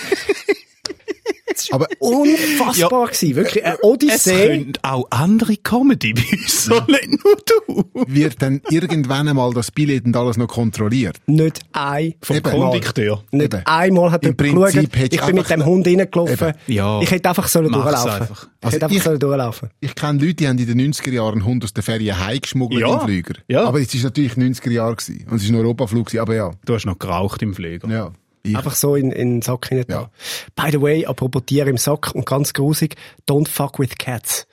Aber 1.71 1.85
unfassbar 1.99 3.07
gewesen, 3.07 3.35
wirklich 3.35 3.65
eine 3.65 3.75
Es 3.75 3.83
Odyssee. 3.83 4.47
können 4.47 4.73
auch 4.83 5.05
andere 5.09 5.57
Comedy 5.57 6.13
bei 6.13 6.23
uns, 6.31 6.63
so 6.65 6.75
nicht 6.87 7.09
nur 7.23 7.35
du. 7.45 7.85
wird 8.07 8.41
dann 8.41 8.61
irgendwann 8.69 9.27
einmal 9.27 9.53
das 9.53 9.69
Billett 9.69 10.05
und 10.05 10.15
alles 10.15 10.37
noch 10.37 10.47
kontrolliert? 10.47 11.17
Nicht 11.27 11.59
ein 11.73 12.13
vom 12.21 12.37
Eben. 12.37 12.49
Kondukteur. 12.51 13.23
Nicht 13.31 13.53
Eben. 13.53 13.65
einmal 13.65 14.11
hat 14.11 14.23
jemand 14.23 14.37
geschaut. 14.37 14.75
Ich 15.11 15.21
bin 15.25 15.35
mit 15.35 15.49
dem 15.49 15.65
Hund 15.65 15.85
reingelaufen. 15.87 16.53
Ja. 16.67 17.01
Ich 17.01 17.11
hätte 17.11 17.29
einfach 17.29 17.47
sollen 17.47 17.71
durchlaufen. 17.71 18.09
einfach. 18.11 18.47
Ich 18.47 18.65
Also 18.65 18.75
hätte 18.75 18.85
einfach 18.85 18.97
ich- 18.97 19.03
sollen 19.03 19.19
durchlaufen. 19.19 19.69
Ich 19.81 19.95
kenne 19.95 20.19
Leute, 20.19 20.33
die 20.35 20.47
haben 20.47 20.57
in 20.57 20.67
den 20.67 20.93
90er 20.93 21.11
Jahren 21.11 21.33
einen 21.33 21.45
Hund 21.45 21.63
aus 21.65 21.73
der 21.73 21.83
Ferien 21.83 22.17
heimgeschmuggelt 22.17 22.81
Ja. 22.81 22.93
im 22.93 23.01
Flüger. 23.01 23.33
Ja. 23.49 23.65
Aber 23.65 23.81
es 23.81 23.93
ist 23.93 24.03
natürlich 24.03 24.33
90er 24.35 24.71
Jahre 24.71 24.95
gewesen. 24.95 25.25
Und 25.29 25.37
es 25.37 25.43
ist 25.43 25.49
ein 25.49 25.55
Europaflug 25.55 26.07
gewesen. 26.07 26.21
Aber 26.21 26.33
ja. 26.35 26.51
Du 26.65 26.73
hast 26.73 26.85
noch 26.85 26.97
geraucht 26.97 27.41
im 27.43 27.53
Flieger. 27.53 27.87
Ja. 27.89 28.11
Ich, 28.43 28.55
Einfach 28.55 28.75
so 28.75 28.95
in, 28.95 29.11
in 29.11 29.35
den 29.35 29.41
Sack 29.41 29.69
hinein. 29.69 29.85
Ja. 29.87 30.09
By 30.55 30.71
the 30.71 30.81
way, 30.81 31.05
apropos 31.05 31.43
Tiere 31.45 31.69
im 31.69 31.77
Sack 31.77 32.13
und 32.13 32.25
ganz 32.25 32.53
grusig, 32.53 32.95
Don't 33.27 33.47
Fuck 33.47 33.79
with 33.79 33.97
Cats. 33.97 34.47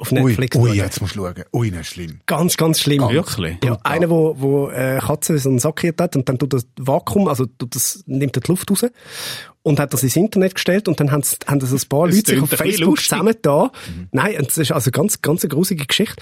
Auf 0.00 0.12
ui, 0.12 0.22
Netflix. 0.22 0.56
ui, 0.56 0.68
schauen. 0.68 0.76
jetzt 0.76 1.00
musst 1.00 1.16
du 1.16 1.24
schauen. 1.24 1.44
Ui, 1.52 1.70
das 1.72 1.80
ist 1.80 1.86
schlimm. 1.88 2.20
Ganz, 2.26 2.56
ganz 2.56 2.80
schlimm. 2.80 3.02
Wirklich? 3.08 3.58
Ja, 3.64 3.78
einer, 3.82 4.08
wo, 4.08 4.36
wo 4.38 4.70
äh, 4.70 5.00
Katze 5.00 5.36
so 5.38 5.48
einen 5.48 5.58
Sack 5.58 5.82
hat 5.82 6.14
und 6.14 6.28
dann 6.28 6.38
tut 6.38 6.52
das 6.52 6.68
Vakuum, 6.78 7.26
also 7.26 7.46
tut 7.46 7.74
das, 7.74 8.04
nimmt 8.06 8.36
er 8.36 8.42
die 8.42 8.48
Luft 8.48 8.70
raus 8.70 8.86
und 9.62 9.80
hat 9.80 9.92
das 9.92 10.02
ins 10.02 10.16
Internet 10.16 10.54
gestellt 10.54 10.88
und 10.88 10.98
dann 11.00 11.10
haben, 11.12 11.22
haben 11.46 11.58
das 11.58 11.72
ein 11.72 11.88
paar 11.88 12.06
Das 12.06 12.16
Leute 12.16 12.30
sich 12.32 12.42
auf 12.42 12.48
Facebook 12.50 12.86
lustig. 12.96 13.08
zusammen 13.10 13.34
da. 13.42 13.70
Nein, 14.12 14.34
das 14.44 14.56
ist 14.58 14.72
also 14.72 14.90
ganz, 14.90 15.20
ganz 15.20 15.42
eine 15.44 15.48
grusige 15.50 15.84
Geschichte. 15.84 16.16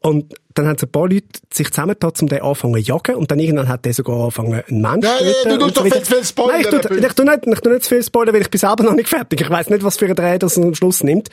Und 0.00 0.34
dann 0.54 0.66
haben 0.66 0.76
ein 0.80 0.88
paar 0.90 1.08
Leute 1.08 1.26
sich 1.54 1.70
zusammen 1.70 1.94
da, 1.98 2.08
um 2.20 2.26
den 2.28 2.42
anfangen 2.42 2.74
zu 2.82 2.90
jagen 2.90 3.14
und 3.14 3.30
dann 3.30 3.38
irgendwann 3.38 3.68
hat 3.68 3.84
der 3.84 3.94
sogar 3.94 4.16
angefangen, 4.18 4.62
einen 4.68 4.80
Mensch 4.80 5.06
zu 5.06 5.24
töten 5.24 5.48
du 5.48 5.54
und 5.54 5.60
tust 5.60 5.76
doch 5.76 5.84
weiter. 5.84 6.04
viel 6.04 6.24
spoilern, 6.24 6.50
Nein, 6.52 6.60
ich 6.60 6.80
tu, 6.80 6.88
Bill. 6.88 7.04
ich 7.04 7.12
tu 7.12 7.22
nicht, 7.22 7.46
ich 7.46 7.60
tu 7.60 7.70
nicht 7.70 7.82
zu 7.84 7.88
viel 7.88 8.02
spoilern, 8.02 8.34
weil 8.34 8.42
ich 8.42 8.50
bin 8.50 8.58
selber 8.58 8.82
noch 8.84 8.94
nicht 8.94 9.08
fertig. 9.08 9.40
Ich 9.40 9.48
weiss 9.50 9.70
nicht, 9.70 9.84
was 9.84 9.96
für 9.96 10.06
ein 10.06 10.14
Dreh 10.16 10.38
das 10.38 10.58
am 10.58 10.74
Schluss 10.74 11.04
nimmt. 11.04 11.28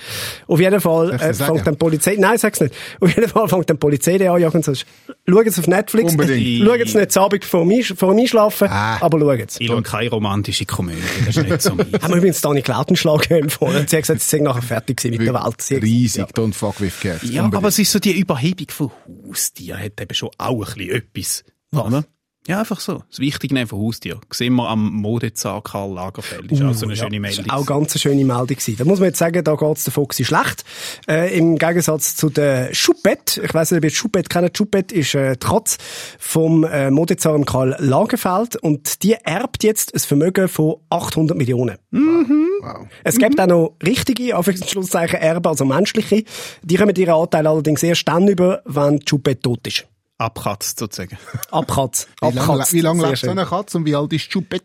Auf 0.48 0.60
jeden 0.60 0.80
Fall 0.80 1.10
du 1.10 1.16
äh, 1.16 1.34
fängt 1.34 1.66
dann 1.68 1.78
Polizei, 1.78 2.16
nein, 2.20 2.38
sag's 2.38 2.62
nicht. 2.62 2.76
Auf 3.02 3.14
jeden 3.16 3.28
Fall 3.28 3.50
fängt 3.50 3.70
dann 3.70 3.80
Polizei 3.80 4.18
den 4.20 4.30
anjagen 4.30 4.58
und 4.58 4.64
sagt, 4.66 4.86
schaut 5.30 5.46
es 5.48 5.60
auf 5.60 5.68
Netflix. 5.68 6.12
Unbedingt. 6.12 6.66
Schaut 6.68 6.80
es 6.82 6.94
nicht 6.96 7.12
zu 7.12 7.22
Abend 7.22 7.46
vor 7.46 7.66
dem, 7.66 8.20
Einschlafen, 8.20 8.68
Ah. 8.70 8.98
aber 9.02 9.20
schaut 9.20 9.50
es. 9.50 9.60
Ich 9.60 9.68
schaue 9.68 9.82
keine 9.82 10.10
romantische 10.10 10.66
Komödie, 10.66 11.02
das 11.26 11.38
ist 11.38 11.48
nicht 11.50 11.62
so 11.62 11.76
mein. 11.76 11.92
Haben 11.94 12.10
wir 12.10 12.18
übrigens 12.18 12.42
Dani 12.42 12.62
Klautenschlag 12.62 13.30
empfohlen. 13.32 13.88
Sie 13.88 13.96
hat 13.96 14.04
gesagt, 14.04 14.22
sie 14.22 14.30
sind 14.30 14.44
nachher 14.44 14.62
fertig 14.62 15.04
mit 15.06 15.20
der 15.22 15.34
Welt. 15.34 15.62
Sie 15.62 15.76
Riesig. 15.76 16.20
ja. 16.22 16.26
Don't 16.28 16.54
fuck 16.54 16.80
with 16.82 17.00
cats. 17.00 17.24
Ja, 17.24 17.44
Unbedingt. 17.44 17.56
aber 17.56 17.68
es 17.70 17.80
ist 17.80 17.92
so 17.92 18.00
die 18.00 18.18
Überhebung 18.20 18.68
von 18.70 18.92
Haustieren 19.28 19.80
hat 19.82 20.00
eben 20.02 20.14
schon 20.14 20.30
auch 20.38 20.66
ein 20.68 20.74
bisschen 20.76 20.92
etwas. 20.92 21.44
Oder? 21.74 22.06
Ja, 22.48 22.60
einfach 22.62 22.80
so. 22.80 23.04
Das 23.10 23.20
Wichtige 23.20 23.54
nehmen 23.54 23.68
von 23.68 23.80
Haustieren. 23.80 24.22
Sehen 24.32 24.56
wir 24.56 24.70
am 24.70 24.92
Modezahn 24.94 25.62
Karl 25.64 25.94
Lagerfeld. 25.94 26.50
Ist 26.52 26.62
auch 26.64 26.74
so 26.74 26.86
eine 26.86 26.96
Ja, 26.96 27.04
schöne 27.04 27.20
das 27.22 27.36
Meldung. 27.38 27.46
ist 27.46 27.52
auch 27.52 27.66
ganz 27.66 27.94
eine 27.94 28.00
schöne 28.00 28.24
Meldung 28.26 28.48
gewesen. 28.48 28.76
Da 28.78 28.86
muss 28.86 29.00
man 29.00 29.10
jetzt 29.10 29.20
sagen, 29.20 29.44
da 29.44 29.56
geht's 29.56 29.84
der 29.84 29.92
Foxy 29.94 30.24
schlecht. 30.24 30.64
Äh, 31.10 31.38
Im 31.38 31.58
Gegensatz 31.58 32.16
zu 32.16 32.30
der 32.30 32.74
Schupet. 32.74 33.42
Ich 33.44 33.54
weiss 33.54 33.72
nicht, 33.72 33.80
ob 33.80 33.84
ihr 33.84 33.90
die 33.90 33.96
Schupet 33.96 34.30
kennt. 34.30 34.58
Schupet 34.58 34.92
ist 34.94 35.14
äh, 35.14 35.36
die 35.36 35.46
Katze 35.46 35.78
vom 36.20 36.64
äh, 36.64 36.90
Modezahn 36.90 37.44
Karl 37.46 37.76
Lagerfeld 37.80 38.56
und 38.56 39.04
die 39.04 39.14
erbt 39.14 39.64
jetzt 39.66 39.94
ein 39.94 40.00
Vermögen 40.00 40.48
von 40.48 40.76
800 40.90 41.38
Millionen. 41.38 41.78
wow. 41.92 42.88
Es 43.04 43.18
gibt 43.18 43.40
auch 43.42 43.48
noch 43.48 43.76
richtige, 43.86 44.38
Anführungs- 44.38 44.62
und 44.62 44.70
Schlusszeichen, 44.70 45.20
Erben, 45.20 45.48
also 45.48 45.66
menschliche. 45.66 46.24
Die 46.64 46.76
kommen 46.76 46.96
ihren 46.96 47.14
Anteil 47.14 47.46
allerdings 47.46 47.84
erst 47.84 48.08
dann 48.08 48.28
über, 48.28 48.62
wenn 48.66 49.00
die 49.00 49.06
Schupet 49.10 49.44
tot 49.44 49.68
ist. 49.68 49.86
Abkratzt 50.18 50.80
sozusagen. 50.80 51.18
Abkatz. 51.52 52.08
Wie 52.22 52.26
lange, 52.26 52.42
Abkatzt. 52.42 52.74
wie 52.74 52.82
lange 52.82 53.00
Sehr 53.02 53.10
lebt 53.10 53.20
so 53.20 53.32
eine 53.32 53.46
Katze 53.46 53.78
und 53.78 53.86
wie 53.86 53.96
alt 53.96 54.14
ist 54.14 54.32
Chupet? 54.32 54.64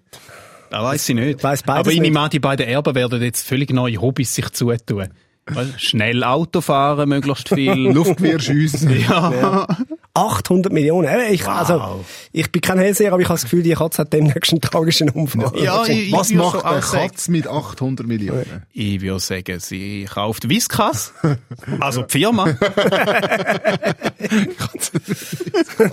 Da 0.71 0.83
weiss 0.83 1.09
ich 1.09 1.15
nicht. 1.15 1.45
Weiss 1.45 1.63
beides 1.63 1.81
Aber 1.81 1.93
ich 1.93 2.01
nehme 2.01 2.19
an, 2.19 2.31
die 2.31 2.39
beiden 2.39 2.67
Erben 2.67 2.95
werden 2.95 3.23
jetzt 3.23 3.47
völlig 3.47 3.71
neue 3.73 4.01
Hobbys 4.01 4.35
sich 4.35 4.49
zutun. 4.51 5.09
Schnell 5.77 6.25
Auto 6.25 6.61
fahren, 6.61 7.09
möglichst 7.09 7.49
viel. 7.51 7.73
Luftgewehr 7.93 8.39
schiessen. 8.41 8.99
ja. 9.01 9.67
800 10.15 10.73
Millionen. 10.73 11.09
Ich, 11.33 11.47
Wow. 11.47 11.49
also, 11.57 12.05
ich 12.33 12.53
bin 12.53 12.61
kein 12.61 12.79
Hellseher, 12.79 13.13
aber 13.13 13.23
ich 13.23 13.29
habe 13.29 13.35
das 13.37 13.45
Gefühl, 13.45 13.63
die 13.63 13.73
Katze 13.73 14.03
hat 14.03 14.13
demnächst 14.13 14.53
einen 14.53 14.61
tragischen 14.61 15.09
Unfall. 15.09 15.53
Ja, 15.63 15.85
ich, 15.87 16.13
Was 16.13 16.31
ich 16.31 16.37
würde 16.37 16.45
macht 16.49 16.61
schon 16.61 16.71
eine 16.71 16.81
Katze 16.81 17.31
mit 17.31 17.47
800 17.47 18.07
Millionen? 18.07 18.67
Ich 18.73 19.01
würde 19.01 19.21
sagen, 19.21 19.59
sie 19.61 20.07
kauft 20.13 20.49
Whiskas. 20.49 21.15
Also 21.81 22.03
die 22.03 22.19
Firma. 22.19 22.53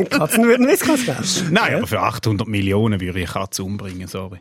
Katzen 0.10 0.44
würden 0.46 0.68
Whiskas 0.68 1.06
geben. 1.06 1.54
Nein, 1.54 1.76
aber 1.76 1.88
für 1.88 2.02
800 2.02 2.48
Millionen 2.48 3.00
würde 3.00 3.20
ich 3.20 3.26
eine 3.30 3.42
Katze 3.42 3.64
umbringen, 3.64 4.08
sorry. 4.08 4.40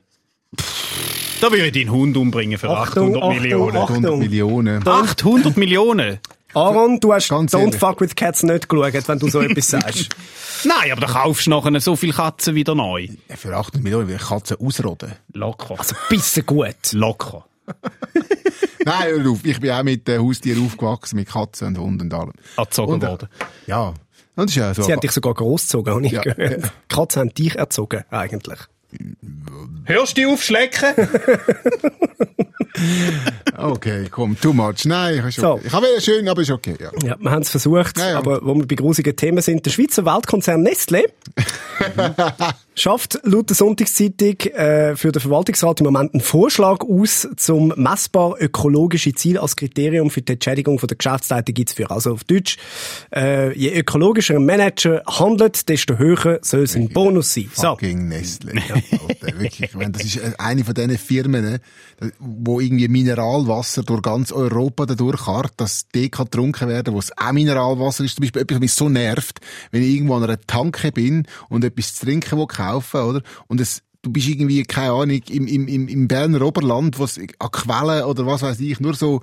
Da 1.41 1.53
würde 1.53 1.67
ich 1.67 1.73
den 1.73 1.91
Hund 1.91 2.17
umbringen 2.17 2.59
für 2.59 2.69
Achtung, 2.71 3.15
800 3.17 3.23
Achtung, 3.23 3.43
Millionen. 3.43 3.77
Achtung. 3.77 4.05
800 4.05 4.19
Millionen. 4.19 4.87
800 4.89 5.57
Millionen? 5.57 6.19
Aaron, 6.55 6.99
du 7.01 7.13
hast 7.13 7.29
Ganz 7.29 7.53
Don't 7.55 7.59
ehrlich. 7.67 7.77
Fuck 7.77 8.01
with 8.01 8.15
Cats 8.17 8.43
nicht 8.43 8.69
geschaut, 8.69 9.09
wenn 9.09 9.19
du 9.19 9.29
so 9.29 9.41
etwas 9.41 9.69
sagst. 9.71 10.09
Nein, 10.65 10.91
aber 10.93 11.03
da 11.03 11.07
kaufst 11.07 11.47
du 11.47 11.51
nachher 11.51 11.81
so 11.81 11.95
viele 11.95 12.13
Katzen 12.15 12.55
wieder 12.55 12.75
neu. 12.75 13.09
Ja, 13.29 13.37
Für 13.37 13.55
800 13.57 13.83
Millionen 13.83 14.09
will 14.09 14.17
ich 14.17 14.23
Katzen 14.29 14.57
ausroden. 14.59 15.13
Locker. 15.35 15.75
Also, 15.79 15.95
bisschen 16.09 16.47
gut. 16.47 16.75
Locker. 16.93 17.45
Nein, 18.85 19.09
hör 19.23 19.31
auf. 19.31 19.45
Ich 19.45 19.61
bin 19.61 19.71
auch 19.73 19.83
mit 19.83 20.09
äh, 20.09 20.19
Haustieren 20.19 20.65
aufgewachsen, 20.65 21.17
mit 21.17 21.29
Katzen 21.29 21.69
und 21.69 21.79
Hunden 21.79 22.01
und 22.03 22.15
allem. 22.15 22.33
Erzogen 22.57 22.95
Und, 22.95 23.05
äh, 23.05 23.09
worden. 23.09 23.29
Ja. 23.67 23.89
Und 23.89 23.97
das 24.37 24.47
ist 24.51 24.57
ja 24.57 24.73
so. 24.75 24.83
Sie 24.83 24.93
haben 24.93 25.01
dich 25.01 25.13
sogar 25.13 25.35
großgezogen, 25.35 25.95
habe 25.95 26.07
ich 26.07 26.13
Ja. 26.13 26.23
gehört. 26.23 26.73
Katzen 26.89 27.21
haben 27.21 27.35
dich 27.35 27.57
erzogen, 27.57 28.05
eigentlich. 28.11 28.59
Hörst 29.85 30.17
du 30.19 30.33
auf, 30.33 30.43
Schlecken? 30.43 30.95
Okay, 33.57 34.07
komm, 34.09 34.39
too 34.41 34.53
much. 34.53 34.85
Nein, 34.85 35.19
ist 35.27 35.41
So. 35.41 35.55
okay. 35.55 35.63
Ich 35.67 35.73
habe 35.73 35.87
wieder 35.87 36.01
schön, 36.01 36.29
aber 36.29 36.43
ist 36.43 36.51
okay. 36.51 36.77
Ja. 36.81 36.91
Ja, 37.03 37.17
wir 37.19 37.31
haben 37.33 37.43
es 37.43 37.51
versucht, 37.51 37.99
Ja, 37.99 38.11
ja. 38.11 38.19
aber 38.19 38.41
wo 38.45 38.55
wir 38.55 38.67
bei 38.69 38.77
grusigen 38.77 39.17
Themen 39.17 39.43
sind, 39.43 39.67
der 39.67 39.71
Schweizer 39.73 40.05
Weltkonzern 40.05 40.65
Nestlé 40.65 41.03
schafft 42.77 43.19
laut 43.25 43.49
der 43.51 43.57
Sonntagszeitung 43.57 44.37
äh, 44.53 44.95
für 44.95 45.11
den 45.11 45.21
Verwaltungsrat 45.21 45.81
im 45.81 45.87
Moment 45.87 46.15
einen 46.15 46.21
Vorschlag 46.21 46.85
aus, 46.89 47.27
zum 47.37 47.73
messbar 47.77 48.37
ökologische 48.39 49.13
Ziel 49.15 49.39
als 49.39 49.57
Kriterium 49.57 50.11
für 50.11 50.23
die 50.23 50.35
Entschädigung 50.35 50.79
von 50.79 50.87
der 50.87 50.97
Geschäftsleitung 50.97 51.57
einzuführen. 51.59 51.91
Also 51.91 52.13
auf 52.13 52.23
Deutsch, 52.23 52.59
äh, 53.13 53.53
je 53.59 53.77
ökologischer 53.77 54.37
ein 54.37 54.47
Manager 54.47 55.03
handelt, 55.07 55.69
desto 55.69 55.99
höher 55.99 56.39
soll 56.43 56.69
sein 56.69 56.89
Bonus 56.91 57.35
sein. 57.35 57.51
So. 57.55 57.63
Fucking 57.71 58.07
Nestle. 58.07 58.53
Alter, 59.09 59.39
wirklich. 59.39 59.71
Ich 59.71 59.75
meine, 59.75 59.93
das 59.93 60.05
ist 60.05 60.17
äh, 60.17 60.33
eine 60.39 60.65
von 60.65 60.75
diesen 60.75 60.99
Firmen, 60.99 61.45
ne, 61.45 61.61
wo 62.19 62.61
irgendwie 62.61 62.89
Mineralwasser 62.89 63.83
durch 63.83 64.03
ganz 64.03 64.33
Europa 64.33 64.87
dadurch 64.87 65.25
karrt, 65.25 65.53
dass 65.57 65.89
die 65.89 66.11
kann 66.11 66.27
getrunken 66.27 66.69
werden, 66.69 66.95
wo 66.95 66.99
es 66.99 67.17
auch 67.17 67.33
Mineralwasser 67.33 68.05
ist. 68.05 68.17
Zum 68.17 68.23
Beispiel 68.23 68.43
etwas, 68.43 68.57
was 68.57 68.61
mich 68.61 68.73
so 68.73 68.89
nervt, 68.89 69.41
wenn 69.71 69.83
ich 69.83 69.95
irgendwo 69.95 70.15
an 70.15 70.25
einer 70.25 70.41
Tanke 70.41 70.93
bin 70.93 71.27
und 71.49 71.65
etwas 71.65 71.95
zu 71.95 72.07
trinken 72.07 72.39
will 72.39 72.47
kaufen, 72.47 73.01
oder? 73.01 73.23
Und 73.47 73.61
es, 73.61 73.83
du 74.03 74.11
bist 74.11 74.29
irgendwie, 74.29 74.63
keine 74.65 74.93
Ahnung, 74.93 75.21
im, 75.29 75.47
im, 75.47 75.69
im, 75.69 75.89
im 75.89 76.09
Berner 76.09 76.43
Oberland, 76.43 76.99
wo 76.99 77.05
es 77.05 77.19
an 77.19 77.51
Quellen 77.51 78.05
oder 78.05 78.27
was 78.27 78.43
weiß 78.43 78.61
ich, 78.61 78.81
nur 78.81 78.95
so 78.95 79.23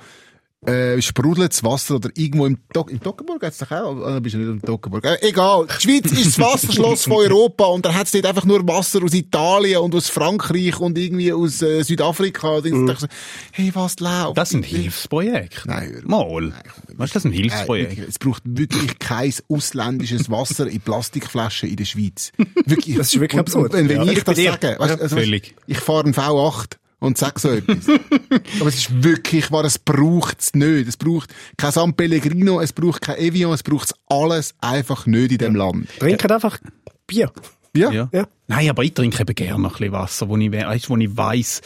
äh, 0.66 1.00
sprudelt 1.02 1.52
das 1.52 1.64
Wasser 1.64 1.96
oder 1.96 2.10
irgendwo 2.16 2.48
im, 2.48 2.58
Do 2.74 2.86
im 2.90 3.00
Toggenburg 3.00 3.44
hat's 3.44 3.60
doch 3.60 3.70
auch, 3.72 4.16
äh, 4.16 4.20
bist 4.20 4.34
du 4.34 4.40
nicht 4.40 4.50
im 4.50 4.62
Toggenburg. 4.62 5.04
Äh, 5.06 5.18
egal, 5.22 5.68
die 5.68 5.82
Schweiz 5.82 6.12
ist 6.12 6.26
das 6.26 6.40
Wasserschloss 6.40 7.04
von 7.04 7.14
Europa 7.18 7.66
und 7.66 7.86
da 7.86 7.94
hat's 7.94 8.12
dort 8.12 8.26
einfach 8.26 8.46
nur 8.46 8.68
Wasser 8.68 9.04
aus 9.04 9.14
Italien 9.14 9.80
und 9.82 9.94
aus 9.94 10.10
Frankreich 10.10 10.80
und 10.80 10.98
irgendwie 10.98 11.32
aus 11.32 11.62
äh, 11.62 11.84
Südafrika. 11.84 12.50
Und 12.58 12.66
ich 12.66 12.74
dachte 12.88 13.02
so, 13.02 13.08
hey, 13.52 13.70
was 13.76 14.00
läuft? 14.00 14.38
Das 14.38 14.50
sind 14.50 14.66
Hilfsprojekte. 14.66 15.68
Nein, 15.68 16.02
hör 16.02 16.10
Mal. 16.10 16.54
Weißt 16.96 17.12
du, 17.12 17.14
das 17.16 17.22
sind 17.24 17.32
Nein, 17.32 17.42
Hilfsprojekte. 17.42 17.92
wirklich, 17.98 18.10
es 18.10 18.18
braucht 18.20 18.42
wirklich 18.46 18.98
kein 19.00 19.34
ausländisches 19.50 20.32
Wasser 20.32 20.68
in 20.68 20.82
Plastikflaschen 20.82 21.70
in 21.70 21.76
der 21.76 21.86
Schweiz. 21.86 22.32
Wirklich. 22.66 22.96
Das 22.98 23.08
ist 23.14 23.20
wirklich 23.20 23.34
und, 23.34 23.40
absurd. 23.42 23.74
Und 23.76 23.88
wenn 23.90 23.98
Ja, 23.98 24.04
ich 24.12 24.18
ich 24.18 24.24
das 24.24 24.36
sage, 24.38 24.76
weißt, 24.80 24.96
Ja, 24.96 25.02
also, 25.02 25.16
völlig. 25.16 25.54
ich 25.68 25.78
fahre 25.78 26.06
einen 26.06 26.14
V8 26.16 26.78
und 27.00 27.18
sag 27.18 27.40
so 27.40 27.50
etwas. 27.50 27.88
Aber 28.60 28.68
es 28.68 28.76
ist 28.76 29.04
wirklich 29.04 29.52
wahr, 29.52 29.66
es 29.66 29.80
braucht 29.80 30.40
es 30.40 30.54
nicht. 30.54 30.88
Es 30.88 30.98
braucht 30.98 31.34
kein 31.58 31.72
San 31.72 31.94
Pellegrino, 31.94 32.62
es 32.62 32.74
braucht 32.74 33.02
kein 33.02 33.18
Evian, 33.18 33.52
es 33.52 33.64
braucht 33.64 33.94
alles 34.08 34.56
einfach 34.62 35.06
nicht 35.06 35.32
in 35.32 35.38
dem 35.38 35.56
Land. 35.56 35.88
Trinken 36.00 36.32
einfach 36.32 36.60
Bier. 37.08 37.32
Ja. 37.76 37.92
Ja. 37.92 38.10
Ja. 38.12 38.28
Nein, 38.48 38.70
aber 38.70 38.84
ich 38.84 38.94
trinke 38.94 39.22
eben 39.22 39.36
gerne 39.36 39.62
noch 39.62 39.76
ein 39.76 39.78
bisschen 39.80 39.92
Wasser, 39.92 40.30
wo 40.30 40.38
ich, 40.38 40.52
weißt, 40.52 40.90
wo 40.90 40.98
ich 40.98 41.18
weiss, 41.18 41.62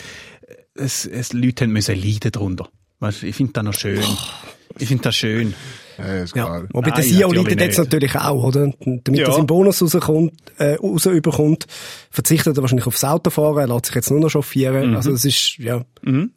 es, 0.73 1.05
es, 1.05 1.33
Leute 1.33 1.65
haben 1.65 1.73
müssen 1.73 1.95
leiden 1.95 2.31
darunter. 2.31 2.69
Weißt, 2.99 3.23
ich 3.23 3.35
finde 3.35 3.53
das 3.53 3.63
noch 3.63 3.73
schön. 3.73 4.03
Ich 4.79 4.87
finde 4.87 5.03
das 5.03 5.15
schön. 5.15 5.53
Ja, 5.97 6.05
ist 6.23 6.35
Ja. 6.35 6.63
Wobei 6.71 6.91
der 6.91 7.03
SIO 7.03 7.27
natürlich 7.27 7.49
leidet 7.49 7.61
jetzt 7.61 7.77
natürlich 7.77 8.15
auch, 8.15 8.43
oder? 8.43 8.71
Damit 8.85 9.07
Ja. 9.19 9.27
er 9.27 9.33
seinen 9.33 9.47
Bonus 9.47 9.81
rauskommt, 9.81 10.31
äh, 10.57 10.75
rausüberkommt, 10.75 11.65
verzichtet 12.09 12.57
er 12.57 12.61
wahrscheinlich 12.61 12.87
aufs 12.87 13.03
Autofahren, 13.03 13.69
lässt 13.69 13.87
sich 13.87 13.95
jetzt 13.95 14.09
nur 14.09 14.21
noch 14.21 14.29
chauffieren. 14.29 14.95
Also, 14.95 15.11
es 15.11 15.25
ist, 15.25 15.57
ja, 15.57 15.83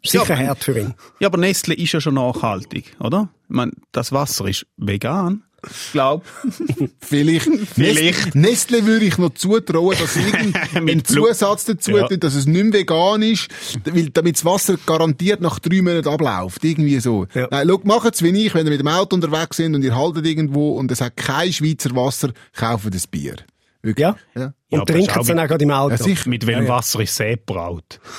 sicher 0.04 0.26
Ja. 0.40 0.48
hart 0.48 0.64
für 0.64 0.76
ihn. 0.78 0.94
Ja, 1.20 1.28
aber 1.28 1.38
Nestle 1.38 1.74
ist 1.74 1.92
ja 1.92 2.00
schon 2.00 2.14
nachhaltig, 2.14 2.96
oder? 2.98 3.28
Ich 3.48 3.54
meine, 3.54 3.72
das 3.92 4.10
Wasser 4.12 4.48
ist 4.48 4.66
vegan. 4.76 5.44
Glaub. 5.92 6.24
Vielleicht. 7.00 7.48
Vielleicht. 7.74 8.34
Nestle, 8.34 8.84
würde 8.84 9.04
ich 9.04 9.18
noch 9.18 9.34
zutrauen, 9.34 9.96
dass 9.98 10.16
irgendein. 10.74 11.04
Zusatz 11.04 11.64
dazu 11.64 11.92
Ja. 11.92 12.08
dass 12.08 12.34
es 12.34 12.46
nicht 12.46 12.64
mehr 12.64 12.72
vegan 12.80 13.22
ist, 13.22 13.48
weil, 13.84 14.10
damit 14.10 14.36
das 14.36 14.44
Wasser 14.44 14.76
garantiert 14.84 15.40
nach 15.40 15.58
drei 15.60 15.82
Monaten 15.82 16.08
abläuft. 16.08 16.64
Irgendwie 16.64 16.98
so. 17.00 17.26
Ja. 17.34 17.48
Nein, 17.50 17.68
schau, 17.68 17.80
macht's 17.84 18.22
wie 18.22 18.46
ich, 18.46 18.54
wenn 18.54 18.66
ihr 18.66 18.70
mit 18.70 18.80
dem 18.80 18.88
Auto 18.88 19.14
unterwegs 19.14 19.56
sind 19.56 19.74
und 19.74 19.82
ihr 19.84 19.94
haltet 19.96 20.26
irgendwo 20.26 20.72
und 20.76 20.90
es 20.90 21.00
hat 21.00 21.16
kein 21.16 21.52
Schweizer 21.52 21.94
Wasser, 21.94 22.32
kauft 22.54 22.92
das 22.92 23.06
Bier. 23.06 23.36
Wirklich. 23.82 24.02
Ja. 24.04 24.16
Ja. 24.34 24.54
Und 24.70 24.78
Ja, 24.80 24.84
trinkt 24.84 25.16
es 25.16 25.26
dann 25.26 25.38
auch 25.38 25.46
gerade 25.48 25.64
im 25.64 25.70
Auto. 25.70 25.90
Ja, 25.94 25.98
sicher. 26.02 26.28
Mit 26.28 26.46
welchem 26.46 26.62
Ja, 26.64 26.68
ja. 26.68 26.74
Wasser 26.76 27.00
ist 27.00 27.14
See 27.14 27.36
braut? 27.36 28.00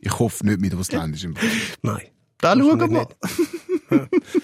Ich 0.00 0.16
hoffe 0.18 0.46
nicht 0.46 0.60
mit 0.60 0.74
ausländischem 0.74 1.34
Wasser. 1.36 1.46
Nein. 1.82 2.02
Da 2.42 2.56
schauen 2.56 2.90
wir. 2.90 3.08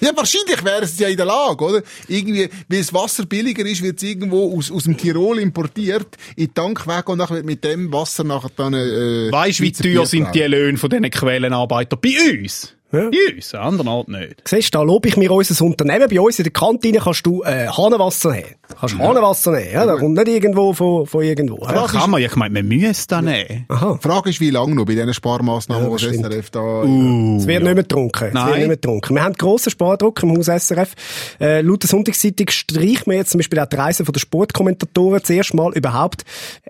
Ja, 0.00 0.10
wahrscheinlich 0.14 0.62
wäre 0.62 0.82
es 0.82 0.98
ja 0.98 1.08
in 1.08 1.16
der 1.16 1.26
Lage, 1.26 1.64
oder? 1.64 1.82
Irgendwie, 2.06 2.48
weil 2.68 2.78
das 2.78 2.92
Wasser 2.92 3.24
billiger 3.24 3.64
ist, 3.64 3.82
wird 3.82 3.96
es 3.96 4.02
irgendwo 4.02 4.56
aus, 4.56 4.70
aus 4.70 4.84
dem 4.84 4.96
Tirol 4.96 5.38
importiert, 5.38 6.16
in 6.36 6.46
den 6.46 6.54
Tank 6.54 6.86
weg 6.86 7.08
und 7.08 7.18
nachher 7.18 7.36
wird 7.36 7.46
mit 7.46 7.64
dem 7.64 7.92
Wasser 7.92 8.24
nachher 8.24 8.50
dann, 8.54 8.74
äh, 8.74 9.32
Weißt 9.32 9.58
du, 9.58 9.64
wie 9.64 9.72
teuer 9.72 10.06
sind 10.06 10.34
die. 10.34 10.42
Löhne 10.42 10.78
von 10.78 10.90
diesen 10.90 11.10
Quellenarbeitern? 11.10 11.98
Bei 12.00 12.14
uns? 12.30 12.74
Ja. 12.90 13.10
An 13.52 13.58
anderen 13.60 13.88
Ort 13.88 14.08
nicht. 14.08 14.42
Siehst 14.48 14.74
du, 14.74 14.78
da 14.78 14.82
lobe 14.82 15.08
ich 15.08 15.16
mir 15.16 15.30
unser 15.30 15.62
Unternehmen. 15.64 16.08
Bei 16.08 16.20
uns 16.20 16.38
in 16.38 16.44
der 16.44 16.52
Kantine 16.52 16.98
kannst 17.00 17.26
du 17.26 17.42
äh, 17.42 17.66
Hahnenwasser 17.68 18.30
nehmen. 18.30 18.54
Kannst 18.80 18.98
Hahnenwasser 18.98 19.50
nehmen. 19.52 19.72
Ja, 19.72 19.84
da 19.84 19.96
kommt 19.96 20.14
nicht 20.16 20.28
irgendwo 20.28 20.72
von, 20.72 21.06
von 21.06 21.22
irgendwo. 21.22 21.58
Ja, 21.66 21.74
Ja. 21.74 21.86
kann 21.86 22.10
man. 22.10 22.22
Ich 22.22 22.34
meine, 22.36 22.54
man 22.62 22.66
müsste 22.68 23.16
das 23.16 23.22
nehmen. 23.22 23.66
Aha. 23.68 23.98
Die 24.02 24.08
Frage 24.08 24.30
ist, 24.30 24.40
wie 24.40 24.50
lange 24.50 24.74
noch 24.74 24.86
bei 24.86 24.94
diesen 24.94 25.12
Sparmaßnahmen, 25.12 25.90
Ja, 25.90 25.96
die. 25.96 26.16
SRF 26.16 26.50
da... 26.50 26.82
Es 26.82 27.46
wird 27.46 27.62
nicht 27.62 27.62
mehr 27.62 27.74
getrunken. 27.74 28.28
Es 28.28 28.34
Nein. 28.34 28.46
wird 28.46 28.56
nicht 28.58 28.66
mehr 28.68 28.76
getrunken. 28.76 29.14
Wir 29.14 29.22
haben 29.22 29.34
grossen 29.34 29.70
Spardruck 29.70 30.22
im 30.22 30.36
Haus 30.36 30.46
SRF. 30.46 30.94
Äh, 31.40 31.60
laut 31.60 31.82
der 31.82 31.88
Sonntagszeitung 31.90 32.48
streicht 32.48 33.06
man 33.06 33.16
jetzt 33.16 33.30
zum 33.30 33.38
Beispiel 33.38 33.58
auch 33.60 33.66
die 33.66 33.76
Reise 33.76 34.04
von 34.06 34.12
der 34.14 34.20
Sportkommentatoren 34.20 35.22
zuerst 35.22 35.52
mal 35.52 35.72
überhaupt. 35.74 36.24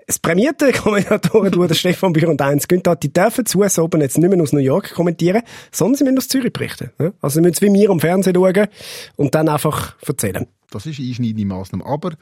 Das 0.05 0.19
prämierte 0.19 0.71
Kommentatoren, 0.73 1.51
der 1.67 1.75
Stefan 1.75 2.11
Bühr 2.13 2.27
und 2.27 2.41
Heinz 2.41 2.67
Günther, 2.67 2.95
die 2.97 3.13
dürfen 3.13 3.45
zu 3.45 3.63
so 3.69 3.83
oben 3.83 4.01
jetzt 4.01 4.17
nicht 4.17 4.29
mehr 4.29 4.41
aus 4.41 4.51
New 4.53 4.59
York 4.59 4.93
kommentieren, 4.93 5.43
sondern 5.71 5.95
sie 5.97 6.08
müssen 6.11 6.17
aus 6.17 6.27
Zürich 6.27 6.53
berichten. 6.53 6.91
Ja? 6.99 7.11
Also 7.21 7.35
sie 7.35 7.41
müssen 7.41 7.61
wie 7.61 7.73
wir 7.73 7.89
am 7.89 7.99
Fernsehen 7.99 8.35
schauen 8.35 8.67
und 9.15 9.35
dann 9.35 9.49
einfach 9.49 9.95
erzählen. 10.05 10.47
Das 10.71 10.85
ist 10.85 10.99
eine 10.99 11.07
einschneidende 11.07 11.45
Massnahme. 11.45 11.85
Aber, 11.85 12.13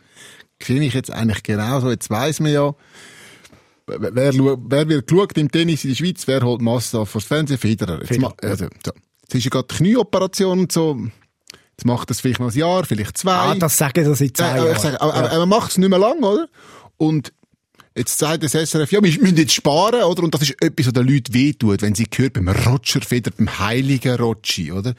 sehe 0.62 0.82
ich 0.82 0.93
jetzt 0.93 1.12
eigentlich 1.12 1.43
genauso, 1.43 1.89
jetzt 1.89 2.10
weiss 2.10 2.39
man 2.39 2.52
ja, 2.52 2.73
wer, 3.88 4.34
wer, 4.34 4.89
wird 4.89 5.08
geschaut 5.08 5.38
im 5.38 5.52
Tennis 5.52 5.84
in 5.84 5.91
der 5.91 5.95
Schweiz, 5.95 6.28
wer 6.28 6.41
holt 6.41 6.62
Masse 6.62 7.00
auf 7.00 7.10
fürs 7.10 7.26
Fernsehen? 7.26 7.58
Federer. 7.58 8.00
Jetzt, 8.00 8.08
Federer, 8.08 8.34
also, 8.43 8.65
so. 8.86 8.91
jetzt 9.21 9.36
ist 9.36 9.43
ja 9.43 9.50
gerade 9.50 9.67
die 9.69 9.76
Knieoperation 9.76 10.60
und 10.60 10.71
so. 10.71 10.97
Jetzt 11.71 11.86
macht 11.86 12.10
das 12.10 12.21
vielleicht 12.21 12.39
noch 12.39 12.52
ein 12.52 12.58
Jahr, 12.58 12.86
vielleicht 12.86 13.17
zwei. 13.17 13.32
Ah, 13.32 13.56
das 13.56 13.78
sagen 13.78 14.04
sie 14.04 14.15
seit 14.15 14.39
Ja, 14.39 14.45
zehn 14.45 14.60
aber, 14.60 14.71
ich 14.71 14.78
Jahren. 14.78 14.82
sage, 14.82 15.02
aber, 15.02 15.13
aber 15.13 15.39
man 15.39 15.50
macht 15.50 15.71
es 15.71 15.78
nicht 15.78 15.89
mehr 15.89 16.00
lang, 16.00 16.23
oder? 16.23 16.47
Und 16.97 17.34
jetzt 17.97 18.17
sagt 18.17 18.43
das 18.43 18.51
SRF, 18.51 18.91
ja, 18.91 19.03
wir 19.03 19.19
müssen 19.19 19.38
jetzt 19.38 19.53
sparen, 19.53 20.03
oder? 20.03 20.23
Und 20.23 20.33
das 20.33 20.43
ist 20.43 20.62
etwas, 20.62 20.88
was 20.88 20.93
den 20.93 21.07
Leuten 21.07 21.33
wehtut, 21.33 21.81
wenn 21.81 21.95
sie 21.95 22.05
gehört 22.10 22.33
beim 22.33 22.47
Roger 22.47 23.01
Feder, 23.01 23.31
beim 23.31 23.60
heiligen 23.60 24.15
Rotschi, 24.15 24.71
oder? 24.71 24.93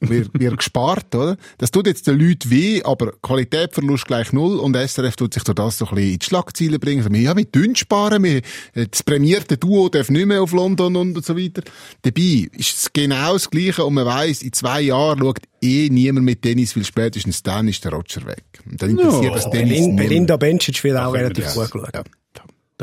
Und 0.00 0.10
wir, 0.10 0.26
wir 0.32 0.56
gespart, 0.56 1.14
oder? 1.14 1.36
Das 1.58 1.70
tut 1.70 1.86
jetzt 1.86 2.06
den 2.06 2.18
Leuten 2.18 2.50
weh, 2.50 2.82
aber 2.82 3.12
Qualitätsverlust 3.22 4.06
gleich 4.06 4.32
null 4.32 4.58
und 4.58 4.76
SRF 4.76 5.16
tut 5.16 5.34
sich 5.34 5.44
durch 5.44 5.56
das 5.56 5.78
so 5.78 5.86
ein 5.86 5.94
bisschen 5.94 6.12
in 6.12 6.18
die 6.18 6.26
Schlagzeilen 6.26 6.80
bringen. 6.80 7.02
So, 7.02 7.10
ja, 7.10 7.36
wir 7.36 7.50
tun 7.50 7.74
sparen, 7.76 8.22
wir, 8.22 8.42
das 8.74 9.02
prämierte 9.02 9.56
Duo 9.56 9.88
darf 9.88 10.10
nicht 10.10 10.26
mehr 10.26 10.42
auf 10.42 10.52
London 10.52 10.96
und 10.96 11.24
so 11.24 11.36
weiter. 11.36 11.62
Dabei 12.02 12.48
ist 12.52 12.76
es 12.76 12.92
genau 12.92 13.34
das 13.34 13.50
Gleiche 13.50 13.84
und 13.84 13.94
man 13.94 14.06
weiss, 14.06 14.42
in 14.42 14.52
zwei 14.52 14.82
Jahren 14.82 15.20
schaut 15.20 15.38
eh 15.62 15.88
niemand 15.88 16.26
mit 16.26 16.42
Tennis, 16.42 16.76
weil 16.76 16.84
spätestens 16.84 17.42
dann 17.42 17.68
ist 17.68 17.84
der 17.84 17.92
Roger 17.92 18.26
weg. 18.26 18.44
Und 18.68 18.82
dann 18.82 18.90
interessiert 18.90 19.34
das 19.34 19.50
Tennis. 19.50 19.96
Belinda 19.96 20.36
Bencic 20.36 20.82
wird 20.84 20.98
auch 20.98 21.14
relativ 21.14 21.54
gut 21.54 21.70
geschaut. 21.70 21.94
Ja. 21.94 22.02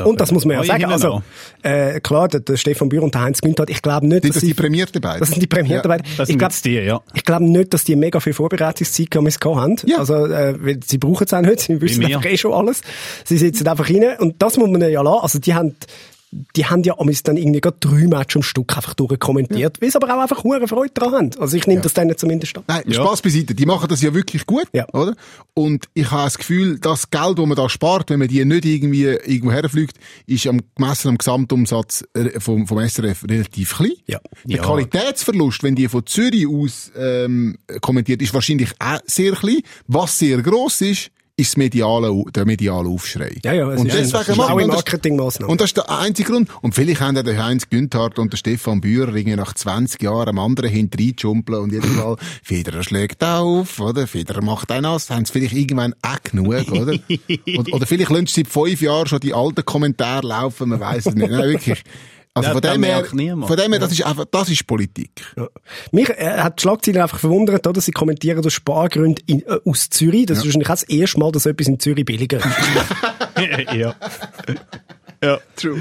Und 0.06 0.20
das 0.20 0.32
muss 0.32 0.44
man 0.44 0.52
ja 0.54 0.58
Neue 0.58 0.66
sagen. 0.66 0.80
Himmel 0.80 0.92
Also, 0.94 1.22
äh, 1.62 2.00
klar, 2.00 2.28
der, 2.28 2.40
der 2.40 2.56
Stefan 2.56 2.88
Bühr 2.88 3.02
und 3.02 3.14
der 3.14 3.22
Heinz 3.22 3.40
Günther, 3.40 3.64
ich 3.68 3.82
glaube 3.82 4.06
nicht, 4.06 4.22
Sind 4.22 4.30
dass 4.30 4.34
das 4.36 4.40
sie, 4.42 4.48
die 4.48 4.54
prämierten 4.54 5.00
beiden? 5.00 5.20
das 5.20 5.28
sind 5.30 5.42
die 5.42 5.46
prämierten 5.46 5.90
Ja. 5.90 5.96
beiden. 5.96 6.06
Das 6.16 6.28
Ich 6.28 6.38
glaube, 6.38 6.54
die, 6.64 6.72
ja. 6.74 7.00
ich 7.14 7.24
glaube 7.24 7.44
nicht, 7.44 7.72
dass 7.74 7.84
die 7.84 7.96
mega 7.96 8.20
viel 8.20 8.32
Vorbereitungszeit 8.32 9.10
gehabt 9.10 9.44
haben. 9.44 9.76
Ja. 9.86 9.98
Also, 9.98 10.26
äh, 10.26 10.78
sie 10.86 10.98
brauchen 10.98 11.24
es 11.24 11.32
auch 11.34 11.40
nicht. 11.40 11.60
Sie 11.60 11.80
wissen 11.80 12.04
einfach 12.04 12.24
eh 12.24 12.36
schon 12.36 12.52
alles. 12.52 12.82
Sie 13.24 13.38
sitzen 13.38 13.66
einfach 13.68 13.88
rein. 13.88 14.04
Und 14.18 14.40
das 14.42 14.56
muss 14.56 14.68
man 14.70 14.80
ja 14.82 15.02
lassen. 15.02 15.22
Also, 15.22 15.38
die 15.38 15.54
haben, 15.54 15.76
die 16.56 16.64
haben 16.66 16.82
ja 16.84 16.96
amigs 16.98 17.22
dann 17.24 17.36
irgendwie 17.36 17.60
gerade 17.60 17.76
drei 17.80 18.06
Matches 18.06 18.36
am 18.36 18.42
Stück 18.42 18.76
einfach 18.76 18.94
durchkommentiert, 18.94 19.80
weil 19.82 19.90
sie 19.90 19.96
aber 19.96 20.14
auch 20.14 20.20
einfach 20.22 20.44
hohe 20.44 20.66
Freude 20.68 20.92
daran 20.94 21.14
haben. 21.14 21.30
Also, 21.40 21.56
ich 21.56 21.66
nehme 21.66 21.80
das 21.80 21.92
denen 21.94 22.16
zumindest 22.16 22.56
an. 22.56 22.64
Nein, 22.68 22.82
Ja. 22.86 23.02
Spaß 23.02 23.22
beiseite. 23.22 23.54
Die 23.54 23.66
machen 23.66 23.88
das 23.88 24.00
ja 24.00 24.14
wirklich 24.14 24.46
gut, 24.46 24.66
Ja. 24.72 24.86
oder? 24.92 25.14
Und 25.54 25.86
ich 25.94 26.10
habe 26.10 26.24
das 26.24 26.38
Gefühl, 26.38 26.78
das 26.78 27.10
Geld, 27.10 27.38
das 27.38 27.46
man 27.46 27.56
da 27.56 27.68
spart, 27.68 28.10
wenn 28.10 28.20
man 28.20 28.28
die 28.28 28.44
nicht 28.44 28.64
irgendwie 28.64 29.04
irgendwo 29.04 29.50
herfliegt, 29.52 29.96
ist 30.26 30.46
am 30.46 30.60
gemessen 30.76 31.08
am 31.08 31.18
Gesamtumsatz 31.18 32.04
vom, 32.38 32.66
vom 32.66 32.78
SRF 32.78 33.24
relativ 33.28 33.76
klein. 33.76 33.92
Ja. 34.06 34.20
Der 34.44 34.56
Ja. 34.58 34.62
Qualitätsverlust, 34.62 35.62
wenn 35.62 35.74
die 35.74 35.88
von 35.88 36.06
Zürich 36.06 36.46
aus 36.46 36.92
ähm, 36.96 37.56
kommentiert, 37.80 38.22
ist 38.22 38.34
wahrscheinlich 38.34 38.70
auch 38.78 39.00
sehr 39.06 39.32
klein. 39.32 39.60
Was 39.88 40.18
sehr 40.18 40.40
gross 40.42 40.80
ist, 40.80 41.10
ist 41.40 41.56
mediale, 41.56 42.24
der 42.34 42.44
mediale 42.46 42.88
Aufschrei. 42.88 43.36
Ja, 43.44 43.52
ja, 43.52 43.70
es 43.72 43.80
und 43.80 43.86
ist- 43.86 43.94
deswegen 43.96 44.12
das 44.12 44.28
ist 44.28 44.36
machen 44.36 44.50
auch 44.52 44.56
wir 44.56 44.62
eine 44.64 44.66
das- 44.72 44.76
Marketingmaßnahme. 44.76 45.50
Und 45.50 45.60
das 45.60 45.70
ist 45.70 45.76
der 45.76 45.90
einzige 45.90 46.30
Grund. 46.32 46.48
Und 46.62 46.74
vielleicht 46.74 47.00
haben 47.00 47.14
der 47.14 47.44
Heinz 47.44 47.68
Günthardt 47.68 48.18
und 48.18 48.32
der 48.32 48.36
Stefan 48.36 48.80
Bührer 48.80 49.14
irgendwie 49.14 49.36
nach 49.36 49.54
20 49.54 50.02
Jahren 50.02 50.28
am 50.28 50.38
anderen 50.38 50.70
hinterjumpeln 50.70 51.60
und 51.62 51.72
jedes 51.72 51.90
Mal, 51.94 52.16
Federer 52.42 52.82
schlägt 52.82 53.22
auf, 53.24 53.80
oder? 53.80 54.06
Federer 54.06 54.42
macht 54.42 54.70
einen 54.70 54.86
aus, 54.86 55.10
haben 55.10 55.24
sie 55.24 55.32
vielleicht 55.32 55.54
irgendwann 55.54 55.94
auch 56.02 56.22
genug, 56.22 56.70
oder? 56.72 56.92
Und, 57.56 57.72
oder 57.72 57.86
vielleicht 57.86 58.10
lassen 58.10 58.26
sie 58.26 58.42
seit 58.44 58.48
fünf 58.48 58.80
Jahren 58.80 59.06
schon 59.06 59.20
die 59.20 59.34
alten 59.34 59.64
Kommentare 59.64 60.26
laufen, 60.26 60.68
man 60.68 60.80
weiß 60.80 61.06
es 61.06 61.14
nicht. 61.14 61.30
Nein, 61.30 61.50
wirklich. 61.50 61.82
Also 62.32 62.48
Ja, 62.48 62.52
von 62.52 62.62
das 62.62 62.72
dem 62.74 62.84
her, 62.84 63.04
von 63.04 63.56
dem 63.56 63.72
her, 63.72 63.78
das 63.80 63.90
ist 63.92 64.06
einfach, 64.06 64.24
das 64.30 64.48
ist 64.50 64.64
Politik. 64.66 65.10
Ja. 65.36 65.48
Mich 65.90 66.08
äh, 66.10 66.38
hat 66.38 66.58
die 66.58 66.62
Schlagzeile 66.62 67.02
einfach 67.02 67.18
verwundert, 67.18 67.66
oder? 67.66 67.80
Sie 67.80 67.90
kommentieren 67.90 68.44
aus 68.44 68.52
Spargründen 68.52 69.24
in, 69.26 69.42
äh, 69.42 69.58
aus 69.64 69.90
Zürich. 69.90 70.26
Das 70.26 70.38
ist 70.38 70.44
wahrscheinlich 70.44 70.68
auch 70.68 70.74
das 70.74 70.82
erste 70.84 71.18
Mal, 71.18 71.32
dass 71.32 71.46
etwas 71.46 71.66
in 71.66 71.80
Zürich 71.80 72.04
billiger 72.04 72.38
ist. 72.38 72.46
ja. 73.74 73.94
ja. 75.24 75.38
True. 75.56 75.80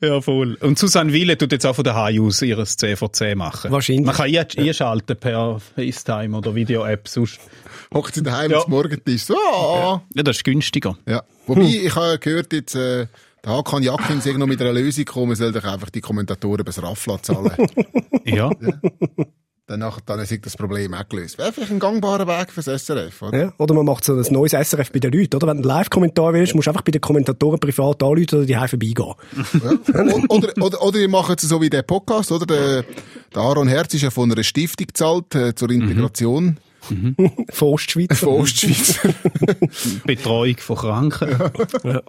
Ja, 0.00 0.20
voll. 0.20 0.54
Und 0.60 0.78
Susanne 0.78 1.12
Wille 1.12 1.36
tut 1.36 1.50
jetzt 1.50 1.64
auch 1.66 1.74
von 1.74 1.82
daheim 1.82 2.24
aus 2.26 2.40
ihres 2.42 2.76
CVC 2.76 3.34
machen. 3.34 3.70
Wahrscheinlich. 3.72 4.04
Man 4.06 4.14
kann 4.14 4.26
ein- 4.26 4.46
einschalten 4.68 5.16
per 5.16 5.60
FaceTime 5.74 6.36
oder 6.36 6.54
Video-App 6.54 7.08
sonst. 7.08 7.40
Hockt 7.92 8.14
sie 8.14 8.22
daheim 8.22 8.50
Ja. 8.50 8.58
ja. 8.58 8.64
Morgentisch, 8.68 9.22
so, 9.24 9.34
ah. 9.34 10.02
Ja, 10.14 10.22
das 10.22 10.36
ist 10.36 10.44
günstiger. 10.44 10.96
Ja. 11.08 11.22
Wobei, 11.46 11.62
ich 11.62 11.96
habe 11.96 12.18
gehört 12.18 12.52
jetzt, 12.52 12.74
äh, 12.76 13.06
der 13.44 13.52
Hakan 13.52 13.82
Jakin 13.82 14.20
sagt 14.20 14.38
noch 14.38 14.46
mit 14.46 14.60
einer 14.60 14.72
Lösung 14.72 15.04
kommen, 15.04 15.36
soll 15.36 15.52
doch 15.52 15.64
einfach 15.64 15.90
die 15.90 16.00
Kommentatoren 16.00 16.64
bis 16.64 16.82
Raffla 16.82 17.22
zahlen. 17.22 17.52
Ja. 18.24 18.50
dann, 19.66 19.80
nachher, 19.80 20.02
dann 20.04 20.20
ist 20.20 20.44
das 20.44 20.54
Problem 20.54 20.92
auch 20.92 21.08
gelöst. 21.08 21.38
Wäre 21.38 21.50
vielleicht 21.50 21.70
ein 21.70 21.78
gangbarer 21.78 22.26
Weg 22.26 22.52
fürs 22.52 22.66
SRF, 22.66 23.22
oder? 23.22 23.38
Ja, 23.38 23.52
oder 23.56 23.72
man 23.74 23.86
macht 23.86 24.04
so 24.04 24.12
ein 24.14 24.26
neues 24.30 24.52
SRF 24.52 24.92
bei 24.92 24.98
den 24.98 25.12
Leuten, 25.12 25.36
oder? 25.36 25.46
Wenn 25.46 25.62
du 25.62 25.68
einen 25.68 25.78
Live-Kommentar 25.78 26.34
willst, 26.34 26.54
musst 26.54 26.66
du 26.66 26.72
einfach 26.72 26.82
bei 26.82 26.92
den 26.92 27.00
Kommentatoren 27.00 27.58
privat 27.58 28.02
anrufen 28.02 28.34
oder 28.34 28.44
die 28.44 28.54
vorbeigehen. 28.54 29.14
Ja. 29.62 30.20
Oder, 30.28 30.52
oder, 30.58 30.82
oder 30.82 30.98
ihr 30.98 31.08
macht 31.08 31.42
es 31.42 31.48
so 31.48 31.58
wie 31.62 31.70
der 31.70 31.82
Podcast, 31.82 32.30
oder? 32.32 32.44
Der, 32.44 32.84
der 33.34 33.42
Aaron 33.42 33.68
Herz 33.68 33.94
ist 33.94 34.02
ja 34.02 34.10
von 34.10 34.30
einer 34.30 34.42
Stiftung 34.42 34.88
gezahlt 34.88 35.34
äh, 35.34 35.54
zur 35.54 35.70
Integration 35.70 36.58
Von 37.50 37.68
Ostschweiz. 37.68 38.18
von 38.18 38.28
Ostschweiz. 38.28 38.98
Betreuung 40.06 40.56
von 40.58 40.76
Kranken. 40.76 41.36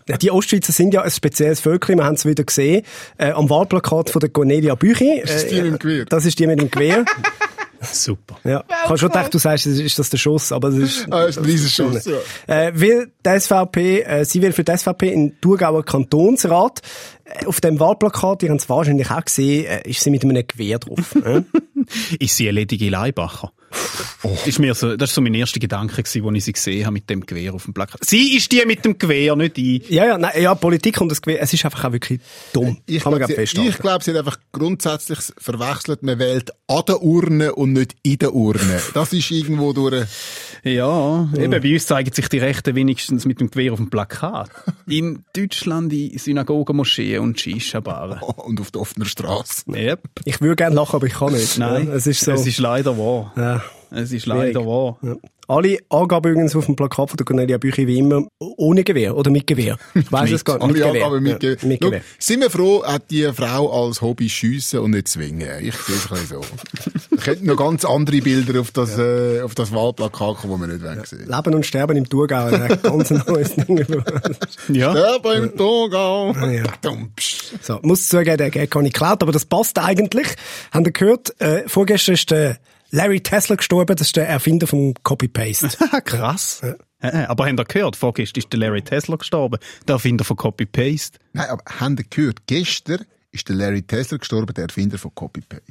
Ja, 0.08 0.18
die 0.18 0.32
Ostschweizer 0.32 0.72
sind 0.72 0.94
ja 0.94 1.02
ein 1.02 1.12
spezielles 1.12 1.60
Völkchen, 1.60 1.98
wir 1.98 2.06
haben 2.06 2.16
es 2.16 2.26
wieder 2.26 2.44
gesehen, 2.44 2.84
äh, 3.18 3.32
am 3.32 3.50
Wahlplakat 3.50 4.10
von 4.10 4.20
der 4.20 4.30
Cornelia 4.30 4.76
Büchi. 4.76 5.22
Das 5.22 5.44
ist 5.44 5.52
die 5.52 5.62
mit 5.62 5.72
dem 5.72 5.80
Gewehr. 5.80 6.06
Das 6.06 6.26
ist 6.26 6.40
die 6.40 6.48
mit 6.48 6.62
dem 6.62 6.72
Gewehr. 6.72 7.06
Super. 7.82 8.38
Ja. 8.44 8.64
Ich 8.68 8.90
habe 8.90 8.98
schon 8.98 9.10
gedacht, 9.10 9.34
du 9.34 9.38
sagst, 9.38 9.66
das 9.66 9.80
ist 9.80 9.98
das 9.98 10.10
der 10.10 10.18
Schuss, 10.18 10.52
aber 10.52 10.70
das 10.70 10.80
ist... 10.80 11.08
ah, 11.12 11.24
ist 11.24 11.38
ein 11.38 11.46
riesen 11.46 11.70
Schuss, 11.70 12.06
ja. 12.06 12.18
Äh, 12.68 12.78
will 12.78 13.12
die 13.26 13.40
SVP, 13.40 14.02
äh, 14.02 14.26
sie 14.26 14.42
will 14.42 14.52
für 14.52 14.66
die 14.66 14.78
SVP 14.78 15.12
in 15.14 15.40
Thurgauer 15.40 15.84
Kantonsrat. 15.86 16.82
Äh, 17.24 17.46
auf 17.46 17.62
dem 17.62 17.80
Wahlplakat, 17.80 18.44
ihr 18.44 18.50
habt 18.50 18.60
es 18.62 18.70
wahrscheinlich 18.70 19.10
auch 19.12 19.24
gesehen, 19.24 19.66
äh, 19.66 19.90
ist 19.90 20.02
sie 20.02 20.10
mit 20.10 20.24
einem 20.24 20.46
Gewehr 20.46 20.78
drauf. 20.80 21.16
äh? 21.24 21.44
Ist 22.20 22.36
sie 22.36 22.50
eine 22.50 22.60
ledige 22.60 22.90
Leibacher? 22.90 23.54
Ist 24.46 24.60
mir 24.60 24.74
so, 24.74 24.96
das 24.96 25.10
war 25.12 25.16
so 25.16 25.22
mein 25.22 25.34
erster 25.34 25.60
Gedanke, 25.60 26.02
gewesen, 26.02 26.26
als 26.26 26.38
ich 26.38 26.44
sie 26.46 26.54
gesehen 26.54 26.86
habe 26.86 26.94
mit 26.94 27.10
dem 27.10 27.26
Gewehr 27.26 27.54
auf 27.54 27.66
dem 27.66 27.74
Plakat. 27.74 28.04
Sie 28.04 28.36
ist 28.36 28.52
die 28.52 28.64
mit 28.66 28.84
dem 28.86 28.98
Gewehr, 28.98 29.36
nicht 29.36 29.58
ich. 29.58 29.90
ja, 29.90 30.06
ja, 30.06 30.18
nein, 30.18 30.42
ja, 30.42 30.56
Politik 30.56 31.00
und 31.02 31.10
das 31.10 31.22
Gewehr, 31.22 31.42
es 31.42 31.54
ist 31.54 31.64
einfach 31.66 31.86
auch 31.86 31.92
wirklich 31.92 32.20
dumm. 32.54 32.80
Ich 32.86 33.02
glaube, 33.02 33.20
glaub, 33.20 33.30
sie, 33.30 33.68
ich 33.68 33.78
glaub, 33.78 34.04
sie 34.04 34.12
hat 34.12 34.18
einfach 34.18 34.40
grundsätzlich 34.52 35.20
verwechselt, 35.38 36.04
man 36.04 36.20
wählt 36.20 36.52
an 36.68 36.84
der 36.88 37.02
Urne 37.02 37.56
und 37.56 37.74
nicht 37.74 37.96
in 38.04 38.18
der 38.18 38.34
Urne. 38.34 38.82
Das 38.94 39.14
ist 39.14 39.32
irgendwo 39.32 39.74
durch... 39.74 40.06
Ja, 40.64 41.30
eben, 41.38 41.52
bei 41.62 41.74
uns 41.74 41.86
zeigen 41.88 42.12
sich 42.12 42.28
die 42.30 42.40
Rechten 42.40 42.76
wenigstens 42.76 43.26
mit 43.26 43.40
dem 43.40 43.50
Gewehr 43.50 43.74
auf 43.74 43.80
dem 43.80 43.90
Plakat. 43.90 44.50
In 44.88 45.24
Deutschland 45.36 45.94
in 45.94 46.18
Synagogen, 46.18 46.76
Moscheen 46.76 47.20
und 47.22 47.40
Shisha-Baren. 47.40 48.20
Und 48.38 48.60
auf 48.60 48.72
der 48.72 48.82
offenen 48.82 49.08
Straße. 49.08 49.64
Yep. 49.72 50.02
Ich 50.26 50.42
würde 50.42 50.56
gerne 50.56 50.76
lachen, 50.76 50.96
aber 50.96 51.06
ich 51.08 51.14
kann 51.14 51.34
nicht. 51.34 51.58
Nein, 51.60 51.88
Ja, 51.88 51.94
es 51.94 52.08
ist 52.08 52.22
so. 52.22 52.32
es 52.32 52.46
ist 52.48 52.60
leider 52.60 52.98
wahr. 52.98 53.34
ja. 53.38 53.62
Es 53.92 54.12
ist 54.12 54.24
Schwierig. 54.24 54.54
leider 54.54 54.66
wahr. 54.66 54.98
Ja. 55.02 55.16
Alle 55.48 55.80
Angaben 55.90 56.32
übrigens 56.32 56.56
auf 56.56 56.68
dem 56.68 56.76
Plakat 56.76 57.10
von 57.10 57.18
der 57.18 57.26
Cornelia 57.26 57.58
Büchi 57.58 57.88
wie 57.88 57.98
immer 57.98 58.28
ohne 58.38 58.84
Gewehr 58.84 59.18
oder 59.18 59.32
mit 59.32 59.48
Gewehr. 59.48 59.80
Ich 59.96 60.12
weiss 60.12 60.30
es 60.30 60.46
gar 60.46 60.60
nicht. 60.60 60.68
Mit 60.74 60.84
Alle 60.84 60.92
Gewehr. 60.94 61.06
Angaben 61.08 61.24
mit 61.24 61.42
Ja, 61.44 61.56
Ge- 61.56 61.68
mit 61.68 61.80
Schau, 61.82 61.90
Gewehr. 61.90 62.02
Sind 62.20 62.42
wir 62.42 62.50
froh, 62.52 62.84
hat 62.86 63.10
die 63.10 63.24
Frau 63.34 63.88
als 63.88 64.00
Hobby 64.00 64.30
schiessen 64.30 64.80
und 64.82 64.92
nicht 64.92 65.08
zwingen. 65.08 65.50
Ich 65.66 65.76
sehe 65.76 65.96
es 65.96 66.04
ein 66.06 66.10
bisschen 66.20 66.28
so. 66.28 66.42
Ich 67.18 67.26
hätte 67.26 67.46
noch 67.48 67.56
ganz 67.58 67.84
andere 67.84 68.20
Bilder 68.22 68.62
auf 68.62 68.70
das, 68.70 68.96
äh, 69.00 69.42
auf 69.42 69.56
das 69.56 69.74
Wahlplakat 69.74 70.38
kommen, 70.38 70.54
die 70.56 70.68
wir 70.68 70.68
nicht 70.68 70.86
wollen 70.86 71.04
sehen. 71.06 71.28
Leben 71.28 71.56
und 71.56 71.66
Sterben 71.66 71.98
im 71.98 72.08
Thurgau, 72.08 72.46
ein 72.46 72.80
ganz 72.84 73.10
neues 73.10 73.56
Ding. 73.56 73.84
Ja. 74.70 74.96
Ja, 74.96 75.18
beim 75.18 75.56
Togau. 75.58 76.32
ja. 76.34 76.64
Dumpsch. 76.84 77.40
So, 77.62 77.80
muss 77.82 78.08
zugeben, 78.08 78.38
der 78.38 78.52
Gag 78.52 78.74
habe 78.76 78.86
ich 78.86 78.94
geklaut, 78.94 79.24
aber 79.24 79.32
das 79.32 79.46
passt 79.46 79.80
eigentlich. 79.80 80.28
Habt 80.72 80.86
ihr 80.86 80.92
gehört, 80.94 81.42
äh, 81.42 81.64
vorgestern 81.68 82.14
ist 82.14 82.30
der 82.30 82.58
Larry 82.92 83.22
Tesla 83.22 83.56
gestorben, 83.56 83.96
das 83.96 84.08
ist 84.08 84.16
der 84.16 84.28
Erfinder 84.28 84.68
vom 84.68 84.94
Copy-Paste. 85.04 85.70
Krass. 86.06 86.62
Äh, 87.02 87.26
Aber 87.28 87.46
habt 87.46 87.60
ihr 87.60 87.66
gehört, 87.66 87.96
vorgestern 87.96 88.40
ist 88.40 88.52
der 88.52 88.60
Larry 88.60 88.82
Tesla 88.82 89.16
gestorben, 89.16 89.60
der 89.88 89.94
Erfinder 89.94 90.24
von 90.26 90.38
Copy-Paste. 90.38 91.20
Nein, 91.34 91.50
aber 91.50 91.64
haben 91.80 91.98
ihr 91.98 92.06
gehört, 92.10 92.40
gestern 92.48 93.06
ist 93.32 93.48
der 93.48 93.56
Larry 93.56 93.84
Tesla 93.84 94.18
gestorben, 94.18 94.54
der 94.54 94.64
Erfinder 94.66 94.98
von 94.98 95.14
Copy-Paste. 95.14 95.64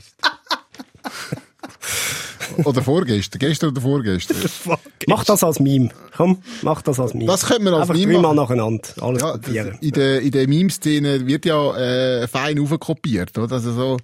oder 2.65 2.83
vorgestern, 2.83 3.39
gestern 3.41 3.71
oder 3.71 3.81
vorgestern. 3.81 4.37
mach 5.07 5.25
das 5.25 5.43
als 5.45 5.61
Meme. 5.61 5.91
Komm, 6.17 6.43
mach 6.63 6.83
das 6.83 6.99
als 7.01 7.15
Meme. 7.15 7.27
Das 7.27 7.47
könnte 7.47 7.65
man 7.65 7.75
als 7.75 7.91
Einfach 7.91 7.95
Meme 7.95 8.19
machen. 8.21 8.37
nacheinander. 8.37 8.89
Alles 9.01 9.23
Ja, 9.23 9.37
das, 9.37 9.81
in 9.81 9.91
der, 9.93 10.21
in 10.21 10.31
der 10.31 10.49
Meme-Szene 10.49 11.27
wird 11.27 11.45
ja 11.45 11.77
äh, 11.77 12.29
fein 12.29 12.59
aufkopiert, 12.59 13.37
oder? 13.37 13.57
Also 13.57 13.73
so, 13.73 13.97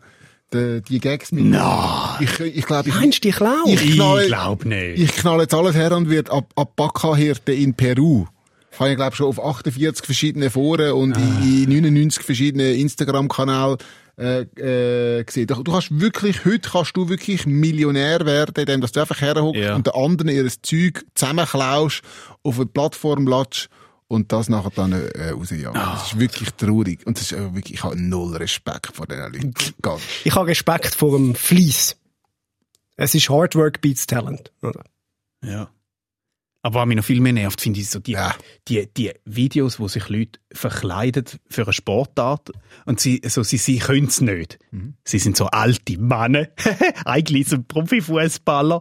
die, 0.54 0.82
die 0.88 1.00
Gags 1.00 1.32
mit... 1.32 1.44
Nein. 1.44 2.16
Ich, 2.20 2.40
ich 2.40 2.64
glaube, 2.66 2.88
ich, 2.88 2.94
Meinst 2.94 3.18
du, 3.24 3.28
die 3.28 3.34
Klau? 3.34 3.54
ich 3.66 3.94
knalle, 3.94 4.22
Ich 4.22 4.28
glaub 4.28 4.64
nicht. 4.64 4.98
Ich 5.00 5.12
knalle 5.16 5.42
jetzt 5.42 5.54
alles 5.54 5.74
her 5.74 5.92
und 5.92 6.08
wird 6.08 6.30
ab, 6.30 6.50
ab 6.56 6.72
Bacca-Hirte 6.76 7.52
in 7.52 7.74
Peru. 7.74 8.26
Habe 8.78 8.90
ich, 8.90 8.96
glaube 8.96 9.14
schon 9.14 9.26
auf 9.26 9.44
48 9.44 10.04
verschiedene 10.04 10.50
Foren 10.50 10.92
und 10.92 11.16
in, 11.16 11.64
in 11.64 11.82
99 11.82 12.22
verschiedenen 12.24 12.74
Instagram-Kanälen 12.74 13.76
äh, 14.18 14.40
äh, 15.18 15.24
gesehen. 15.24 15.46
Du, 15.46 15.62
du 15.62 15.72
kannst 15.72 16.00
wirklich, 16.00 16.44
heute 16.44 16.70
kannst 16.70 16.96
du 16.96 17.08
wirklich 17.08 17.46
Millionär 17.46 18.24
werden, 18.26 18.54
indem 18.56 18.80
dass 18.80 18.92
du 18.92 19.00
einfach 19.00 19.20
herhockst 19.20 19.60
Ja. 19.60 19.74
und 19.76 19.86
den 19.86 19.94
anderen 19.94 20.28
ihr 20.28 20.48
Zeug 20.62 21.04
zusammenklaust, 21.14 22.02
auf 22.42 22.56
eine 22.56 22.66
Plattform 22.66 23.26
latsch 23.26 23.68
und 24.08 24.32
das 24.32 24.48
nachher 24.48 24.70
dann 24.70 24.92
äh, 24.92 25.30
rausjagen. 25.30 25.74
Das 25.74 26.12
ist 26.12 26.18
wirklich 26.18 26.50
traurig. 26.52 27.06
Und 27.06 27.18
das 27.18 27.32
ist 27.32 27.54
wirklich, 27.54 27.74
ich 27.74 27.84
habe 27.84 28.00
null 28.00 28.36
Respekt 28.36 28.94
vor 28.94 29.06
diesen 29.06 29.32
Leuten. 29.32 29.54
Ganz. 29.82 30.02
Ich 30.24 30.34
habe 30.34 30.48
Respekt 30.48 30.94
vor 30.94 31.16
dem 31.16 31.34
Fleiss. 31.34 31.96
Es 32.96 33.14
ist 33.14 33.28
Hard 33.28 33.56
Work 33.56 33.80
beats 33.80 34.06
Talent. 34.06 34.52
Oder? 34.62 34.84
Ja. 35.44 35.68
Aber 36.62 36.80
was 36.80 36.86
mich 36.86 36.96
noch 36.96 37.04
viel 37.04 37.20
mehr 37.20 37.34
nervt, 37.34 37.60
finde 37.60 37.80
ich 37.80 37.90
so 37.90 37.98
die, 37.98 38.12
Ja. 38.12 38.34
die, 38.68 38.86
die 38.96 39.12
Videos, 39.26 39.78
wo 39.78 39.86
sich 39.88 40.08
Leute 40.08 40.40
verkleiden 40.50 41.26
für 41.50 41.64
eine 41.64 41.74
Sportart 41.74 42.52
und 42.86 43.00
sie, 43.00 43.20
so, 43.26 43.42
sie, 43.42 43.58
sie 43.58 43.78
können 43.80 44.06
es 44.06 44.22
nicht. 44.22 44.58
Mhm. 44.70 44.94
Sie 45.04 45.18
sind 45.18 45.36
so 45.36 45.46
alte 45.46 45.98
Männer. 45.98 46.48
Eigentlich 47.04 47.48
so 47.48 47.56
ein 47.56 47.66
Profifußballer. 47.66 48.80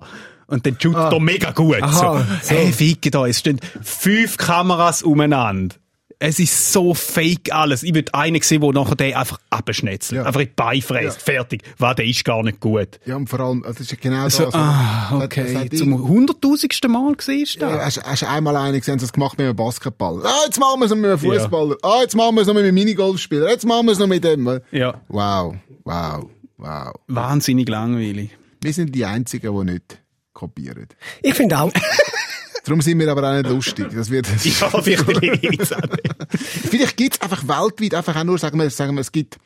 Und 0.54 0.66
dann 0.66 0.78
shootet 0.80 1.12
er 1.14 1.20
mega 1.20 1.51
gut. 1.51 1.82
Aha, 1.82 2.26
so, 2.41 2.49
hey, 2.54 2.72
ficke 2.72 3.12
da, 3.12 3.26
es 3.28 3.39
stehen 3.39 3.60
fünf 3.82 4.38
Kameras 4.38 5.04
umeinander. 5.04 5.76
Es 6.20 6.39
ist 6.39 6.72
so 6.72 6.93
fake 6.93 7.51
alles. 7.54 7.84
Ich 7.84 7.93
würde 7.93 8.14
einen 8.14 8.41
sehen, 8.41 8.62
der 8.62 8.72
nachher 8.72 8.95
den 8.95 9.14
einfach 9.14 9.39
abschnetzelt. 9.49 10.20
Ja. 10.22 10.26
Einfach 10.26 10.39
in 10.39 10.47
die 10.47 10.54
Beine 10.56 10.82
fräst. 10.82 11.22
Fertig. 11.22 11.64
Was, 11.80 11.95
der 11.97 12.06
ist 12.06 12.24
gar 12.24 12.41
nicht 12.43 12.62
gut. 12.62 12.97
Ja, 13.06 13.18
und 13.18 13.28
vor 13.30 13.41
allem, 13.41 13.62
also 13.64 13.74
das 13.80 13.82
ist 13.82 13.91
ja 13.91 13.97
genau 13.99 14.30
So, 14.30 14.45
das. 14.45 14.54
ah, 14.54 15.10
Das- 15.12 15.24
okay. 15.26 15.54
das 15.54 15.64
hat 15.64 15.78
Zum 15.78 16.08
hunderttausendsten 16.08 16.89
Mal 16.89 17.14
siehst 17.20 17.58
du 17.58 17.66
Ja, 17.66 17.76
das? 17.76 17.97
hast, 17.97 18.04
hast 18.06 18.22
du 18.22 18.30
einmal 18.30 18.56
einen 18.56 18.80
gesehen, 18.80 18.99
das 18.99 19.12
gemacht 19.12 19.38
mit 19.38 19.47
einem 19.47 19.56
Basketball. 19.58 20.22
Ah, 20.26 20.43
jetzt 20.45 20.58
machen 20.62 20.80
wir 20.80 20.86
es 20.86 20.91
noch 20.91 20.97
mit 20.97 21.10
einem 21.10 21.20
Fußballer. 21.20 21.76
Ah, 21.82 21.99
jetzt 22.04 22.16
machen 22.16 22.36
wir 22.36 22.41
es 22.41 22.47
noch 22.47 22.54
mit 22.54 22.64
einem 22.64 22.76
Minigolfspieler. 22.76 23.49
Jetzt 23.49 23.66
machen 23.66 23.88
wir 23.88 23.91
es 23.91 23.99
noch 23.99 24.08
mit 24.08 24.24
dem. 24.24 24.62
Ja. 24.72 25.01
Wow, 25.10 25.56
wow, 25.84 26.26
wow. 26.58 26.93
Wahnsinnig 27.08 27.68
langweilig. 27.68 28.30
Wir 28.62 28.72
sind 28.72 28.95
die 28.95 29.04
Einzigen, 29.04 29.54
die 29.60 29.74
nicht 29.74 29.99
kopieren. 30.34 30.88
Ich 31.21 31.34
finde 31.36 31.59
auch, 31.59 31.71
Darum 32.65 32.79
sind 32.79 32.97
wir 32.97 33.11
aber 33.11 33.29
auch 33.29 33.34
nicht 33.36 33.49
lustig. 33.49 33.88
Das 33.93 34.09
wird, 34.09 34.25
Ja, 34.45 34.69
vielleicht 34.81 35.43
jetzt 35.43 35.75
auch 35.75 35.81
nicht. 35.81 36.15
Vielleicht 36.69 36.95
gibt 36.95 37.15
es 37.15 37.21
einfach 37.21 37.43
weltweit 37.45 37.93
einfach 37.93 38.15
auch 38.15 38.23
nur, 38.23 38.38
sagen 38.38 38.57
wir, 38.57 38.69
sagen 38.69 38.95
wir 38.95 39.01
es 39.01 39.11
gibt 39.11 39.38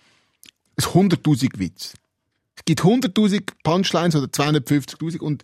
100.000 0.79 1.57
Witze. 1.57 1.97
Es 2.55 2.65
gibt 2.65 2.81
100.000 2.81 3.41
Punchlines 3.63 4.15
oder 4.15 4.27
250.000 4.27 5.19
und 5.19 5.43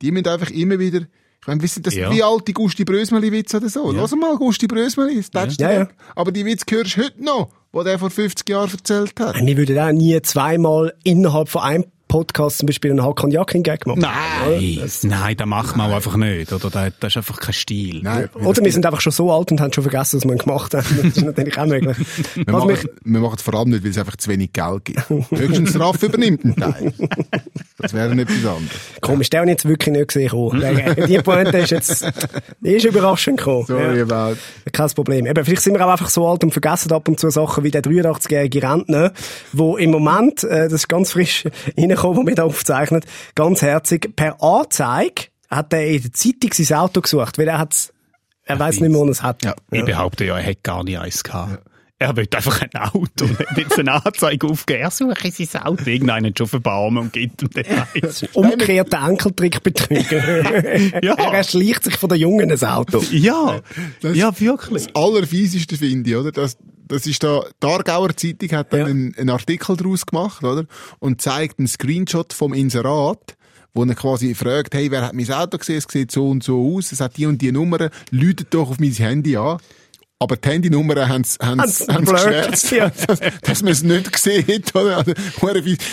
die 0.00 0.10
müssen 0.10 0.26
einfach 0.28 0.50
immer 0.50 0.78
wieder, 0.80 1.00
ich 1.40 1.46
meine, 1.46 1.62
wissen 1.62 1.82
das 1.84 1.94
Ja. 1.94 2.10
wie 2.10 2.22
alte 2.24 2.52
Gusti 2.52 2.84
Brösmeli-Witze 2.84 3.58
oder 3.58 3.68
so? 3.68 3.92
Lass 3.92 4.12
mal 4.16 4.36
Gusti 4.36 4.66
Brösmeli, 4.66 5.16
das 5.16 5.32
letzte 5.32 5.62
Ja, 5.62 5.72
ja. 5.72 5.88
Aber 6.16 6.32
die 6.32 6.44
Witze 6.44 6.64
hörst 6.70 6.96
du 6.96 7.02
heute 7.04 7.22
noch, 7.24 7.50
wo 7.72 7.82
der 7.84 7.98
vor 8.00 8.10
50 8.10 8.48
Jahren 8.48 8.70
erzählt 8.70 9.18
hat. 9.20 9.36
wir 9.36 9.56
würden 9.56 9.78
auch 9.78 9.92
nie 9.92 10.20
zweimal 10.22 10.92
innerhalb 11.04 11.48
von 11.48 11.62
einem 11.62 11.84
Podcast 12.12 12.58
zum 12.58 12.66
Beispiel 12.66 12.90
einen 12.90 13.02
Hakan 13.02 13.30
Yakin-Gag 13.30 13.86
machen. 13.86 14.00
Nein, 14.00 14.80
nein, 15.02 15.36
das 15.36 15.46
macht 15.46 15.76
man 15.76 15.90
auch 15.90 15.96
einfach 15.96 16.16
nicht. 16.16 16.52
Oder 16.52 16.68
das, 16.70 16.92
das 17.00 17.12
ist 17.12 17.16
einfach 17.16 17.40
kein 17.40 17.54
Stil. 17.54 18.00
Nein, 18.02 18.28
Oder 18.34 18.62
wir 18.62 18.70
sind 18.72 18.84
einfach 18.84 19.00
schon 19.00 19.12
so 19.12 19.32
alt 19.32 19.50
und 19.50 19.60
haben 19.62 19.72
schon 19.72 19.82
vergessen, 19.82 20.18
was 20.22 20.28
wir 20.28 20.36
gemacht 20.36 20.74
haben. 20.74 20.84
Das 21.02 21.16
ist 21.16 21.24
natürlich 21.24 21.56
auch 21.58 21.66
möglich. 21.66 21.96
wir, 22.34 22.46
Was 22.46 22.52
machen, 22.54 22.68
mich, 22.68 22.86
wir 23.04 23.20
machen 23.20 23.34
es 23.36 23.42
vor 23.42 23.54
allem 23.54 23.70
nicht, 23.70 23.82
weil 23.82 23.90
es 23.92 23.98
einfach 23.98 24.16
zu 24.16 24.30
wenig 24.30 24.52
Geld 24.52 24.84
gibt. 24.84 25.08
Höchstens 25.30 25.78
Raff 25.80 26.02
übernimmt 26.02 26.44
einen 26.44 26.56
Teil. 26.56 26.92
Das 27.78 27.94
wäre 27.94 28.14
nicht 28.14 28.30
etwas 28.30 28.44
anderes. 28.56 28.76
komisch, 29.00 29.30
der 29.30 29.40
habe 29.40 29.50
ich 29.50 29.54
jetzt 29.54 29.64
wirklich 29.68 29.96
nicht 29.96 30.08
gesehen. 30.08 30.30
Die 31.08 31.18
Pointe 31.18 31.58
ist 31.58 31.70
jetzt, 31.70 32.06
die 32.60 32.74
ist 32.74 32.84
überraschend 32.84 33.38
gekommen. 33.38 33.64
Sorry 33.66 33.98
Ja. 33.98 34.02
about. 34.04 34.36
Kein 34.72 34.88
Problem. 34.90 35.26
Eben, 35.26 35.44
vielleicht 35.44 35.62
sind 35.62 35.74
wir 35.74 35.84
auch 35.86 35.90
einfach 35.90 36.10
so 36.10 36.28
alt 36.28 36.44
und 36.44 36.50
vergessen 36.52 36.92
ab 36.92 37.08
und 37.08 37.18
zu 37.18 37.30
Sachen 37.30 37.64
wie 37.64 37.70
der 37.70 37.82
83-jährige 37.82 38.62
Rentner, 38.62 39.12
wo 39.52 39.76
im 39.78 39.90
Moment, 39.90 40.44
äh, 40.44 40.64
das 40.64 40.72
ist 40.74 40.88
ganz 40.88 41.12
frisch 41.12 41.44
reingekommen, 42.02 42.16
wo 42.16 42.26
wir 42.26 42.34
da 42.34 42.44
aufzeichnen, 42.44 43.04
ganz 43.34 43.62
herzig, 43.62 44.14
per 44.16 44.42
Anzeige 44.42 45.24
hat 45.48 45.72
er 45.72 45.86
in 45.86 46.02
der 46.02 46.12
Zeitung 46.12 46.52
sein 46.52 46.78
Auto 46.78 47.00
gesucht, 47.00 47.38
weil 47.38 47.48
er 47.48 47.58
hat's, 47.58 47.92
er 48.44 48.58
weiß 48.58 48.80
nicht 48.80 48.90
mehr, 48.90 48.98
wo 48.98 49.04
er 49.04 49.10
es 49.10 49.22
hat. 49.22 49.44
Ja. 49.44 49.54
Ich 49.70 49.84
behaupte 49.84 50.24
ja, 50.24 50.36
er 50.36 50.42
hätte 50.42 50.60
gar 50.62 50.82
nicht 50.84 50.98
eins 50.98 51.22
gehabt. 51.22 51.62
Er 52.02 52.16
will 52.16 52.26
einfach 52.34 52.60
ein 52.62 52.70
Auto 52.74 53.24
und 53.24 53.38
hat 53.38 53.56
jetzt 53.56 53.78
eine 53.78 54.04
Anzeige 54.04 54.46
aufgegeben. 54.48 54.82
Er 54.84 54.90
suche 54.90 55.30
sein 55.46 55.62
Auto. 55.62 55.88
Irgendeinen 55.88 56.26
hat 56.30 56.38
schon 56.38 56.48
verbauen 56.48 56.96
und 56.98 57.12
gibt 57.12 57.42
ihm 57.42 57.50
den 57.50 57.64
eins. 57.66 58.24
Umgekehrter 58.32 59.06
Enkeltrickbetrüger. 59.08 61.02
Ja. 61.02 61.14
Er 61.14 61.32
erschleicht 61.34 61.84
sich 61.84 61.96
von 61.96 62.08
den 62.08 62.18
Jungen 62.18 62.50
ein 62.50 62.64
Auto. 62.64 63.02
Ja, 63.10 63.60
Das- 64.00 64.16
ja, 64.16 64.38
wirklich. 64.40 64.86
Das 64.86 64.94
Allerfieseste 64.96 65.76
finde 65.76 66.10
ich, 66.10 66.16
oder? 66.16 66.32
Das, 66.32 66.56
das 66.88 67.06
ist 67.06 67.22
da, 67.22 67.44
die 67.62 67.66
Aargauer 67.66 68.16
Zeitung 68.16 68.50
hat 68.52 68.72
dann 68.72 68.80
Ja. 68.80 68.86
einen, 68.86 69.14
einen 69.16 69.30
Artikel 69.30 69.76
daraus 69.76 70.04
gemacht, 70.06 70.42
oder? 70.44 70.64
Und 70.98 71.20
zeigt 71.20 71.58
einen 71.58 71.68
Screenshot 71.68 72.32
vom 72.32 72.52
Inserat, 72.52 73.36
wo 73.74 73.84
er 73.84 73.94
quasi 73.94 74.34
fragt, 74.34 74.74
hey, 74.74 74.90
wer 74.90 75.02
hat 75.06 75.14
mein 75.14 75.30
Auto 75.32 75.56
gesehen? 75.58 75.78
Es 75.78 75.86
sieht 75.90 76.10
so 76.12 76.28
und 76.28 76.42
so 76.42 76.76
aus, 76.76 76.92
es 76.92 77.00
hat 77.00 77.16
die 77.16 77.26
und 77.26 77.40
die 77.40 77.52
Nummer, 77.52 77.90
läutet 78.10 78.48
doch 78.52 78.70
auf 78.70 78.78
mein 78.78 78.92
Handy 78.92 79.36
an. 79.36 79.58
Aber 80.22 80.36
die 80.36 80.48
Handynummern 80.48 81.08
haben 81.08 81.24
sie 81.24 81.36
Haben's 81.42 81.84
geschwärzt, 81.84 82.70
ja. 82.70 82.90
dass, 83.06 83.18
dass 83.40 83.62
man 83.62 83.72
es 83.72 83.82
nicht 83.82 84.12
gesehen 84.12 84.46
hat. 84.46 84.76
Oder? 84.76 84.98
Also, 84.98 85.12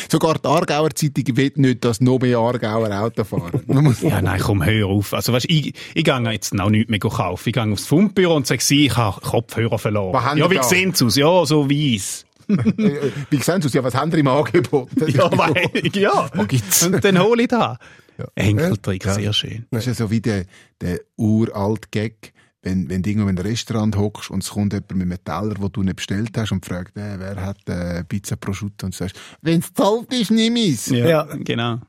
Sogar 0.08 0.36
die 0.36 0.48
Aargauer 0.48 0.92
Zeitung 0.92 1.36
will 1.36 1.52
nicht, 1.56 1.84
dass 1.84 2.00
noch 2.00 2.20
mehr 2.20 2.38
Aargauer 2.38 2.92
Auto 2.92 3.24
fahren. 3.24 3.64
Ja, 4.02 4.22
nein, 4.22 4.40
komm, 4.40 4.64
hör 4.64 4.86
auf. 4.86 5.16
Also, 5.16 5.34
weißt, 5.34 5.48
ich, 5.50 5.74
ich 5.96 6.04
gehe 6.04 6.32
jetzt 6.32 6.60
auch 6.60 6.70
nichts 6.70 6.92
mehr 6.92 7.00
kaufen. 7.00 7.50
Ich 7.50 7.54
gehe 7.54 7.72
aufs 7.72 7.88
Fundbüro 7.88 8.36
und 8.36 8.46
sage, 8.46 8.62
ich 8.70 8.96
habe 8.96 9.20
Kopfhörer 9.20 9.80
verloren. 9.80 10.38
Ja, 10.38 10.52
wie 10.52 10.62
sehen 10.62 10.94
sie 10.94 11.06
aus? 11.06 11.16
Ja, 11.16 11.46
so 11.46 11.68
weiss. 11.68 12.26
Äh, 12.50 13.12
Wie 13.30 13.38
sehen 13.38 13.62
Sie 13.62 13.68
aus? 13.68 13.74
Ja, 13.74 13.84
was 13.84 13.94
haben 13.94 14.12
Sie 14.12 14.20
im 14.20 14.28
Angebot? 14.28 14.90
Ja, 15.08 15.30
weil, 15.38 15.70
ja. 15.94 16.30
Und 16.34 17.06
dann 17.06 17.20
hole 17.20 17.44
ich 17.44 17.48
da. 17.50 17.78
Enkeltrick, 18.34 19.04
sehr 19.04 19.34
schön. 19.34 19.66
Das 19.70 19.86
ist 19.86 20.00
ja 20.00 20.06
so 20.06 20.12
wie 20.12 20.20
der, 20.20 20.46
der 20.82 21.00
uralt 21.16 21.92
Gag, 21.92 22.34
wenn, 22.62 22.90
wenn 22.90 23.02
du 23.02 23.10
irgendwo 23.10 23.30
in 23.30 23.38
einem 23.38 23.48
Restaurant 23.48 23.96
hockst 23.96 24.30
und 24.32 24.44
es 24.44 24.50
kommt 24.50 24.74
jemand 24.74 24.96
mit 24.96 25.02
einem 25.02 25.24
Teller, 25.24 25.56
den 25.56 25.72
du 25.72 25.84
nicht 25.84 25.96
bestellt 25.96 26.38
hast 26.38 26.52
und 26.52 26.66
fragt, 26.66 26.98
äh, 26.98 27.18
wer 27.18 27.38
hat 27.46 27.58
äh, 27.70 28.04
Pizza 28.04 28.36
prosciutto 28.36 28.86
und 28.86 28.94
du 28.94 28.98
sagst, 28.98 29.16
wenn 29.42 29.60
es 29.60 29.74
zahlt 29.74 30.12
ist, 30.14 30.32
nimm 30.32 30.56
es. 30.58 30.88
Ja, 30.88 31.08
Ja. 31.08 31.28
genau. 31.40 31.80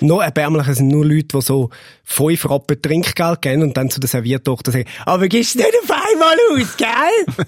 Noch 0.00 0.20
erbärmlicher 0.20 0.74
sind 0.74 0.88
nur 0.88 1.06
Leute, 1.06 1.28
die 1.38 1.40
so 1.40 1.70
5 2.04 2.50
Rappen 2.50 2.82
Trinkgeld 2.82 3.40
geben 3.40 3.62
und 3.62 3.76
dann 3.76 3.88
zu 3.88 3.98
der 3.98 4.08
Serviertochter 4.08 4.72
sagen, 4.72 4.84
aber 5.06 5.26
gehst 5.26 5.54
du 5.54 5.58
nicht 5.60 5.72
auf 5.82 5.90
einmal 5.90 6.36
aus, 6.52 6.76
gell? 6.76 7.46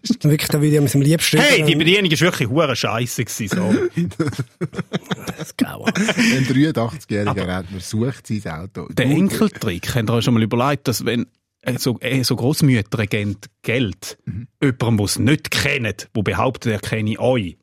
das 0.00 0.10
ist 0.10 0.24
dann 0.24 0.30
wirklich, 0.30 0.48
da 0.48 0.62
würde 0.62 0.84
ich 0.84 0.94
am 0.94 1.00
liebsten... 1.02 1.38
Hey, 1.38 1.62
die 1.62 1.74
Bedienung 1.74 2.10
war 2.10 2.20
wirklich 2.20 2.48
hure 2.48 2.74
scheisse 2.74 3.24
gewesen, 3.24 3.48
so. 3.54 3.74
Das 5.36 5.56
Grauen. 5.56 5.92
Ein 5.94 6.44
83-jähriger 6.46 7.46
Rentner 7.46 7.80
sucht 7.80 8.26
sein 8.26 8.42
Auto. 8.50 8.88
Der 8.92 9.06
Du- 9.06 9.12
Enkeltrick, 9.12 9.94
habt 9.94 10.08
ihr 10.08 10.14
euch 10.14 10.24
schon 10.24 10.34
mal 10.34 10.42
überlegt, 10.42 10.88
dass 10.88 11.04
wenn 11.04 11.26
so, 11.78 11.98
äh, 12.00 12.22
so 12.24 12.36
Grossmütter 12.36 13.06
geben 13.06 13.36
Geld 13.62 14.18
jemandem, 14.60 14.96
der 14.96 15.04
es 15.06 15.18
nicht 15.18 15.50
kennt, 15.50 16.08
wo 16.14 16.22
behauptet, 16.22 16.72
er 16.72 16.78
kenne 16.80 17.18
euch. 17.18 17.56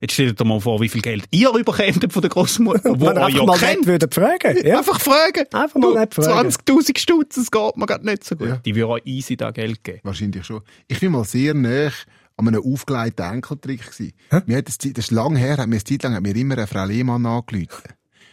Jetzt 0.00 0.14
stellt 0.14 0.40
euch 0.40 0.46
mal 0.46 0.60
vor, 0.60 0.80
wie 0.80 0.88
viel 0.88 1.02
Geld 1.02 1.24
ihr 1.30 1.50
überkommt 1.54 2.10
von 2.10 2.22
der 2.22 2.30
Grossmutter, 2.30 2.98
wo 2.98 3.08
einfach 3.08 3.28
ja 3.28 3.44
mal 3.44 3.58
kennt. 3.58 3.86
würden 3.86 4.10
fragen. 4.10 4.66
Ja. 4.66 4.78
Einfach 4.78 4.98
fragen. 4.98 5.44
Einfach 5.52 5.74
mal 5.78 5.92
Du, 5.92 5.98
nicht 5.98 6.14
fragen. 6.14 6.48
20.000 6.48 6.98
Stutz, 6.98 7.34
das 7.34 7.50
geht 7.50 7.76
mir 7.76 7.86
gerade 7.86 8.06
nicht 8.06 8.24
so 8.24 8.34
gut. 8.34 8.48
Ja. 8.48 8.56
Die 8.56 8.74
würde 8.74 8.88
euch 8.88 9.02
easy 9.04 9.36
da 9.36 9.50
Geld 9.50 9.84
geben. 9.84 10.00
Wahrscheinlich 10.02 10.44
schon. 10.44 10.62
Ich 10.88 11.00
bin 11.00 11.12
mal 11.12 11.24
sehr 11.24 11.52
nah 11.52 11.90
an 12.38 12.48
einem 12.48 12.62
aufgelegten 12.62 13.26
Enkeltrick 13.26 13.84
gewesen. 13.90 14.12
Mir 14.46 14.56
hat 14.56 14.68
das, 14.68 14.78
das 14.78 14.90
ist 14.96 15.10
lang 15.10 15.36
her, 15.36 15.58
hat 15.58 15.68
mir 15.68 15.74
eine 15.74 15.84
Zeit 15.84 16.02
lang 16.02 16.14
hat 16.14 16.22
mir 16.22 16.34
immer 16.34 16.56
eine 16.56 16.66
Frau 16.66 16.86
Lehmann 16.86 17.26
angerufen. 17.26 17.92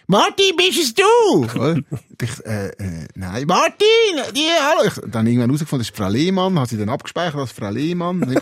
Martin, 0.10 0.56
bist 0.56 0.80
es 0.80 0.94
du? 0.94 1.84
Ich, 2.22 2.46
äh, 2.46 2.70
äh, 2.70 3.08
nein, 3.16 3.46
Martin, 3.46 3.86
die, 4.34 4.48
hallo. 4.58 4.88
Ich, 4.88 4.94
dann 5.12 5.28
irgendwann 5.28 5.50
herausgefunden, 5.50 5.82
das 5.82 5.90
ist 5.90 5.98
Frau 5.98 6.08
Lehmann, 6.08 6.58
habe 6.58 6.70
sie 6.70 6.78
dann 6.78 6.88
abgespeichert 6.88 7.36
als 7.36 7.52
Frau 7.52 7.70
Lehmann. 7.70 8.22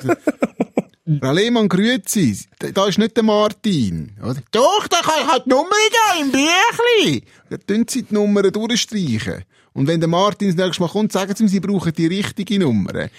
Frau 1.21 1.31
Lehmann, 1.31 1.67
grüezi. 1.67 2.45
Da, 2.59 2.69
da 2.69 2.87
ist 2.87 2.99
nicht 2.99 3.17
der 3.17 3.23
Martin. 3.23 4.15
Oder? 4.21 4.35
Doch, 4.51 4.87
da 4.87 4.97
kann 5.01 5.23
ich 5.23 5.27
halt 5.27 5.45
die 5.45 5.49
Nummer 5.49 5.69
da 5.91 6.21
im 6.21 6.31
Büchli. 6.31 7.23
Dann 7.49 7.59
tun 7.65 7.85
sie 7.89 8.03
die 8.03 8.13
Nummer 8.13 8.43
durchstreichen. 8.43 9.43
Und 9.73 9.87
wenn 9.87 9.99
der 9.99 10.09
Martin 10.09 10.55
das 10.55 10.63
nächste 10.63 10.83
Mal 10.83 10.89
kommt, 10.89 11.11
sagen 11.13 11.33
sie 11.35 11.45
ihm, 11.45 11.49
sie 11.49 11.59
brauchen 11.59 11.93
die 11.93 12.05
richtige 12.05 12.59
Nummer. 12.59 13.09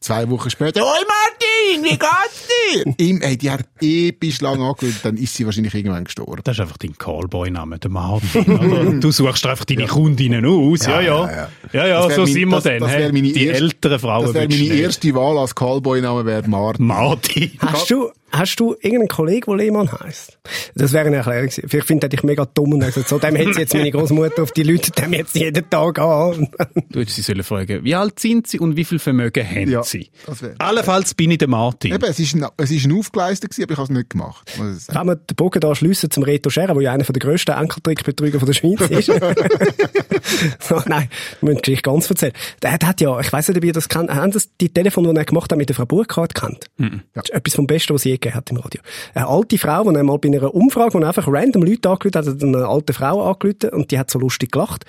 Zwei 0.00 0.28
Wochen 0.30 0.48
später, 0.50 0.80
Hoi 0.80 0.86
Martin, 0.86 1.84
wie 1.84 1.90
geht's 1.90 2.46
dir? 2.74 2.94
Ihm, 3.06 3.20
ey, 3.20 3.36
die 3.36 3.50
hat 3.50 3.66
episch 3.82 4.40
lang 4.40 4.54
angerufen, 4.62 4.96
dann 5.02 5.16
ist 5.16 5.34
sie 5.34 5.44
wahrscheinlich 5.44 5.74
irgendwann 5.74 6.04
gestorben. 6.04 6.40
Das 6.44 6.56
ist 6.56 6.60
einfach 6.60 6.78
dein 6.78 6.96
Callboy-Name, 6.96 7.78
der 7.78 7.90
Martin. 7.90 8.42
Oder? 8.58 8.84
Du 9.00 9.10
suchst 9.10 9.44
einfach 9.46 9.64
deine 9.66 9.86
Kundinnen 9.86 10.44
aus. 10.46 10.86
Ja, 10.86 11.00
ja. 11.00 11.26
ja, 11.30 11.48
Ja, 11.72 11.86
ja. 11.86 11.86
ja, 11.86 12.10
so 12.10 12.22
mein- 12.22 12.32
sind 12.32 12.48
wir 12.48 12.54
das- 12.56 12.64
dann. 12.64 12.80
das 12.80 12.92
meine 13.12 13.22
Die 13.22 13.44
erste- 13.46 13.64
älteren 13.64 13.98
Frauen 13.98 14.24
Das 14.26 14.34
wäre 14.34 14.48
meine 14.48 14.60
nicht. 14.60 14.72
erste 14.72 15.14
Wahl 15.14 15.38
als 15.38 15.54
Callboy-Name, 15.54 16.24
wäre 16.24 16.48
Martin. 16.48 16.86
Martin. 16.86 17.50
Hast 17.60 17.90
du, 17.90 18.10
hast 18.38 18.56
du 18.56 18.74
irgendeinen 18.80 19.08
Kollegen, 19.08 19.46
der 19.46 19.56
Lehmann 19.56 19.90
heisst? 19.92 20.38
Das 20.74 20.92
wäre 20.92 21.06
eine 21.06 21.16
Erklärung 21.16 21.46
gewesen. 21.48 21.68
Vielleicht 21.68 21.86
finde 21.86 22.08
ich 22.12 22.22
mega 22.22 22.44
dumm 22.44 22.72
und 22.74 22.80
gesagt, 22.80 23.08
so, 23.08 23.18
dem 23.18 23.36
hätte 23.36 23.60
jetzt 23.60 23.74
meine 23.74 23.90
Großmutter 23.90 24.42
auf 24.42 24.52
die 24.52 24.62
Leute, 24.62 24.90
dem 24.90 25.12
jetzt 25.12 25.34
jeden 25.34 25.68
Tag 25.70 25.98
an. 25.98 26.48
Du 26.90 27.00
hättest 27.00 27.16
sie 27.16 27.22
sollen 27.22 27.42
fragen, 27.44 27.84
wie 27.84 27.94
alt 27.94 28.18
sind 28.20 28.46
sie 28.46 28.58
und 28.58 28.76
wie 28.76 28.84
viel 28.84 28.98
Vermögen 28.98 29.48
haben 29.48 29.70
Ja, 29.70 29.82
sie? 29.82 30.10
Allenfalls 30.58 31.14
bin 31.14 31.30
ich 31.30 31.38
der 31.38 31.48
Martin. 31.48 31.94
Eben, 31.94 32.04
es 32.04 32.18
ist 32.18 32.34
ein, 32.34 32.46
es 32.56 32.70
ist 32.70 32.86
ein 32.86 32.92
Aufgleister 32.92 33.48
gewesen, 33.48 33.62
aber 33.64 33.72
ich 33.72 33.78
habe 33.78 33.92
es 33.92 33.96
nicht 33.96 34.10
gemacht. 34.10 34.52
Kann 34.88 35.06
man 35.06 35.18
den 35.28 35.36
Bogen 35.36 35.60
da 35.60 35.74
schliessen 35.74 36.10
zum 36.10 36.22
Reto 36.22 36.50
Scherer, 36.50 36.74
der 36.74 36.82
ja 36.82 36.92
einer 36.92 37.04
der 37.04 37.14
grössten 37.14 37.52
Enkeltrickbetrüger 37.52 38.38
von 38.38 38.46
der 38.46 38.54
Schweiz 38.54 38.80
ist? 38.90 39.06
so, 40.60 40.82
nein, 40.86 41.08
wir 41.40 41.48
müssen 41.48 41.56
die 41.58 41.62
Geschichte 41.62 41.82
ganz 41.82 42.10
erzählen. 42.10 42.32
Der, 42.62 42.72
hat 42.72 43.00
ja, 43.00 43.18
ich 43.20 43.32
weiss 43.32 43.48
nicht, 43.48 43.56
ob 43.56 43.64
ihr 43.64 43.72
das 43.72 43.88
kennt, 43.88 44.10
haben 44.10 44.32
das 44.32 44.48
die 44.60 44.68
Telefon, 44.72 45.04
die 45.04 45.16
er 45.16 45.24
gemacht 45.24 45.50
hat 45.50 45.58
mit 45.58 45.68
der 45.68 45.76
Frau 45.76 45.86
Burkhardt 45.86 46.34
kennt? 46.34 46.66
Das 47.14 47.24
ist 47.24 47.30
etwas 47.30 47.54
vom 47.54 47.66
Besten, 47.66 47.94
was 47.94 48.02
es 48.02 48.04
je 48.04 48.18
gegeben 48.24 48.36
hat 48.36 48.50
im 48.50 48.56
Radio. 48.56 48.80
Eine 49.14 49.28
alte 49.28 49.58
Frau, 49.58 49.90
die 49.90 49.96
einmal 49.96 50.18
bei 50.18 50.28
einer 50.28 50.54
Umfrage, 50.54 50.94
wo 50.94 51.04
einfach 51.04 51.26
random 51.28 51.62
Leute 51.62 51.88
angerufen 51.88 52.18
hat, 52.18 52.26
hat 52.26 52.42
eine 52.42 52.66
alte 52.66 52.92
Frau 52.92 53.22
angerufen 53.22 53.70
und 53.70 53.90
die 53.90 53.98
hat 53.98 54.10
so 54.10 54.18
lustig 54.18 54.52
gelacht, 54.52 54.84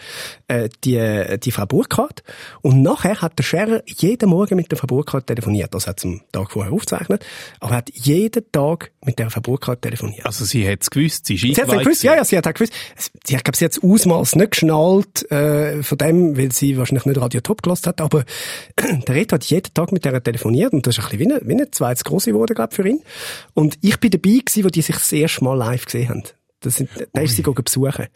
äh, 0.48 0.70
die, 0.84 1.38
die 1.40 1.52
Frau 1.52 1.66
Burkhardt. 1.66 2.24
Und 2.62 2.82
nachher 2.82 3.22
hat 3.22 3.38
der 3.38 3.44
Scherer 3.44 3.82
jeden 3.86 4.30
Morgen 4.30 4.56
mit 4.56 4.72
der 4.72 4.78
Frau 4.78 4.88
Burkhardt 4.88 5.28
telefoniert. 5.28 5.74
Das 5.74 5.88
hat 5.88 6.00
sie 6.00 6.08
am 6.08 6.22
Tag 6.32 6.52
vorher 6.52 6.72
aufgezeichnet. 6.72 7.26
Aber 7.60 7.74
er 7.74 7.78
hat 7.78 7.90
jeden 7.94 8.52
Tag 8.52 8.92
mit 9.04 9.20
der 9.20 9.30
Frau 9.30 9.42
Burkhardt 9.42 9.82
telefoniert. 9.82 10.26
Also 10.26 10.46
sie 10.46 10.68
hat 10.68 10.82
es 10.82 10.90
gewusst, 10.90 11.26
sie 11.26 11.36
ist 11.36 11.42
Sie 11.42 11.52
hat 11.52 11.60
eingeweiht 11.62 11.86
gewusst, 11.86 12.04
ja, 12.04 12.16
ja, 12.16 12.24
sie 12.24 12.38
hat 12.38 12.48
auch 12.48 12.54
gewusst. 12.54 12.74
Sie 13.26 13.36
hat, 13.36 13.44
glaube 13.44 13.58
sie 13.58 13.66
hat 13.66 13.76
das 13.76 13.84
Ausmaß 13.84 14.36
nicht 14.36 14.52
geschnallt, 14.52 15.30
äh, 15.32 15.84
von 15.84 15.98
dem, 15.98 16.38
weil 16.38 16.52
sie 16.52 16.78
wahrscheinlich 16.78 17.06
nicht 17.06 17.22
Radio 17.22 17.42
Top 17.42 17.62
gelost 17.62 17.88
hat, 17.88 18.02
aber 18.02 18.24
der 19.08 19.16
Reto 19.16 19.36
hat 19.36 19.46
jeden 19.46 19.74
Tag 19.74 19.92
mit 19.92 20.06
der 20.06 20.24
telefoniert 20.24 20.74
und 20.74 20.86
das 20.88 20.98
ist 20.98 21.04
ein 21.04 21.10
bisschen 21.10 21.30
wie 21.30 21.34
eine, 21.34 21.42
wie 21.48 21.54
eine 21.54 21.72
zweites 21.72 22.04
grosse 22.04 22.32
geworden, 22.32 22.56
glaube 22.56 22.74
für 22.74 22.88
ihn. 22.88 23.02
Und 23.54 23.78
ich 23.82 24.00
bin 24.00 24.12
dabei 24.12 24.40
gewesen, 24.46 24.64
wo 24.64 24.70
die 24.70 24.82
sich 24.82 24.96
das 24.96 25.12
erste 25.12 25.44
Mal 25.44 25.56
live 25.56 25.86
gesehen 25.86 26.10
haben. 26.10 26.24
Das 26.62 26.78
sind, 26.78 26.90
da 27.14 27.22
ist 27.22 27.36
sie 27.36 27.42
besuchen. 27.44 28.08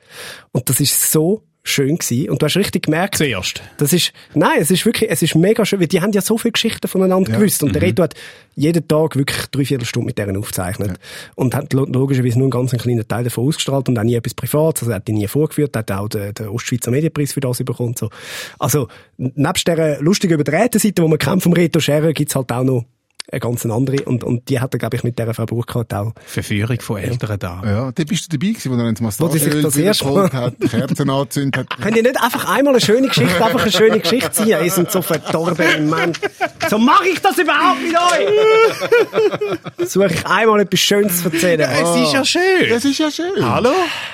Und 0.51 0.69
das 0.69 0.79
ist 0.79 1.11
so 1.11 1.43
schön 1.61 1.97
gewesen. 1.97 2.29
Und 2.31 2.41
du 2.41 2.45
hast 2.47 2.55
richtig 2.57 2.83
gemerkt, 2.85 3.17
Zuerst. 3.17 3.61
das 3.77 3.93
ist, 3.93 4.11
nein, 4.33 4.57
es 4.59 4.71
ist 4.71 4.85
wirklich, 4.85 5.11
es 5.11 5.21
ist 5.21 5.35
mega 5.35 5.65
schön, 5.65 5.79
weil 5.79 5.87
die 5.87 6.01
haben 6.01 6.13
ja 6.13 6.21
so 6.21 6.37
viele 6.37 6.53
Geschichten 6.53 6.87
voneinander 6.87 7.31
gewusst. 7.33 7.61
Und 7.61 7.75
der 7.75 7.81
Reto 7.83 8.01
hat 8.01 8.15
jeden 8.55 8.87
Tag 8.87 9.15
wirklich 9.17 9.45
drei 9.51 9.65
Viertelstunden 9.65 10.07
mit 10.07 10.17
denen 10.17 10.37
aufgezeichnet. 10.37 10.97
Und 11.35 11.53
hat 11.53 11.71
lo- 11.73 11.85
logischerweise 11.85 12.39
nur 12.39 12.45
einen 12.45 12.51
ganz 12.51 12.71
kleinen 12.71 13.07
Teil 13.07 13.25
davon 13.25 13.45
ausgestrahlt 13.47 13.87
und 13.89 13.99
auch 13.99 14.03
nie 14.03 14.15
etwas 14.15 14.33
Privates. 14.33 14.83
Also 14.83 14.91
er 14.93 14.95
hat 14.95 15.07
die 15.07 15.13
nie 15.13 15.27
vorgeführt, 15.27 15.75
hat 15.75 15.91
auch 15.91 16.07
den, 16.07 16.33
den 16.33 16.47
Ostschweizer 16.47 16.89
Medienpreis 16.89 17.33
für 17.33 17.41
das 17.41 17.59
bekommen. 17.63 17.95
So. 17.99 18.09
Also, 18.57 18.87
nebst 19.17 19.67
der 19.67 20.01
lustigen 20.01 20.33
überdrehten 20.35 20.79
Seite, 20.79 21.03
die 21.03 21.07
man 21.07 21.19
kennt 21.19 21.43
vom 21.43 21.53
Reto 21.53 21.79
Scherer, 21.79 22.13
gibt's 22.13 22.35
halt 22.35 22.51
auch 22.51 22.63
noch 22.63 22.85
eine 23.31 23.39
ganz 23.39 23.65
andere. 23.65 24.03
Und, 24.05 24.23
und 24.23 24.49
die 24.49 24.59
hat 24.59 24.73
er, 24.73 24.79
glaube 24.79 24.95
ich, 24.97 25.03
mit 25.03 25.17
dieser 25.19 25.33
Frau 25.33 25.45
Burkhardt 25.45 25.93
auch. 25.93 26.13
Verführung 26.25 26.79
von 26.81 26.97
älteren 26.97 27.39
Damen. 27.39 27.67
Ja, 27.69 27.91
da 27.91 28.03
bist 28.03 28.31
du 28.31 28.37
dabei 28.37 28.51
gewesen, 28.53 28.71
wo 28.71 28.75
er 28.81 28.89
ins 28.89 29.01
Wo 29.19 29.27
die 29.27 29.37
sich 29.39 29.47
Massageöl 29.47 29.61
das 29.63 29.77
erste 29.77 30.05
geholt 30.05 30.33
Mal- 30.33 30.41
hat, 30.41 30.53
Kerzen 30.69 31.09
angezündet 31.09 31.57
hat. 31.57 31.81
Könnt 31.81 31.97
ihr 31.97 32.03
nicht 32.03 32.21
einfach 32.21 32.49
einmal 32.49 32.73
eine 32.73 32.81
schöne 32.81 33.07
Geschichte, 33.07 33.43
einfach 33.45 33.61
eine 33.61 33.71
schöne 33.71 33.99
Geschichte 33.99 34.31
ziehen? 34.31 34.47
Ihr 34.63 34.71
seid 34.71 34.91
so 34.91 35.01
verdorben 35.01 35.65
im 35.77 35.89
Moment. 35.89 36.19
So 36.69 36.77
mache 36.77 37.07
ich 37.09 37.19
das 37.21 37.37
überhaupt 37.37 37.79
mit 37.81 37.95
euch! 37.95 39.89
Suche 39.89 40.07
ich 40.13 40.25
einmal 40.25 40.59
etwas 40.61 40.79
Schönes 40.79 41.21
zu 41.23 41.29
erzählen. 41.31 41.61
Es 41.61 41.95
ist 41.95 42.13
ja 42.13 42.25
schön. 42.25 42.69
Das 42.69 42.85
ist 42.85 42.97
ja 42.97 43.09
schön. 43.11 43.43
Hallo? 43.43 43.71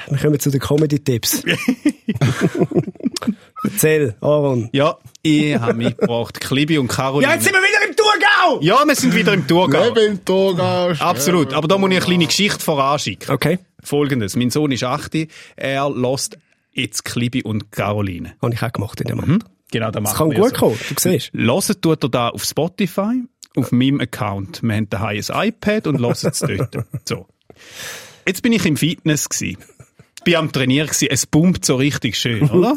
Wir 0.09 0.17
kommen 0.19 0.39
zu 0.39 0.49
den 0.51 0.59
Comedy-Tipps. 0.59 1.43
Erzähl, 3.73 4.15
Aaron. 4.21 4.69
Ja, 4.73 4.97
ich 5.21 5.55
habe 5.57 5.73
mitgebracht 5.73 6.39
Klibi 6.39 6.77
und 6.77 6.87
Caroline. 6.87 7.31
wir 7.55 7.61
wieder 7.61 7.87
im 7.89 7.95
Thurgau! 7.95 8.61
Ja, 8.61 8.83
wir 8.85 8.95
sind 8.95 9.15
wieder 9.15 9.33
im 9.33 9.47
Thurgau. 9.47 9.93
Leben 9.93 10.23
Togast. 10.25 11.01
Absolut. 11.01 11.53
Aber 11.53 11.67
da 11.67 11.77
muss 11.77 11.89
ich 11.89 11.95
eine 11.97 12.05
kleine 12.05 12.25
Geschichte 12.27 12.59
voranschicken. 12.63 13.33
Okay. 13.33 13.59
Folgendes. 13.83 14.35
Mein 14.35 14.49
Sohn 14.49 14.71
ist 14.71 14.83
8. 14.83 15.27
Er 15.55 15.89
lost 15.89 16.37
jetzt 16.71 17.05
Klibi 17.05 17.43
und 17.43 17.71
Caroline. 17.71 18.33
Habe 18.41 18.53
ich 18.53 18.61
auch 18.63 18.71
gemacht 18.71 18.99
in 19.01 19.07
dem 19.07 19.17
Moment. 19.17 19.45
Genau, 19.71 19.87
da 19.91 19.99
Das 19.99 20.03
machen 20.03 20.17
kann 20.17 20.31
wir 20.31 20.39
gut 20.39 20.49
so. 20.51 20.55
kommen, 20.65 20.79
du 20.89 20.95
siehst. 20.97 21.33
Hören 21.33 21.81
tut 21.81 22.03
er 22.03 22.09
da 22.09 22.29
auf 22.29 22.43
Spotify, 22.43 23.23
auf 23.55 23.71
meinem 23.71 23.99
Account. 23.99 24.61
Wir 24.63 24.75
haben 24.75 24.89
daheim 24.89 25.21
ein 25.27 25.47
iPad 25.49 25.87
und 25.87 25.99
hören 25.99 26.11
es 26.11 26.39
dort. 26.39 26.77
So. 27.05 27.27
Jetzt 28.27 28.41
bin 28.41 28.53
ich 28.53 28.65
im 28.65 28.77
Fitness 28.77 29.29
gsi. 29.29 29.57
Bin 30.25 30.35
am 30.35 30.51
Trainieren 30.51 30.89
gsi. 30.89 31.07
Es 31.07 31.25
pumpt 31.25 31.63
so 31.63 31.75
richtig 31.75 32.17
schön, 32.17 32.49
oder? 32.49 32.75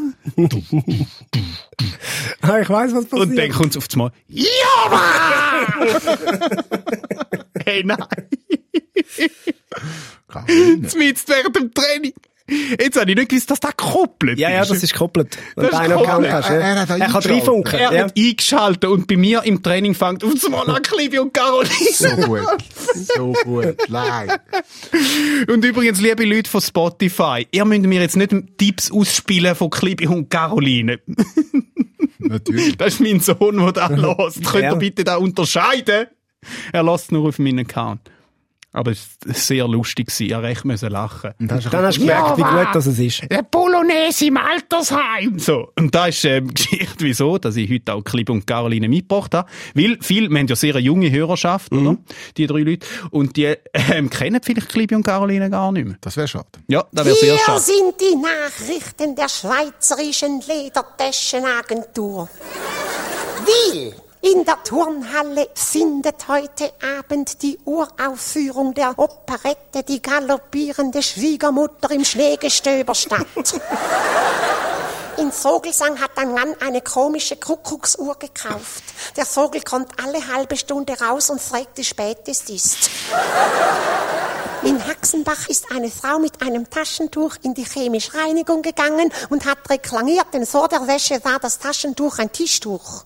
Ah, 2.43 2.61
ich 2.61 2.69
weiss, 2.69 2.95
was 2.95 3.07
passiert. 3.07 3.31
Und 3.31 3.37
dann 3.37 3.51
kommt 3.51 3.71
es 3.71 3.77
auf 3.79 3.87
einmal. 3.93 4.13
Ja, 4.29 4.45
Mann! 4.91 6.65
hey, 7.65 7.83
nein. 7.85 8.07
Jetzt 11.01 11.29
während 11.29 11.57
dem 11.57 11.73
Training. 11.75 12.13
Jetzt 12.81 13.01
habe 13.01 13.11
ich 13.11 13.17
nicht 13.17 13.29
gewusst, 13.29 13.51
dass 13.51 13.61
das 13.61 13.77
gekoppelt 13.77 14.39
Ja, 14.39 14.51
ja, 14.51 14.65
das 14.65 14.83
ist 14.83 14.93
gekoppelt. 14.93 15.39
Das 15.57 15.69
ist 15.69 15.75
Account 15.75 16.01
gekoppelt. 16.07 16.33
hast, 16.33 16.49
ja. 16.49 16.55
Er- 16.57 16.61
er 16.61 16.75
hat 16.75 16.79
Er 16.81 16.87
kann 16.87 17.03
eingeschaltet. 17.03 17.31
reinfunken. 17.33 17.79
Er 17.79 17.93
Ja. 17.93 18.05
hat 18.05 18.15
eingeschaltet 18.17 18.85
und 18.91 19.07
bei 19.07 19.17
mir 19.17 19.43
im 19.45 19.63
Training 19.63 19.95
fängt 19.95 20.25
auf 20.25 20.33
einmal 20.45 20.69
an 20.71 20.83
Klibi 20.83 21.19
und 21.19 21.33
Caroline. 21.33 21.73
So 21.93 22.09
gut. 22.17 22.41
So 22.95 23.33
gut. 23.45 23.77
Nein. 23.89 24.31
Und 25.49 25.65
übrigens, 25.65 26.01
liebe 26.01 26.25
Leute 26.25 26.51
von 26.51 26.61
Spotify, 26.61 27.47
ihr 27.51 27.65
müsst 27.65 27.83
mir 27.83 28.01
jetzt 28.01 28.17
nicht 28.17 28.33
Tipps 28.59 28.91
ausspielen 28.91 29.55
von 29.55 29.71
Klibi 29.71 30.07
und 30.07 30.29
Caroline. 30.31 30.99
Natürlich. 32.19 32.77
Das 32.77 32.95
ist 32.95 33.01
mein 33.01 33.21
Sohn, 33.21 33.59
der 33.59 33.73
da 33.73 33.87
lässt. 33.89 34.45
Könnt 34.51 34.65
Ja. 34.65 34.73
ihr 34.73 34.77
bitte 34.77 35.05
da 35.05 35.17
unterscheiden? 35.17 36.07
Er 36.73 36.83
lässt 36.83 37.13
nur 37.13 37.29
auf 37.29 37.39
meinen 37.39 37.61
Account. 37.61 38.01
Aber 38.79 38.93
es 38.93 39.09
war 39.25 39.35
sehr 39.35 39.67
lustig. 39.67 40.07
gewesen. 40.07 40.31
Er 40.31 40.43
recht 40.43 40.65
lachen. 40.65 41.33
Und 41.41 41.53
hast 41.53 41.73
Dann 41.73 41.85
hast 41.85 41.97
du 41.97 42.01
gemerkt, 42.01 42.39
wie 42.39 42.43
gut 42.43 42.69
das 42.73 42.87
es 42.87 42.99
ist. 42.99 43.23
Der 43.31 43.43
Polonaise 43.43 44.27
im 44.27 44.37
Altersheim. 44.37 45.39
So. 45.39 45.73
Und 45.77 45.93
da 45.95 46.07
ist 46.07 46.25
ähm, 46.25 46.55
die 46.55 46.55
Geschichte, 46.69 47.05
wieso, 47.05 47.39
dass 47.39 47.57
ich 47.57 47.69
heute 47.71 47.95
auch 47.95 48.03
Clip 48.03 48.31
und 48.31 48.47
Caroline 48.47 48.89
mitgebracht 48.89 49.35
habe. 49.35 49.49
Weil 49.75 49.99
viel, 50.01 50.29
wir 50.31 50.39
haben 50.39 50.47
ja 50.47 50.57
sehr 50.57 50.75
eine 50.77 50.85
junge 50.85 51.11
Hörerschaft, 51.11 51.73
oder? 51.73 51.97
Die 52.37 52.47
drei 52.47 52.61
Leute. 52.61 52.87
Und 53.11 53.37
die 53.37 53.55
ähm, 53.75 54.11
kennen 54.11 54.41
vielleicht 54.43 54.69
Clip 54.69 54.93
und 54.93 55.03
Caroline 55.03 55.51
gar 55.51 55.73
nicht 55.73 55.87
mehr. 55.87 55.97
Das 56.01 56.17
wäre 56.17 56.29
schade. 56.29 56.47
Ja, 56.69 56.85
das 56.93 57.05
wäre 57.07 57.17
sehr 57.17 57.35
Hier 57.35 57.45
schade. 57.45 57.61
sind 57.61 57.95
die 58.01 58.17
Nachrichten 58.17 59.17
der 59.17 59.29
Schweizerischen 59.29 60.41
Ledertaschenagentur. 60.47 62.29
Will. 63.45 63.95
In 64.21 64.45
der 64.45 64.63
Turnhalle 64.65 65.49
findet 65.55 66.27
heute 66.27 66.73
Abend 66.99 67.41
die 67.43 67.57
Uraufführung 67.65 68.75
der 68.75 68.99
Operette 68.99 69.85
Die 69.87 70.03
galoppierende 70.03 71.03
Schwiegermutter 71.03 71.91
im 71.93 72.05
Schneegestöber 72.05 72.95
statt. 72.95 73.27
In 75.19 75.33
Vogelsang 75.33 76.01
hat 76.01 76.13
ein 76.17 76.33
Mann 76.33 76.55
eine 76.61 76.81
komische 76.81 77.37
Kuckucksuhr 77.37 78.17
gekauft. 78.19 78.85
Der 79.17 79.27
Vogel 79.27 79.63
kommt 79.63 79.91
alle 80.03 80.27
halbe 80.29 80.57
Stunde 80.57 80.95
raus 81.01 81.31
und 81.31 81.41
fragt, 81.41 81.77
wie 81.77 81.85
spät 81.85 82.19
es 82.27 82.49
ist. 82.49 82.89
In 84.63 84.85
Haxenbach 84.85 85.49
ist 85.49 85.71
eine 85.71 85.91
Frau 85.91 86.19
mit 86.19 86.43
einem 86.43 86.69
Taschentuch 86.69 87.37
in 87.43 87.55
die 87.55 87.65
chemische 87.65 88.15
Reinigung 88.15 88.63
gegangen 88.63 89.13
und 89.31 89.45
hat 89.45 89.59
reklamiert, 89.71 90.27
denn 90.33 90.47
vor 90.47 90.69
der 90.69 90.87
Wäsche 90.87 91.25
war 91.25 91.39
das 91.39 91.59
Taschentuch 91.59 92.19
ein 92.19 92.33
Tischtuch. 92.33 93.05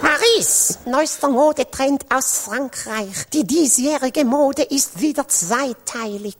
Paris, 0.00 0.78
neuester 0.84 1.28
Modetrend 1.28 2.04
aus 2.14 2.38
Frankreich. 2.38 3.28
Die 3.32 3.44
diesjährige 3.44 4.24
Mode 4.24 4.62
ist 4.62 5.00
wieder 5.00 5.26
zweiteilig. 5.26 6.36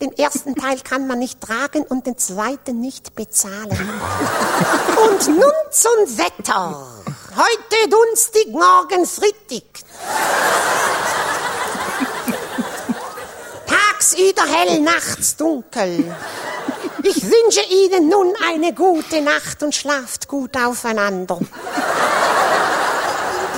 Den 0.00 0.12
ersten 0.16 0.54
Teil 0.54 0.80
kann 0.80 1.06
man 1.06 1.18
nicht 1.18 1.40
tragen 1.40 1.84
und 1.84 2.06
den 2.06 2.18
zweiten 2.18 2.80
nicht 2.80 3.14
bezahlen. 3.14 3.90
Und 5.10 5.28
nun 5.28 5.52
zum 5.70 6.18
Wetter. 6.18 6.86
Heute 7.36 7.90
dunstig, 7.90 8.48
morgen 8.48 9.06
frittig. 9.06 9.64
Tagsüber 14.14 14.42
hell, 14.46 14.80
nachts 14.80 15.36
dunkel. 15.36 16.14
Ich 17.02 17.22
wünsche 17.22 17.60
Ihnen 17.68 18.08
nun 18.08 18.32
eine 18.48 18.72
gute 18.72 19.20
Nacht 19.20 19.62
und 19.62 19.74
schlaft 19.74 20.28
gut 20.28 20.56
aufeinander. 20.56 21.38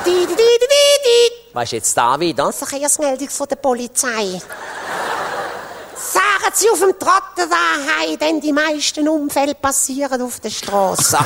Di, 0.05 0.11
di, 0.11 0.27
di, 0.27 0.35
di, 0.35 0.67
di. 1.05 1.33
Was 1.53 1.65
ist 1.65 1.73
jetzt 1.73 1.97
da 1.97 2.19
wieder? 2.19 2.53
Verkehrsmeldung 2.53 3.29
von 3.29 3.49
der 3.49 3.57
Polizei. 3.57 4.41
Fahren 5.95 6.53
Sie 6.55 6.71
auf 6.71 6.81
dem 6.81 6.99
Trotten 6.99 7.51
daheim, 7.51 8.19
denn 8.19 8.41
die 8.41 8.53
meisten 8.53 9.09
Unfälle 9.09 9.55
passieren 9.55 10.23
auf 10.23 10.41
der 10.41 10.51
Straße. 10.51 11.19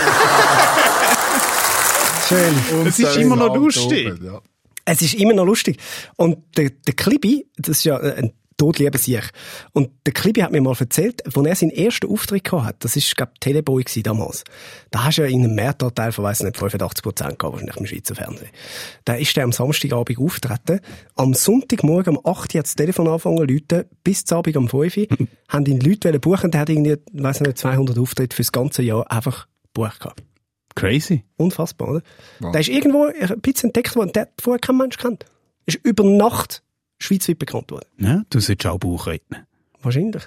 Schön. 2.28 2.86
Es 2.86 2.98
ist 2.98 3.16
immer 3.16 3.36
noch 3.36 3.54
lustig. 3.54 4.12
Ja. 4.22 4.40
Es 4.84 5.02
ist 5.02 5.14
immer 5.14 5.34
noch 5.34 5.44
lustig. 5.44 5.78
Und 6.16 6.56
der, 6.56 6.70
der 6.70 6.94
Klibi, 6.94 7.48
das 7.56 7.78
ist 7.78 7.84
ja 7.84 7.96
ein 7.96 8.32
todlieber 8.60 8.98
Sieg. 8.98 9.30
Und 9.72 9.90
der 10.04 10.12
Klibi 10.12 10.42
hat 10.42 10.52
mir 10.52 10.60
mal 10.60 10.76
erzählt, 10.78 11.24
als 11.24 11.34
er 11.34 11.54
seinen 11.54 11.70
ersten 11.70 12.10
Auftritt 12.10 12.44
gehabt 12.44 12.66
hat, 12.66 12.84
das 12.84 12.94
ist, 12.94 13.16
glaub 13.16 13.40
Teleboy 13.40 13.82
gewesen 13.82 14.02
damals. 14.02 14.44
Da 14.90 15.04
hast 15.04 15.16
du 15.16 15.22
ja 15.22 15.28
in 15.28 15.44
einem 15.44 15.54
Mehrteil 15.54 16.12
von, 16.12 16.24
weiss 16.24 16.42
nicht, 16.42 16.58
85 16.58 17.02
Prozent 17.02 17.38
gehabt, 17.38 17.54
wahrscheinlich 17.54 17.76
im 17.76 17.86
Schweizer 17.86 18.14
Fernsehen. 18.14 18.50
Da 19.06 19.14
ist 19.14 19.34
er 19.36 19.44
am 19.44 19.52
Samstagabend 19.52 20.18
auftreten. 20.18 20.80
Am 21.16 21.32
Sonntagmorgen 21.32 22.18
um 22.18 22.26
8 22.26 22.54
Uhr 22.54 22.58
hat 22.58 22.66
das 22.66 22.74
Telefon 22.74 23.08
angefangen 23.08 23.38
zu 23.38 23.44
läuten, 23.44 23.84
bis 24.04 24.24
zum 24.26 24.38
Abend 24.38 24.56
um 24.58 24.68
5 24.68 24.96
Uhr. 24.96 25.06
haben 25.48 25.64
ihn 25.64 25.80
Leute 25.80 26.08
wollen 26.08 26.20
buchen, 26.20 26.50
der 26.50 26.60
hat 26.60 26.68
irgendwie, 26.68 26.96
weiss 27.14 27.40
nicht, 27.40 27.56
200 27.56 27.98
Auftritte 27.98 28.36
fürs 28.36 28.52
ganze 28.52 28.82
Jahr 28.82 29.10
einfach 29.10 29.46
gebucht 29.72 30.00
gehabt. 30.00 30.22
Crazy. 30.74 31.24
Unfassbar, 31.36 31.88
oder? 31.88 32.02
Wow. 32.40 32.52
Der 32.52 32.60
ist 32.60 32.68
irgendwo 32.68 33.04
ein 33.06 33.40
bisschen 33.40 33.70
entdeckt 33.70 33.96
worden, 33.96 34.12
der 34.12 34.28
vorher 34.38 34.60
kein 34.60 34.76
Mensch 34.76 34.98
kennt. 34.98 35.24
Ist 35.66 35.78
über 35.82 36.04
Nacht 36.04 36.62
schweizweit 37.00 37.38
bekannt 37.38 37.70
worden. 37.70 37.86
Ja, 37.98 38.22
du 38.30 38.40
solltest 38.40 38.66
auch 38.66 38.78
Buch 38.78 39.06
reden. 39.06 39.36
Wahrscheinlich. 39.82 40.22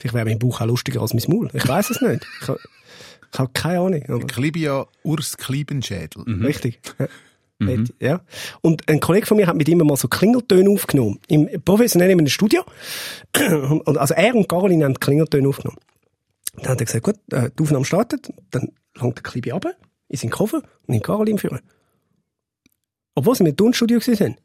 Vielleicht 0.00 0.14
wäre 0.14 0.24
mein 0.24 0.38
Buch 0.38 0.60
auch 0.60 0.66
lustiger 0.66 1.00
als 1.00 1.14
mein 1.14 1.22
Maul. 1.28 1.50
Ich 1.52 1.66
weiß 1.66 1.90
es 1.90 2.00
nicht. 2.00 2.26
Ich 2.42 2.48
habe 2.48 2.60
ich 3.32 3.38
hab 3.38 3.54
keine 3.54 3.80
Ahnung. 3.80 4.02
Aber 4.08 4.26
Klibia 4.26 4.86
Urs 5.02 5.36
Kliebenschädel. 5.36 6.22
Richtig. 6.42 6.80
Ja. 6.98 7.84
ja. 8.00 8.20
Und 8.60 8.88
ein 8.88 9.00
Kollege 9.00 9.26
von 9.26 9.36
mir 9.36 9.46
hat 9.46 9.56
mit 9.56 9.68
ihm 9.68 9.78
mal 9.78 9.96
so 9.96 10.08
Klingeltöne 10.08 10.68
aufgenommen. 10.70 11.18
Im 11.28 11.48
professionell 11.64 12.10
in 12.10 12.18
einem 12.18 12.28
Studio. 12.28 12.64
Und 13.34 13.96
also 13.96 14.14
er 14.14 14.34
und 14.34 14.48
Caroline 14.48 14.84
haben 14.84 14.94
Klingeltöne 14.94 15.48
aufgenommen. 15.48 15.78
Dann 16.56 16.68
hat 16.68 16.80
er 16.80 16.86
gesagt, 16.86 17.04
gut, 17.04 17.16
äh, 17.32 17.50
die 17.58 17.62
Aufnahme 17.62 17.84
startet, 17.84 18.30
dann 18.50 18.72
langt 18.94 19.16
der 19.16 19.22
Klibi 19.22 19.52
ab, 19.52 19.66
in 20.08 20.16
seinen 20.16 20.30
Koffer 20.30 20.58
und 20.58 20.88
nimmt 20.88 21.04
Caroline 21.04 21.38
führen. 21.38 21.60
Obwohl 23.14 23.34
sie 23.34 23.42
mit 23.42 23.56
Tonstudio 23.56 24.00
waren. 24.00 24.36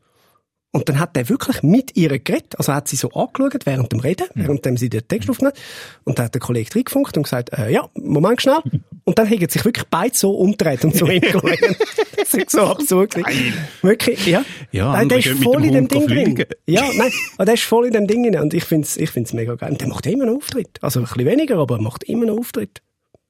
Und 0.74 0.88
dann 0.88 1.00
hat 1.00 1.18
er 1.18 1.28
wirklich 1.28 1.64
mit 1.64 1.98
ihr 1.98 2.18
geredet, 2.18 2.58
also 2.58 2.74
hat 2.74 2.88
sie 2.88 2.96
so 2.96 3.10
angeschaut 3.12 3.66
während 3.66 3.92
dem 3.92 4.00
Reden, 4.00 4.28
während 4.36 4.80
sie 4.80 4.90
den 4.90 5.06
Text 5.06 5.30
aufgenommen 5.30 5.54
hat. 5.54 5.62
Und 6.06 6.18
dann 6.18 6.26
hat 6.26 6.34
der 6.34 6.40
Kollege 6.40 6.74
reingefunkt 6.74 7.18
und 7.18 7.24
gesagt, 7.24 7.52
äh, 7.52 7.70
ja, 7.72 7.90
Moment 7.96 8.42
schnell. 8.42 8.60
Und 9.04 9.18
dann 9.18 9.28
haben 9.28 9.50
sich 9.50 9.66
wirklich 9.66 9.86
beide 9.90 10.16
so 10.16 10.32
umgedreht 10.36 10.86
und 10.86 10.96
so 10.96 11.08
hingelegt. 11.10 11.76
das 12.16 12.34
ist 12.36 12.52
so 12.52 12.62
absurd. 12.62 13.16
gewesen. 13.16 13.54
Wirklich, 13.82 14.28
ja. 14.28 14.46
Ja, 14.72 14.92
Nein, 14.94 15.10
der 15.10 15.18
ist 15.18 15.44
voll 15.44 15.66
in 15.66 15.74
dem 15.74 15.88
Ding 15.88 16.08
drin. 16.08 16.46
Ja, 16.68 16.84
nein, 16.96 17.12
aber 17.36 17.46
der 17.46 17.56
ist 17.56 17.64
voll 17.64 17.88
in 17.88 17.94
dem 17.94 18.06
Ding 18.06 18.24
drin. 18.24 18.40
Und 18.40 18.54
ich 18.54 18.64
find's, 18.64 18.98
ich 18.98 19.10
find's 19.10 19.34
mega 19.34 19.56
geil. 19.56 19.72
Und 19.72 19.82
der 19.82 19.88
macht 19.88 20.06
immer 20.06 20.28
noch 20.28 20.36
Auftritt. 20.36 20.78
Also 20.82 21.00
ein 21.00 21.06
bisschen 21.06 21.26
weniger, 21.26 21.58
aber 21.58 21.78
er 21.78 21.82
macht 21.82 22.04
immer 22.04 22.28
noch 22.28 22.38
Auftritt. 22.38 22.84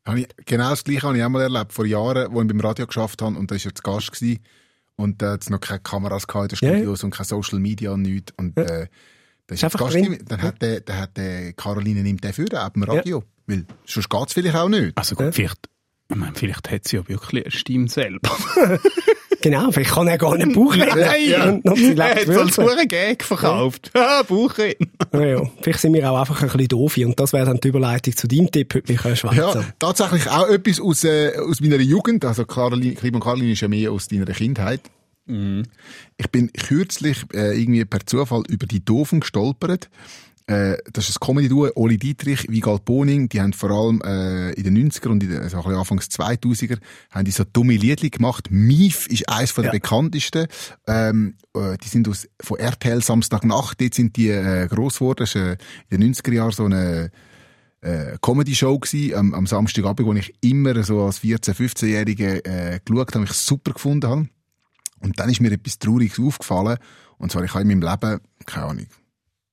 Habe 0.05 0.19
ich, 0.19 0.27
genau 0.45 0.71
das 0.71 0.83
Gleiche 0.83 1.07
habe 1.07 1.17
ich 1.17 1.23
auch 1.23 1.29
mal 1.29 1.41
erlebt, 1.41 1.71
vor 1.71 1.85
Jahren, 1.85 2.33
wo 2.33 2.41
ich 2.41 2.47
beim 2.49 2.59
Radio 2.59 2.85
geschafft 2.85 3.21
habe, 3.21 3.37
und 3.37 3.49
da 3.49 3.55
war 3.55 3.61
er 3.63 3.75
zu 3.75 3.81
Gast 3.81 4.11
gewesen, 4.11 4.39
und 5.01 5.21
da 5.21 5.33
hat 5.33 5.41
es 5.41 5.49
noch 5.49 5.59
keine 5.59 5.79
Kameras 5.79 6.27
gehabt 6.27 6.53
in 6.53 6.57
den 6.59 6.65
Ja, 6.65 6.71
ja. 6.71 6.77
Studios 6.77 7.03
und 7.03 7.11
keine 7.11 7.25
Social 7.25 7.59
Media 7.59 7.91
und 7.91 8.03
nichts. 8.03 8.33
Und, 8.37 8.57
äh, 8.57 8.87
da 9.47 9.55
ist 9.55 9.63
einfach 9.63 9.79
Gast 9.79 9.97
dann 10.27 10.41
hat 10.41 10.61
der, 10.61 10.81
dann 10.81 10.97
hat 10.97 11.17
der 11.17 11.53
Caroline 11.53 12.03
nimmt 12.03 12.23
den 12.23 12.33
für, 12.33 12.45
auch 12.53 12.69
beim 12.69 12.83
Radio. 12.83 13.23
Weil, 13.47 13.65
sonst 13.85 14.09
geht's 14.09 14.33
vielleicht 14.33 14.55
auch 14.55 14.69
nicht. 14.69 14.97
Also 14.97 15.15
gut, 15.15 15.33
vielleicht, 15.35 15.69
ich 16.09 16.15
meine, 16.15 16.33
vielleicht 16.35 16.71
hat 16.71 16.87
sie 16.87 16.97
ja 16.97 17.07
wirklich 17.07 17.45
eine 17.45 17.51
Stimme 17.51 17.89
selber. 17.89 18.29
Genau, 19.41 19.71
vielleicht 19.71 19.91
kann 19.91 20.07
er 20.07 20.17
gar 20.17 20.37
nicht 20.37 20.53
Buch 20.53 20.73
reden. 20.73 20.89
Nein, 20.95 21.49
Und 21.49 21.65
noch 21.65 21.75
sie 21.75 21.95
er 21.95 22.15
hat 22.15 22.53
so 22.53 22.61
als 22.61 22.87
Gag 22.87 23.23
verkauft. 23.23 23.91
Ah, 23.93 24.23
Buchreden. 24.23 24.91
Ja, 25.13 25.25
ja. 25.25 25.51
Vielleicht 25.61 25.79
sind 25.79 25.93
wir 25.93 26.09
auch 26.09 26.19
einfach 26.19 26.41
ein 26.41 26.47
bisschen 26.47 26.67
doof. 26.67 26.97
Und 26.97 27.19
das 27.19 27.33
wäre 27.33 27.45
dann 27.45 27.59
die 27.59 27.67
Überleitung 27.67 28.15
zu 28.15 28.27
deinem 28.27 28.51
Tipp 28.51 28.73
heute 28.73 28.91
mit 28.91 29.01
schwätzen. 29.01 29.37
Ja, 29.37 29.63
tatsächlich 29.79 30.29
auch 30.29 30.47
etwas 30.47 30.79
aus, 30.79 31.03
äh, 31.03 31.33
aus 31.37 31.59
meiner 31.61 31.77
Jugend. 31.77 32.23
Also 32.25 32.45
Caroline, 32.45 32.95
Clip 32.95 33.13
und 33.13 33.21
Caroline 33.21 33.51
ist 33.51 33.61
ja 33.61 33.67
mehr 33.67 33.91
aus 33.91 34.07
deiner 34.07 34.25
Kindheit. 34.25 34.81
Ich 36.17 36.29
bin 36.31 36.51
kürzlich 36.51 37.23
äh, 37.33 37.57
irgendwie 37.59 37.85
per 37.85 38.05
Zufall 38.05 38.43
über 38.49 38.65
die 38.65 38.83
Doofen 38.83 39.21
gestolpert. 39.21 39.89
Äh, 40.47 40.77
das 40.91 41.09
ist 41.09 41.17
ein 41.21 41.25
Comedy-Duo, 41.25 41.69
Oli 41.75 41.97
Dietrich, 41.97 42.47
Wiegald 42.49 42.85
Boning, 42.85 43.29
die 43.29 43.41
haben 43.41 43.53
vor 43.53 43.71
allem 43.71 44.01
äh, 44.01 44.51
in 44.53 44.63
den 44.63 44.91
90er 44.91 45.07
und 45.09 45.23
in 45.23 45.29
den, 45.29 45.39
also 45.41 45.57
ein 45.57 45.63
bisschen 45.63 45.79
Anfangs 45.79 46.07
2000er 46.07 46.77
haben 47.11 47.25
die 47.25 47.31
so 47.31 47.43
dumme 47.43 47.75
Liedli 47.75 48.09
gemacht. 48.09 48.49
Mief 48.49 49.07
ist 49.07 49.27
eines 49.29 49.51
von 49.51 49.63
der 49.63 49.73
Ja. 49.73 49.79
bekanntesten. 49.79 50.47
Ähm, 50.87 51.35
äh, 51.55 51.77
die 51.77 51.87
sind 51.87 52.07
aus, 52.07 52.27
von 52.41 52.57
RTL 52.59 53.01
Samstagnacht, 53.03 53.79
dort 53.79 53.93
sind 53.93 54.15
die 54.17 54.29
äh, 54.29 54.67
gross 54.67 54.95
geworden. 54.99 55.19
Das 55.19 55.29
ist 55.29 55.35
äh, 55.35 55.57
in 55.89 56.01
den 56.01 56.13
90er 56.13 56.33
Jahren 56.33 56.51
so 56.51 56.65
eine 56.65 57.11
äh, 57.81 58.17
Comedy-Show 58.21 58.79
gsi 58.79 59.13
am, 59.15 59.33
am 59.33 59.47
Samstagabend, 59.47 60.05
wo 60.07 60.13
ich 60.13 60.33
immer 60.41 60.83
so 60.83 61.03
als 61.03 61.21
14-, 61.21 61.53
15-Jährige 61.53 62.45
äh, 62.45 62.79
geschaut 62.83 63.15
habe, 63.15 63.25
ich 63.25 63.33
super 63.33 63.73
gefunden 63.73 64.09
habe. 64.09 64.27
Und 64.99 65.19
dann 65.19 65.29
ist 65.29 65.41
mir 65.41 65.51
etwas 65.51 65.79
Trauriges 65.79 66.19
aufgefallen. 66.19 66.77
Und 67.17 67.31
zwar, 67.31 67.43
ich 67.43 67.53
habe 67.53 67.63
in 67.63 67.67
meinem 67.79 67.81
Leben, 67.81 68.19
keine 68.45 68.65
Ahnung, 68.67 68.85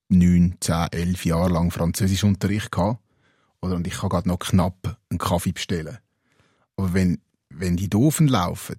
neun, 0.09 0.57
zehn, 0.61 0.89
elf 0.91 1.25
Jahre 1.25 1.51
lang 1.51 1.71
Französischunterricht 1.71 2.73
gehabt. 2.73 3.01
Oder, 3.61 3.77
und 3.77 3.87
ich 3.87 3.95
kann 3.95 4.11
gerade 4.11 4.29
noch 4.29 4.39
knapp 4.39 4.97
einen 5.11 5.19
Kaffee 5.19 5.53
bestellen. 5.53 5.99
Aber 6.77 6.95
wenn, 6.95 7.21
wenn 7.51 7.77
die 7.77 7.91
Doofen 7.91 8.29
laufen, 8.29 8.77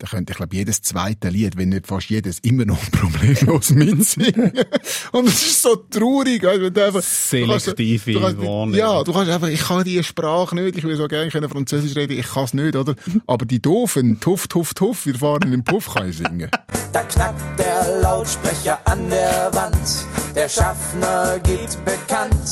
dann 0.00 0.10
könnte 0.10 0.32
ich 0.32 0.36
glaube 0.38 0.56
jedes 0.56 0.80
zweite 0.80 1.28
Lied, 1.28 1.58
wenn 1.58 1.68
nicht 1.68 1.86
fast 1.86 2.08
jedes, 2.08 2.38
immer 2.38 2.64
noch 2.64 2.78
problemlos 2.90 3.70
mitsingen. 3.70 4.52
Und 5.12 5.28
es 5.28 5.42
ist 5.42 5.62
so 5.62 5.76
traurig, 5.76 6.40
du 6.40 6.84
einfach, 6.84 7.02
Selektive 7.02 8.12
du 8.12 8.20
kannst, 8.20 8.36
du 8.36 8.36
kannst, 8.36 8.38
Wahrnehmung. 8.38 8.74
Ja, 8.74 9.04
du 9.04 9.12
kannst 9.12 9.30
einfach, 9.30 9.48
ich 9.48 9.60
kann 9.60 9.84
die 9.84 10.02
Sprache 10.02 10.54
nicht, 10.54 10.78
ich 10.78 10.84
will 10.84 10.96
so 10.96 11.06
gerne 11.06 11.30
können 11.30 11.50
Französisch 11.50 11.94
reden, 11.96 12.18
ich 12.18 12.28
kann 12.28 12.44
es 12.44 12.54
nicht, 12.54 12.76
oder? 12.76 12.94
Aber 13.26 13.44
die 13.44 13.60
doofen, 13.60 14.20
tuff, 14.20 14.48
tuff, 14.48 14.72
tuff, 14.72 15.04
wir 15.04 15.16
fahren 15.16 15.42
in 15.42 15.50
den 15.50 15.64
Puff, 15.64 15.92
kann 15.92 16.08
ich 16.08 16.16
singen. 16.16 16.50
Da 16.92 17.02
knackt 17.02 17.58
der 17.58 18.00
Lautsprecher 18.00 18.78
an 18.86 19.10
der 19.10 19.50
Wand, 19.52 20.06
der 20.34 20.48
Schaffner 20.48 21.38
geht 21.40 21.84
bekannt. 21.84 22.50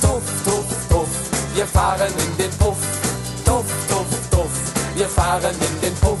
Tuff, 0.00 0.22
tuff, 0.44 0.64
tuff, 0.88 1.08
wir 1.54 1.66
fahren 1.66 2.12
in 2.18 2.36
den 2.36 2.50
Puff. 2.58 2.78
Tuff, 3.44 3.64
tuff, 3.88 4.06
tuff, 4.30 4.50
wir 4.94 5.08
fahren 5.08 5.54
in 5.54 5.80
den 5.80 5.94
Puff. 5.96 6.18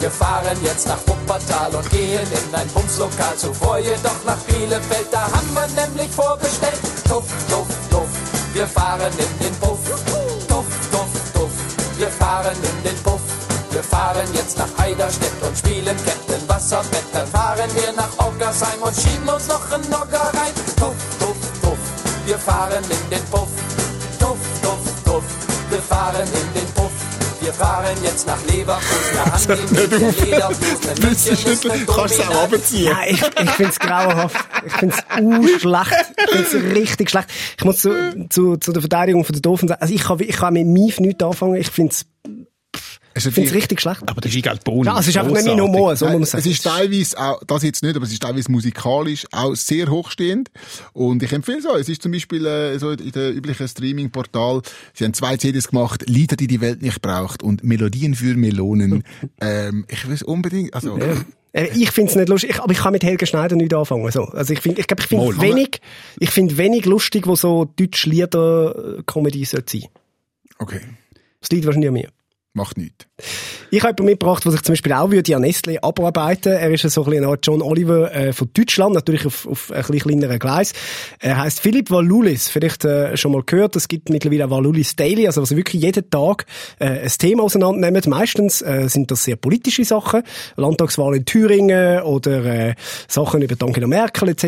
Wir 0.00 0.10
fahren 0.10 0.58
jetzt 0.62 0.86
nach 0.86 0.98
Wuppertal 1.06 1.74
und 1.74 1.88
gehen 1.90 2.20
in 2.20 2.54
ein 2.54 2.68
Bumslokal. 2.68 3.36
Zuvor 3.36 3.78
jedoch 3.78 4.24
nach 4.26 4.38
Bielefeld, 4.46 5.06
da 5.10 5.22
haben 5.22 5.54
wir 5.54 5.66
nämlich 5.82 6.10
vorbestellt. 6.10 6.80
Tuff, 7.08 7.24
tuff, 7.48 7.66
tuff, 7.90 8.08
wir 8.52 8.66
fahren 8.66 9.12
in 9.18 9.44
den 9.44 9.54
Puff. 9.60 9.78
Tuff, 10.46 10.64
tuff, 10.90 11.32
tuff, 11.32 11.50
wir 11.96 12.08
fahren 12.08 12.56
in 12.62 12.82
den 12.82 13.02
Puff. 13.02 13.33
Wir 13.74 13.82
fahren 13.82 14.28
jetzt 14.34 14.56
nach 14.56 14.68
Eiderstedt 14.78 15.32
und 15.42 15.58
spielen 15.58 15.96
Captain 16.06 16.48
Wasserbett. 16.48 17.02
Dann 17.12 17.26
fahren 17.26 17.68
wir 17.74 17.92
nach 17.92 18.24
Ockersheim 18.24 18.80
und 18.80 18.94
schieben 18.94 19.28
uns 19.28 19.48
noch 19.48 19.72
einen 19.72 19.82
Nogger 19.90 20.30
rein. 20.32 20.54
Tuff, 20.78 20.94
tuff, 21.18 21.36
tuff, 21.60 21.78
wir 22.24 22.38
fahren 22.38 22.84
in 22.84 23.10
den 23.10 23.24
Puff. 23.32 23.48
Tuff, 24.20 24.38
tuff, 24.62 24.78
tuff, 25.04 25.24
wir 25.70 25.82
fahren 25.82 26.22
in 26.22 26.60
den 26.60 26.72
Puff. 26.74 26.92
Wir 27.40 27.52
fahren 27.52 27.96
jetzt 28.04 28.26
nach 28.28 28.38
Leverkusen, 28.46 29.12
da 29.12 29.24
haben 29.32 29.66
die 29.66 29.74
mit 29.74 29.92
der 29.92 30.24
Lederhosen. 30.24 30.96
In 30.96 31.02
München 31.02 31.52
ist 31.52 31.70
eine 31.70 31.84
Kannst 31.84 32.18
du 32.18 32.22
es 32.22 32.28
auch? 32.28 32.48
Ja, 32.78 32.98
ich, 33.06 33.22
ich 33.42 33.50
find's 33.50 33.78
grauenhaft. 33.80 34.36
Ich 34.64 34.72
find's 34.72 34.98
uh, 35.20 35.58
schlecht. 35.58 36.14
Ich 36.16 36.30
find's 36.30 36.76
richtig 36.76 37.10
schlecht. 37.10 37.28
Ich 37.58 37.64
muss 37.64 37.80
zu, 37.80 38.28
zu, 38.30 38.56
zu 38.56 38.72
der 38.72 38.80
Verteidigung 38.80 39.24
von 39.24 39.34
der 39.34 39.42
Doofen 39.42 39.68
sagen, 39.68 39.82
also 39.82 39.92
ich 39.92 40.04
kann, 40.04 40.20
ich 40.20 40.36
kann 40.36 40.54
mit 40.54 40.66
Mief 40.66 41.00
nichts 41.00 41.22
anfangen. 41.22 41.56
Ich 41.56 41.70
find's, 41.70 42.06
Es 42.24 42.33
ich 43.16 43.24
find's 43.24 43.52
richtig 43.54 43.80
schlecht. 43.80 44.02
Aber 44.06 44.20
der 44.20 44.30
Gigalt 44.30 44.64
Boni. 44.64 44.86
Ja, 44.86 44.98
es 44.98 45.08
ist 45.08 45.16
einfach 45.16 45.32
nicht 45.32 45.48
Humor, 45.48 45.94
so 45.96 46.06
muss 46.06 46.12
man 46.14 46.22
Es 46.22 46.30
sagen. 46.32 46.50
ist 46.50 46.62
teilweise 46.64 47.18
auch, 47.18 47.42
das 47.44 47.62
jetzt 47.62 47.82
nicht, 47.82 47.94
aber 47.96 48.04
es 48.06 48.12
ist 48.12 48.22
teilweise 48.22 48.50
musikalisch 48.50 49.24
auch 49.32 49.54
sehr 49.54 49.88
hochstehend. 49.88 50.50
Und 50.92 51.22
ich 51.22 51.32
empfehle 51.32 51.58
es 51.58 51.66
euch. 51.66 51.80
Es 51.82 51.88
ist 51.88 52.02
zum 52.02 52.12
Beispiel 52.12 52.44
äh, 52.46 52.78
so 52.78 52.90
in 52.90 53.12
den 53.12 53.34
üblichen 53.34 53.68
Streaming-Portal. 53.68 54.62
Sie 54.94 55.04
haben 55.04 55.14
zwei 55.14 55.36
CDs 55.36 55.68
gemacht, 55.68 56.08
Lieder, 56.08 56.36
die 56.36 56.46
die 56.46 56.60
Welt 56.60 56.82
nicht 56.82 57.00
braucht 57.02 57.42
und 57.42 57.62
Melodien 57.64 58.14
für 58.14 58.34
Melonen. 58.34 59.04
ähm, 59.40 59.84
ich 59.88 60.06
will 60.06 60.14
es 60.14 60.22
unbedingt, 60.22 60.74
also, 60.74 60.98
Äh, 61.52 61.68
Ich 61.74 61.92
find's 61.92 62.16
nicht 62.16 62.28
lustig, 62.28 62.50
ich, 62.50 62.60
aber 62.60 62.72
ich 62.72 62.78
kann 62.78 62.92
mit 62.92 63.04
Helge 63.04 63.26
Schneider 63.26 63.54
nicht 63.54 63.72
anfangen. 63.72 64.10
So. 64.10 64.24
Also 64.24 64.52
ich 64.52 64.60
finde, 64.60 64.80
ich 64.80 64.88
glaube, 64.88 65.02
ich 65.02 65.08
finde 65.08 65.40
wenig, 65.40 65.80
ich 66.18 66.30
finde 66.30 66.56
wenig 66.58 66.84
lustig, 66.84 67.28
wo 67.28 67.36
so 67.36 67.64
deutsche 67.76 68.10
Lieder-Comedy 68.10 69.44
sollte 69.44 69.78
sein. 69.78 69.88
okay, 70.58 70.80
Das 71.40 71.50
liegt 71.50 71.64
wahrscheinlich 71.66 71.88
an 71.88 71.94
mir. 71.94 72.08
Macht 72.54 72.78
nichts. 72.78 73.06
Ich 73.70 73.80
habe 73.82 73.90
jemanden 73.90 74.04
mitgebracht, 74.04 74.44
der 74.44 74.52
sich 74.52 74.62
zum 74.62 74.72
Beispiel 74.74 74.92
auch 74.92 75.10
würde 75.10 75.34
an 75.34 75.42
Nestle 75.42 75.82
abarbeiten. 75.82 76.52
Er 76.52 76.70
ist 76.70 76.82
so 76.82 77.02
ein 77.04 77.10
bisschen 77.10 77.24
Art 77.24 77.44
John 77.44 77.60
Oliver 77.60 78.12
äh, 78.14 78.32
von 78.32 78.48
Deutschland, 78.54 78.94
natürlich 78.94 79.26
auf, 79.26 79.46
auf 79.46 79.70
ein 79.72 79.82
bisschen 79.82 79.98
kleineren 79.98 80.38
Gleis. 80.38 80.72
Er 81.18 81.38
heißt 81.38 81.60
Philipp 81.60 81.90
Valulis. 81.90 82.48
Vielleicht 82.48 82.84
äh, 82.84 83.16
schon 83.16 83.32
mal 83.32 83.42
gehört. 83.44 83.74
Es 83.74 83.88
gibt 83.88 84.10
mittlerweile 84.10 84.48
Valulis 84.48 84.94
Daily, 84.94 85.26
also 85.26 85.42
was 85.42 85.56
wirklich 85.56 85.82
jeden 85.82 86.08
Tag 86.08 86.46
äh, 86.78 87.00
ein 87.00 87.08
Thema 87.18 87.42
auseinandernehmen. 87.42 88.02
Meistens 88.06 88.62
äh, 88.62 88.88
sind 88.88 89.10
das 89.10 89.24
sehr 89.24 89.36
politische 89.36 89.84
Sachen, 89.84 90.22
Landtagswahl 90.56 91.16
in 91.16 91.24
Thüringen 91.24 92.02
oder 92.02 92.44
äh, 92.44 92.74
Sachen 93.08 93.42
über 93.42 93.56
Angela 93.64 93.88
Merkel 93.88 94.28
etc. 94.28 94.46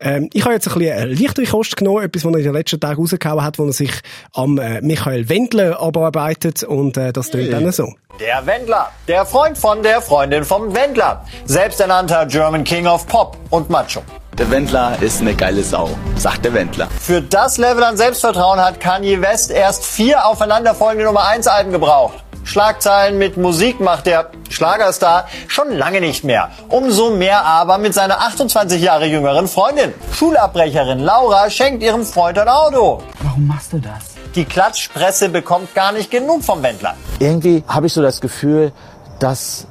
Ähm, 0.00 0.28
ich 0.32 0.44
habe 0.44 0.54
jetzt 0.54 0.68
ein 0.68 0.78
bisschen 0.78 0.92
eine 0.92 1.14
leichtere 1.14 1.46
Kost 1.46 1.76
genommen, 1.76 2.02
etwas, 2.02 2.24
was 2.24 2.32
er 2.32 2.38
in 2.38 2.44
den 2.44 2.52
letzten 2.52 2.80
Tagen 2.80 3.00
rausgehauen 3.00 3.44
hat, 3.44 3.60
wo 3.60 3.66
er 3.66 3.72
sich 3.72 3.92
am 4.32 4.58
äh, 4.58 4.80
Michael 4.80 5.28
Wendler 5.28 5.80
abarbeitet 5.80 6.64
und 6.64 6.96
äh, 6.96 7.12
das 7.12 7.35
tönt 7.36 7.52
dann 7.52 7.72
so. 7.72 7.92
Der 8.20 8.46
Wendler, 8.46 8.88
der 9.08 9.26
Freund 9.26 9.58
von 9.58 9.82
der 9.82 10.00
Freundin 10.00 10.44
vom 10.44 10.74
Wendler. 10.74 11.24
Selbsternannter 11.44 12.26
German 12.26 12.64
King 12.64 12.86
of 12.86 13.06
Pop 13.06 13.36
und 13.50 13.68
Macho. 13.68 14.02
Der 14.38 14.50
Wendler 14.50 14.96
ist 15.00 15.20
eine 15.20 15.34
geile 15.34 15.62
Sau, 15.62 15.88
sagt 16.16 16.44
der 16.44 16.52
Wendler. 16.52 16.88
Für 17.00 17.22
das 17.22 17.56
Level 17.56 17.82
an 17.84 17.96
Selbstvertrauen 17.96 18.60
hat 18.60 18.80
Kanye 18.80 19.22
West 19.22 19.50
erst 19.50 19.84
vier 19.86 20.26
aufeinanderfolgende 20.26 21.06
Nummer 21.06 21.26
1 21.26 21.46
Alben 21.46 21.72
gebraucht. 21.72 22.22
Schlagzeilen 22.44 23.18
mit 23.18 23.36
Musik 23.36 23.80
macht 23.80 24.06
der 24.06 24.30
Schlagerstar 24.50 25.28
schon 25.48 25.72
lange 25.72 26.00
nicht 26.00 26.22
mehr. 26.22 26.50
Umso 26.68 27.10
mehr 27.10 27.44
aber 27.44 27.78
mit 27.78 27.92
seiner 27.92 28.20
28 28.20 28.80
Jahre 28.80 29.06
jüngeren 29.06 29.48
Freundin. 29.48 29.92
Schulabbrecherin 30.12 31.00
Laura 31.00 31.50
schenkt 31.50 31.82
ihrem 31.82 32.04
Freund 32.04 32.38
ein 32.38 32.48
Auto. 32.48 33.02
Warum 33.20 33.46
machst 33.48 33.72
du 33.72 33.78
das? 33.78 34.15
Die 34.36 34.44
Klatschpresse 34.44 35.30
bekommt 35.30 35.74
gar 35.74 35.92
nicht 35.92 36.10
genug 36.10 36.44
vom 36.44 36.62
Wendler. 36.62 36.94
Irgendwie 37.18 37.64
habe 37.66 37.86
ich 37.86 37.94
so 37.94 38.02
das 38.02 38.20
Gefühl, 38.20 38.70
dass 39.18 39.66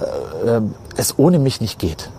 äh, 0.00 0.48
äh, 0.56 0.60
es 0.96 1.16
ohne 1.16 1.38
mich 1.38 1.60
nicht 1.60 1.78
geht. 1.78 2.10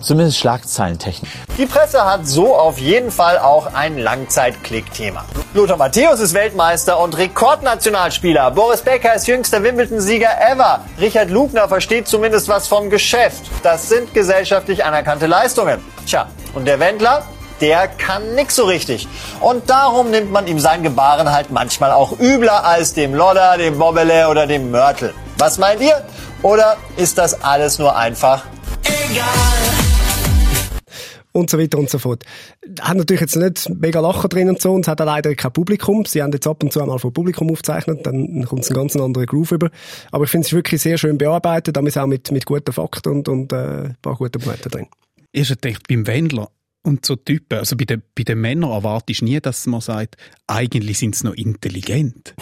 Zumindest 0.00 0.38
Schlagzeilentechnik. 0.38 1.30
Die 1.56 1.64
Presse 1.64 2.04
hat 2.04 2.26
so 2.26 2.54
auf 2.54 2.78
jeden 2.78 3.10
Fall 3.10 3.38
auch 3.38 3.72
ein 3.72 3.98
Langzeitklickthema. 3.98 5.24
Lothar 5.54 5.78
Matthäus 5.78 6.20
ist 6.20 6.34
Weltmeister 6.34 7.00
und 7.00 7.16
Rekordnationalspieler. 7.16 8.50
Boris 8.50 8.82
Becker 8.82 9.14
ist 9.14 9.26
jüngster 9.26 9.62
Wimbledon-Sieger 9.62 10.30
ever. 10.52 10.84
Richard 11.00 11.30
Lugner 11.30 11.66
versteht 11.66 12.06
zumindest 12.06 12.46
was 12.48 12.68
vom 12.68 12.90
Geschäft. 12.90 13.42
Das 13.62 13.88
sind 13.88 14.12
gesellschaftlich 14.12 14.84
anerkannte 14.84 15.26
Leistungen. 15.26 15.80
Tja, 16.06 16.28
und 16.54 16.66
der 16.66 16.78
Wendler? 16.78 17.24
Der 17.60 17.88
kann 17.88 18.34
nix 18.34 18.56
so 18.56 18.64
richtig. 18.64 19.08
Und 19.40 19.68
darum 19.68 20.10
nimmt 20.10 20.30
man 20.30 20.46
ihm 20.46 20.58
sein 20.58 20.82
Gebaren 20.82 21.32
halt 21.32 21.50
manchmal 21.50 21.90
auch 21.90 22.18
übler 22.18 22.64
als 22.64 22.94
dem 22.94 23.14
Lodder, 23.14 23.56
dem 23.58 23.78
Bobbele 23.78 24.28
oder 24.28 24.46
dem 24.46 24.70
Mörtel. 24.70 25.12
Was 25.38 25.58
meint 25.58 25.80
ihr? 25.80 26.04
Oder 26.42 26.76
ist 26.96 27.18
das 27.18 27.42
alles 27.42 27.78
nur 27.78 27.96
einfach 27.96 28.44
und 31.38 31.50
so 31.50 31.58
weiter 31.58 31.78
und 31.78 31.88
so 31.88 31.98
fort. 31.98 32.24
Hat 32.80 32.96
natürlich 32.96 33.20
jetzt 33.20 33.36
nicht 33.36 33.68
mega 33.68 34.00
Lachen 34.00 34.28
drin 34.28 34.48
und 34.48 34.60
so, 34.60 34.72
und 34.72 34.82
es 34.82 34.88
hat 34.88 35.00
auch 35.00 35.06
leider 35.06 35.34
kein 35.34 35.52
Publikum. 35.52 36.04
Sie 36.04 36.22
haben 36.22 36.32
jetzt 36.32 36.46
ab 36.46 36.62
und 36.62 36.72
zu 36.72 36.80
einmal 36.80 36.98
vor 36.98 37.12
Publikum 37.12 37.50
aufgezeichnet, 37.50 38.04
dann 38.04 38.44
kommt 38.44 38.64
es 38.64 38.70
einen 38.70 38.80
ganz 38.80 38.96
anderen 38.96 39.26
Groove 39.26 39.52
über. 39.52 39.70
Aber 40.10 40.24
ich 40.24 40.30
finde 40.30 40.46
es 40.46 40.52
wirklich 40.52 40.82
sehr 40.82 40.98
schön 40.98 41.18
bearbeitet, 41.18 41.76
damit 41.76 41.96
auch 41.96 42.06
mit, 42.06 42.30
mit 42.32 42.44
guten 42.44 42.72
Fakten 42.72 43.10
und, 43.10 43.28
und 43.28 43.52
äh, 43.52 43.56
ein 43.56 43.96
paar 44.02 44.16
guten 44.16 44.42
Momenten 44.42 44.70
drin. 44.70 44.86
Ich 45.32 45.50
habe 45.50 45.60
gedacht, 45.60 45.86
beim 45.88 46.06
Wendler 46.06 46.48
und 46.82 47.04
so 47.04 47.16
Typen, 47.16 47.58
also 47.58 47.76
bei 47.76 47.84
den, 47.84 48.02
bei 48.14 48.22
den 48.24 48.40
Männern 48.40 48.70
erwartest 48.70 49.20
du 49.20 49.24
nie, 49.26 49.40
dass 49.40 49.66
man 49.66 49.80
sagt, 49.80 50.16
eigentlich 50.46 50.98
sind 50.98 51.14
sie 51.16 51.26
noch 51.26 51.34
intelligent. 51.34 52.34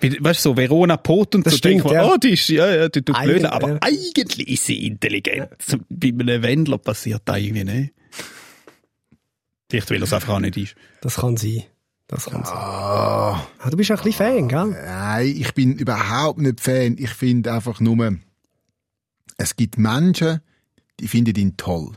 Weißt 0.00 0.44
du, 0.44 0.50
so 0.50 0.56
Verona 0.56 0.96
Pot 0.96 1.34
und 1.36 1.46
Das 1.46 1.52
so 1.52 1.58
stimmt, 1.58 1.74
denkt 1.74 1.84
man, 1.86 1.94
ja. 1.94 2.06
oh, 2.12 2.16
die 2.16 2.30
ist, 2.30 2.48
ja, 2.48 2.68
ja, 2.74 2.88
die 2.88 3.02
tut 3.02 3.16
blöd, 3.22 3.44
aber 3.44 3.68
ja. 3.74 3.78
eigentlich 3.82 4.48
ist 4.48 4.64
sie 4.66 4.86
intelligent. 4.86 5.50
So, 5.64 5.76
Bei 5.88 6.08
einem 6.08 6.42
Wendler 6.42 6.78
passiert 6.78 7.22
das 7.24 7.38
irgendwie 7.38 7.64
nicht. 7.64 7.92
Vielleicht, 9.70 9.90
weil 9.90 9.98
er 9.98 10.02
es 10.02 10.12
einfach 10.12 10.34
auch 10.34 10.40
nicht 10.40 10.56
ist. 10.56 10.74
Das 11.00 11.16
kann 11.16 11.36
sein. 11.36 11.62
Das 12.08 12.26
kann 12.26 12.44
sein. 12.44 12.54
Ah, 12.56 13.46
Ah, 13.58 13.70
du 13.70 13.76
bist 13.76 13.90
ein 13.90 13.96
bisschen 13.98 14.12
Fan, 14.12 14.48
gell? 14.48 14.66
nein, 14.84 15.26
ich 15.38 15.54
bin 15.54 15.74
überhaupt 15.78 16.40
nicht 16.40 16.60
Fan. 16.60 16.96
Ich 16.98 17.10
finde 17.10 17.52
einfach 17.52 17.78
nur, 17.80 18.16
es 19.38 19.56
gibt 19.56 19.78
Menschen, 19.78 20.40
die 21.00 21.08
finden 21.08 21.36
ihn 21.36 21.56
toll. 21.56 21.92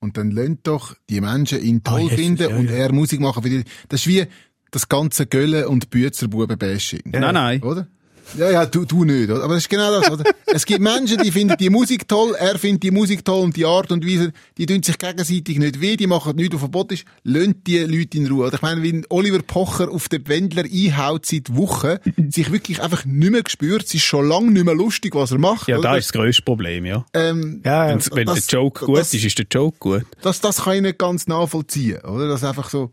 Und 0.00 0.16
dann 0.16 0.30
lernt 0.30 0.66
doch 0.66 0.94
die 1.10 1.20
Menschen 1.20 1.60
ihn 1.60 1.82
toll 1.82 2.02
jetzt, 2.02 2.14
finden 2.14 2.50
ja, 2.50 2.56
und 2.56 2.70
ja. 2.70 2.76
er 2.76 2.92
Musik 2.92 3.20
machen 3.20 3.42
für 3.42 3.50
die. 3.50 3.64
Das 3.88 4.00
ist 4.00 4.06
wie 4.06 4.26
das 4.70 4.88
ganze 4.88 5.26
Gölle 5.26 5.68
und 5.68 5.90
Büzerbuben-Bashing. 5.90 7.02
Nein, 7.06 7.34
nein. 7.34 7.62
Oder? 7.62 7.88
Ja, 8.36 8.50
ja, 8.50 8.66
du, 8.66 8.84
du 8.84 9.04
nicht, 9.04 9.30
oder? 9.30 9.42
Aber 9.44 9.54
das 9.54 9.62
ist 9.64 9.70
genau 9.70 9.90
das, 10.00 10.10
oder? 10.10 10.24
es 10.46 10.66
gibt 10.66 10.80
Menschen, 10.80 11.18
die 11.22 11.32
finden 11.32 11.56
die 11.58 11.70
Musik 11.70 12.06
toll, 12.08 12.34
er 12.38 12.58
findet 12.58 12.82
die 12.82 12.90
Musik 12.90 13.24
toll 13.24 13.42
und 13.44 13.56
die 13.56 13.64
Art 13.64 13.90
und 13.90 14.06
Weise, 14.06 14.32
die 14.58 14.66
tun 14.66 14.82
sich 14.82 14.98
gegenseitig 14.98 15.58
nicht 15.58 15.80
weh, 15.80 15.96
die 15.96 16.06
machen 16.06 16.36
nichts, 16.36 16.54
was 16.54 16.60
verboten 16.60 16.94
ist, 16.94 17.04
lönt 17.24 17.66
die 17.66 17.78
Leute 17.78 18.18
in 18.18 18.26
Ruhe. 18.26 18.46
Oder 18.46 18.56
ich 18.56 18.62
meine, 18.62 18.82
wenn 18.82 19.06
Oliver 19.08 19.40
Pocher 19.42 19.90
auf 19.90 20.08
den 20.08 20.26
Wendler 20.28 20.64
einhaut 20.64 21.24
seit 21.26 21.56
Wochen, 21.56 21.96
sich 22.30 22.52
wirklich 22.52 22.82
einfach 22.82 23.04
nicht 23.04 23.30
mehr 23.30 23.42
gespürt, 23.42 23.84
es 23.86 23.94
ist 23.94 24.02
schon 24.04 24.28
lange 24.28 24.50
nicht 24.50 24.64
mehr 24.64 24.74
lustig, 24.74 25.14
was 25.14 25.30
er 25.30 25.38
macht. 25.38 25.68
Ja, 25.68 25.80
da 25.80 25.96
ist 25.96 26.06
das 26.08 26.12
grösste 26.12 26.42
Problem, 26.42 26.84
ja. 26.84 27.06
ähm, 27.14 27.62
Ja, 27.64 27.88
ja. 27.90 27.98
Wenn 28.12 28.26
das- 28.26 28.46
der 28.46 28.58
Joke 28.60 28.84
gut 28.86 28.98
das- 28.98 29.14
ist, 29.14 29.24
ist 29.24 29.38
der 29.38 29.46
Joke 29.50 29.78
gut. 29.78 30.04
das, 30.22 30.40
das 30.40 30.64
kann 30.64 30.74
ich 30.76 30.82
nicht 30.82 30.98
ganz 30.98 31.26
nachvollziehen, 31.28 32.00
oder? 32.04 32.28
Das 32.28 32.42
ist 32.42 32.48
einfach 32.48 32.68
so, 32.68 32.90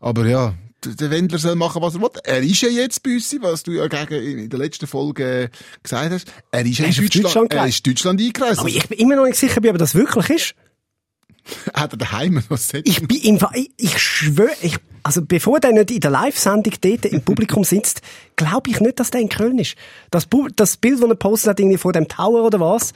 aber 0.00 0.26
ja, 0.26 0.54
der 0.84 1.10
Wendler 1.10 1.38
soll 1.38 1.54
machen, 1.56 1.82
was 1.82 1.94
er 1.94 2.00
will. 2.02 2.08
Er 2.24 2.42
ist 2.42 2.60
ja 2.62 2.68
jetzt 2.68 3.02
bei 3.02 3.14
uns, 3.14 3.34
was 3.40 3.62
du 3.62 3.72
ja 3.72 3.86
gegen, 3.86 4.38
in 4.38 4.48
der 4.48 4.58
letzten 4.58 4.86
Folge 4.86 5.50
gesagt 5.82 6.12
hast. 6.12 6.32
Er 6.50 6.64
ist 6.66 6.78
ja 6.78 6.86
Er 6.86 6.90
in 6.90 6.96
Deutschland, 6.96 7.24
Deutschland 7.24 7.54
er 7.54 7.66
ist 7.66 7.86
Deutschland 7.86 8.20
eingereist. 8.20 8.60
Aber 8.60 8.68
ich 8.68 8.88
bin 8.88 8.98
immer 8.98 9.16
noch 9.16 9.24
nicht 9.26 9.36
sicher, 9.36 9.60
ob 9.64 9.78
das 9.78 9.94
wirklich 9.94 10.30
ist. 10.30 10.54
Hat 11.74 11.92
er 11.92 11.96
daheim 11.98 12.42
noch? 12.48 12.58
Ich 12.84 13.06
bin 13.06 13.20
im 13.22 13.38
Fall, 13.38 13.50
ich, 13.54 13.70
ich 13.78 13.98
schwöre, 13.98 14.52
ich, 14.62 14.76
also 15.02 15.22
bevor 15.24 15.58
der 15.60 15.72
nicht 15.72 15.90
in 15.90 16.00
der 16.00 16.10
Live-Sendung 16.10 16.74
dort 16.80 17.06
im 17.06 17.22
Publikum 17.22 17.64
sitzt, 17.64 18.02
glaube 18.36 18.70
ich 18.70 18.80
nicht, 18.80 19.00
dass 19.00 19.10
der 19.10 19.20
in 19.20 19.28
Köln 19.28 19.58
ist. 19.58 19.74
Das, 20.10 20.26
Bu- 20.26 20.48
das 20.54 20.76
Bild, 20.76 21.02
das 21.02 21.08
er 21.08 21.14
postet 21.14 21.50
hat, 21.50 21.60
irgendwie 21.60 21.78
vor 21.78 21.92
dem 21.92 22.08
Tower 22.08 22.44
oder 22.44 22.60
was? 22.60 22.92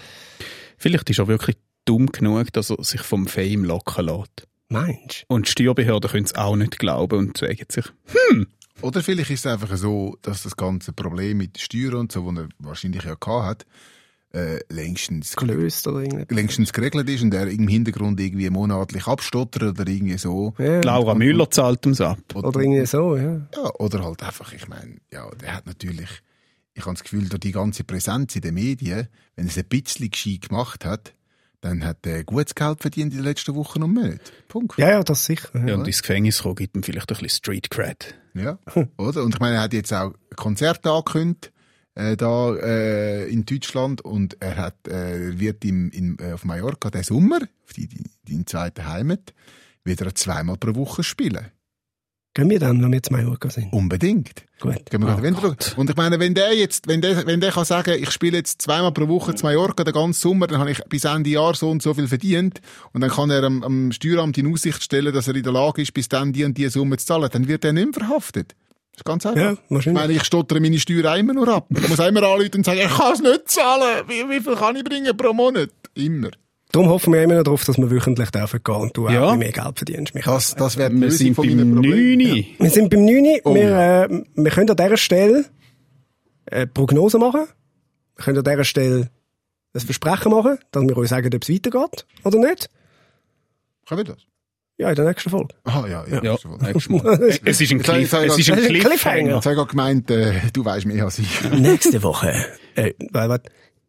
Vielleicht 0.76 1.08
ist 1.10 1.18
er 1.18 1.28
wirklich 1.28 1.56
dumm 1.84 2.06
genug, 2.06 2.52
dass 2.52 2.70
er 2.70 2.82
sich 2.84 3.00
vom 3.00 3.26
Fame 3.26 3.64
locken 3.64 4.06
lässt. 4.06 4.46
Meinst 4.74 5.24
Und 5.28 5.46
die 5.46 5.52
Steuerbehörden 5.52 6.10
können 6.10 6.24
es 6.24 6.34
auch 6.34 6.56
nicht 6.56 6.78
glauben 6.78 7.18
und 7.18 7.38
sagen 7.38 7.64
sich, 7.68 7.86
Oder 8.82 9.02
vielleicht 9.02 9.30
ist 9.30 9.46
es 9.46 9.52
einfach 9.52 9.76
so, 9.76 10.18
dass 10.22 10.42
das 10.42 10.56
ganze 10.56 10.92
Problem 10.92 11.38
mit 11.38 11.58
Steuern 11.58 11.94
und 11.94 12.12
so, 12.12 12.30
das 12.30 12.44
er 12.44 12.48
wahrscheinlich 12.58 13.04
ja 13.04 13.14
gehabt 13.14 13.44
hat, 13.44 13.66
äh, 14.34 14.58
längstens, 14.68 15.36
gelöst 15.36 15.86
oder 15.86 16.00
irgendwie? 16.00 16.34
längstens 16.34 16.72
geregelt 16.72 17.08
ist 17.08 17.22
und 17.22 17.32
er 17.32 17.46
im 17.46 17.68
Hintergrund 17.68 18.18
irgendwie 18.18 18.50
monatlich 18.50 19.06
abstottert 19.06 19.78
oder 19.78 19.88
irgendwie 19.88 20.18
so. 20.18 20.54
Ja. 20.58 20.80
Laura 20.80 21.14
Müller 21.14 21.48
zahlt 21.50 21.86
uns 21.86 22.00
ab. 22.00 22.18
Oder 22.34 22.60
irgendwie 22.60 22.84
so, 22.86 23.16
ja. 23.16 23.46
Ja, 23.54 23.70
oder 23.78 24.02
halt 24.02 24.22
einfach, 24.24 24.52
ich 24.52 24.66
meine, 24.66 24.96
ja, 25.12 25.30
der 25.40 25.54
hat 25.54 25.66
natürlich, 25.66 26.10
ich 26.74 26.84
habe 26.84 26.94
das 26.94 27.04
Gefühl, 27.04 27.28
durch 27.28 27.40
die 27.40 27.52
ganze 27.52 27.84
Präsenz 27.84 28.34
in 28.34 28.42
den 28.42 28.54
Medien, 28.54 29.06
wenn 29.36 29.46
er 29.46 29.50
es 29.50 29.58
ein 29.58 29.66
bisschen 29.66 30.10
gescheit 30.10 30.48
gemacht 30.48 30.84
hat, 30.84 31.14
dann 31.64 31.82
hat 31.82 32.06
er 32.06 32.24
gutes 32.24 32.54
Geld 32.54 32.82
verdient 32.82 33.12
in 33.14 33.20
den 33.20 33.24
letzten 33.24 33.54
Wochen 33.54 33.82
und 33.82 33.94
Monaten. 33.94 34.20
Punkt. 34.48 34.78
Ja, 34.78 34.90
ja, 34.90 35.02
das 35.02 35.24
sicher. 35.24 35.48
Ja, 35.66 35.76
und 35.76 35.86
ins 35.86 36.02
Gefängnis 36.02 36.42
kommen 36.42 36.56
gibt 36.56 36.76
ihm 36.76 36.82
vielleicht 36.82 37.10
ein 37.10 37.16
bisschen 37.16 37.30
Street 37.30 37.70
Cred. 37.70 38.14
Ja, 38.34 38.58
oder? 38.98 39.24
Und 39.24 39.34
ich 39.34 39.40
meine, 39.40 39.56
er 39.56 39.62
hat 39.62 39.72
jetzt 39.72 39.92
auch 39.92 40.12
Konzerte 40.36 40.90
angekündigt, 40.90 41.52
äh, 41.94 42.18
da 42.18 42.54
äh, 42.56 43.28
in 43.28 43.46
Deutschland 43.46 44.02
und 44.02 44.36
er 44.42 44.56
hat, 44.56 44.86
äh, 44.88 45.38
wird 45.38 45.64
im, 45.64 45.90
in, 45.90 46.18
äh, 46.20 46.32
auf 46.32 46.44
Mallorca 46.44 46.90
den 46.90 47.02
Sommer, 47.02 47.40
auf 47.64 47.72
die, 47.72 47.88
die, 47.88 48.04
die 48.28 48.44
zweite 48.44 48.86
Heimat, 48.86 49.32
wieder 49.84 50.14
zweimal 50.14 50.58
pro 50.58 50.74
Woche 50.74 51.02
spielen. 51.02 51.46
Gehen 52.34 52.50
wir 52.50 52.58
dann, 52.58 52.82
wenn 52.82 52.90
wir 52.90 52.96
jetzt 52.96 53.12
Mallorca 53.12 53.48
sind? 53.48 53.72
Unbedingt. 53.72 54.42
Gut. 54.60 54.90
Gehen 54.90 55.02
wir 55.02 55.14
Oh 55.14 55.22
wieder 55.22 55.40
schauen. 55.40 55.56
Und 55.76 55.88
ich 55.88 55.94
meine, 55.94 56.18
wenn 56.18 56.34
der 56.34 56.52
jetzt, 56.52 56.88
wenn 56.88 57.00
der, 57.00 57.24
wenn 57.26 57.40
der 57.40 57.52
kann 57.52 57.64
sagen, 57.64 57.96
ich 57.96 58.10
spiele 58.10 58.38
jetzt 58.38 58.60
zweimal 58.60 58.90
pro 58.90 59.06
Woche 59.06 59.36
zu 59.36 59.46
Mallorca 59.46 59.84
den 59.84 59.94
ganzen 59.94 60.20
Sommer, 60.20 60.48
dann 60.48 60.58
habe 60.58 60.72
ich 60.72 60.82
bis 60.88 61.04
Ende 61.04 61.30
Jahr 61.30 61.54
so 61.54 61.70
und 61.70 61.80
so 61.80 61.94
viel 61.94 62.08
verdient. 62.08 62.60
Und 62.92 63.02
dann 63.02 63.10
kann 63.10 63.30
er 63.30 63.44
am, 63.44 63.62
am 63.62 63.92
Steueramt 63.92 64.36
in 64.36 64.52
Aussicht 64.52 64.82
stellen, 64.82 65.14
dass 65.14 65.28
er 65.28 65.36
in 65.36 65.44
der 65.44 65.52
Lage 65.52 65.82
ist, 65.82 65.94
bis 65.94 66.08
dann 66.08 66.32
die 66.32 66.42
und 66.42 66.58
die 66.58 66.68
Summe 66.68 66.96
zu 66.96 67.06
zahlen. 67.06 67.28
Dann 67.32 67.46
wird 67.46 67.64
er 67.64 67.72
nicht 67.72 67.96
mehr 67.96 68.06
verhaftet. 68.06 68.56
Das 68.90 69.00
ist 69.00 69.04
ganz 69.04 69.26
einfach. 69.26 69.40
Ja, 69.40 69.52
ich 69.52 69.58
wahrscheinlich. 69.68 70.02
meine, 70.02 70.12
ich 70.14 70.24
stottere 70.24 70.60
meine 70.60 70.78
Steuern 70.78 71.20
immer 71.20 71.34
nur 71.34 71.48
ab. 71.48 71.68
Ich 71.70 71.88
muss 71.88 72.00
immer 72.00 72.22
anrufen 72.24 72.50
und 72.56 72.66
sagen, 72.66 72.80
ich 72.80 72.96
kann 72.96 73.12
es 73.12 73.20
nicht 73.20 73.48
zahlen. 73.48 74.04
Wie, 74.08 74.28
wie 74.28 74.40
viel 74.40 74.56
kann 74.56 74.74
ich 74.74 74.82
bringen 74.82 75.16
pro 75.16 75.32
Monat? 75.32 75.70
Immer. 75.94 76.30
Darum 76.74 76.88
hoffen 76.88 77.12
wir 77.12 77.22
immer 77.22 77.34
noch 77.36 77.44
darauf, 77.44 77.64
dass 77.64 77.78
wir 77.78 77.88
wüchentlich 77.88 78.30
dürfen 78.32 78.60
gehen 78.64 78.74
und 78.74 78.96
du 78.96 79.08
Ja. 79.08 79.30
auch 79.30 79.36
mehr 79.36 79.52
Geld 79.52 79.76
verdienst. 79.76 80.12
Michael. 80.12 80.34
Das, 80.34 80.56
das 80.56 80.76
wäre 80.76 80.92
Wir 80.92 81.08
sind 81.12 81.36
von 81.36 81.46
beim 81.46 81.72
Problemen. 81.72 82.18
9. 82.18 82.46
Wir 82.58 82.70
sind 82.70 82.90
beim 82.90 83.04
9. 83.04 83.38
Oh, 83.44 83.54
wir, 83.54 84.08
äh, 84.10 84.50
können 84.50 84.70
an 84.70 84.76
dieser 84.76 84.96
Stelle 84.96 85.44
eine 86.50 86.66
Prognose 86.66 87.18
machen. 87.20 87.46
Wir 88.16 88.24
können 88.24 88.38
an 88.38 88.44
dieser 88.44 88.64
Stelle 88.64 89.08
ein 89.72 89.80
Versprechen 89.82 90.32
machen, 90.32 90.58
dass 90.72 90.82
wir 90.82 90.96
euch 90.96 91.08
sagen, 91.10 91.30
ob 91.32 91.42
es 91.44 91.48
weitergeht 91.48 92.06
oder 92.24 92.38
nicht. 92.40 92.68
Können 93.86 93.98
wir 94.00 94.04
das? 94.12 94.26
Ja, 94.76 94.88
in 94.88 94.96
der 94.96 95.04
nächsten 95.04 95.30
Folge. 95.30 95.54
Ah, 95.62 95.84
ja, 95.88 96.04
ja. 96.10 96.24
Ja, 96.24 96.36
Mal. 96.48 96.74
Es 97.44 97.60
ist 97.60 97.70
ein, 97.70 97.78
Cliff, 97.78 98.12
es 98.12 98.36
ist 98.36 98.50
ein 98.50 98.58
Cliffhanger. 98.58 98.88
Cliffhanger. 98.88 99.34
Jetzt 99.36 99.46
habe 99.46 99.60
ich 99.62 99.68
gemeint, 99.68 100.10
äh, 100.10 100.32
du 100.52 100.64
weißt 100.64 100.86
mehr 100.86 101.04
als 101.04 101.20
ich. 101.20 101.50
Nächste 101.52 102.02
Woche. 102.02 102.34
Äh. 102.74 102.94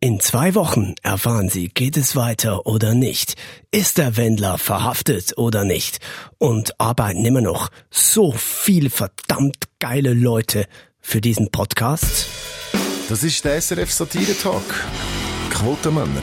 In 0.06 0.20
zwei 0.20 0.54
Wochen 0.54 0.94
erfahren 1.02 1.50
Sie, 1.50 1.70
geht 1.70 1.98
es 1.98 2.16
weiter 2.16 2.68
oder 2.68 2.94
nicht? 2.94 3.34
Ist 3.72 3.98
der 3.98 4.18
Wendler 4.18 4.60
verhaftet 4.60 5.36
oder 5.36 5.64
nicht? 5.64 5.98
Und 6.38 6.80
arbeiten 6.80 7.26
immer 7.26 7.42
noch 7.42 7.70
so 7.90 8.32
viele 8.32 8.92
verdammt 8.92 9.58
geile 9.80 10.14
Leute 10.14 10.68
für 11.00 11.22
diesen 11.22 11.50
Podcast? 11.50 12.28
Das 13.10 13.24
ist 13.24 13.44
der 13.46 13.60
SRF 13.60 13.92
Satire 13.92 14.38
Talk. 14.38 14.86
Quotenmänner. 15.50 16.22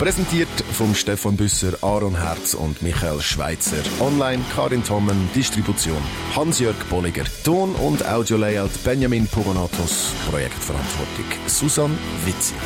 Präsentiert 0.00 0.48
vom 0.72 0.94
Stefan 0.94 1.36
Büsser, 1.36 1.74
Aaron 1.82 2.16
Herz 2.18 2.54
und 2.54 2.80
Michael 2.80 3.20
Schweitzer. 3.20 3.82
Online 4.00 4.42
Karin 4.56 4.82
Tommen, 4.82 5.28
Distribution 5.34 5.98
Hans-Jörg 6.34 6.74
Bolliger. 6.88 7.24
Ton- 7.44 7.74
und 7.74 8.08
Audio-Layout 8.08 8.82
Benjamin 8.82 9.26
Pogonatos. 9.26 10.14
Projektverantwortung 10.30 11.26
Susan 11.46 11.98
Witzig. 12.24 12.56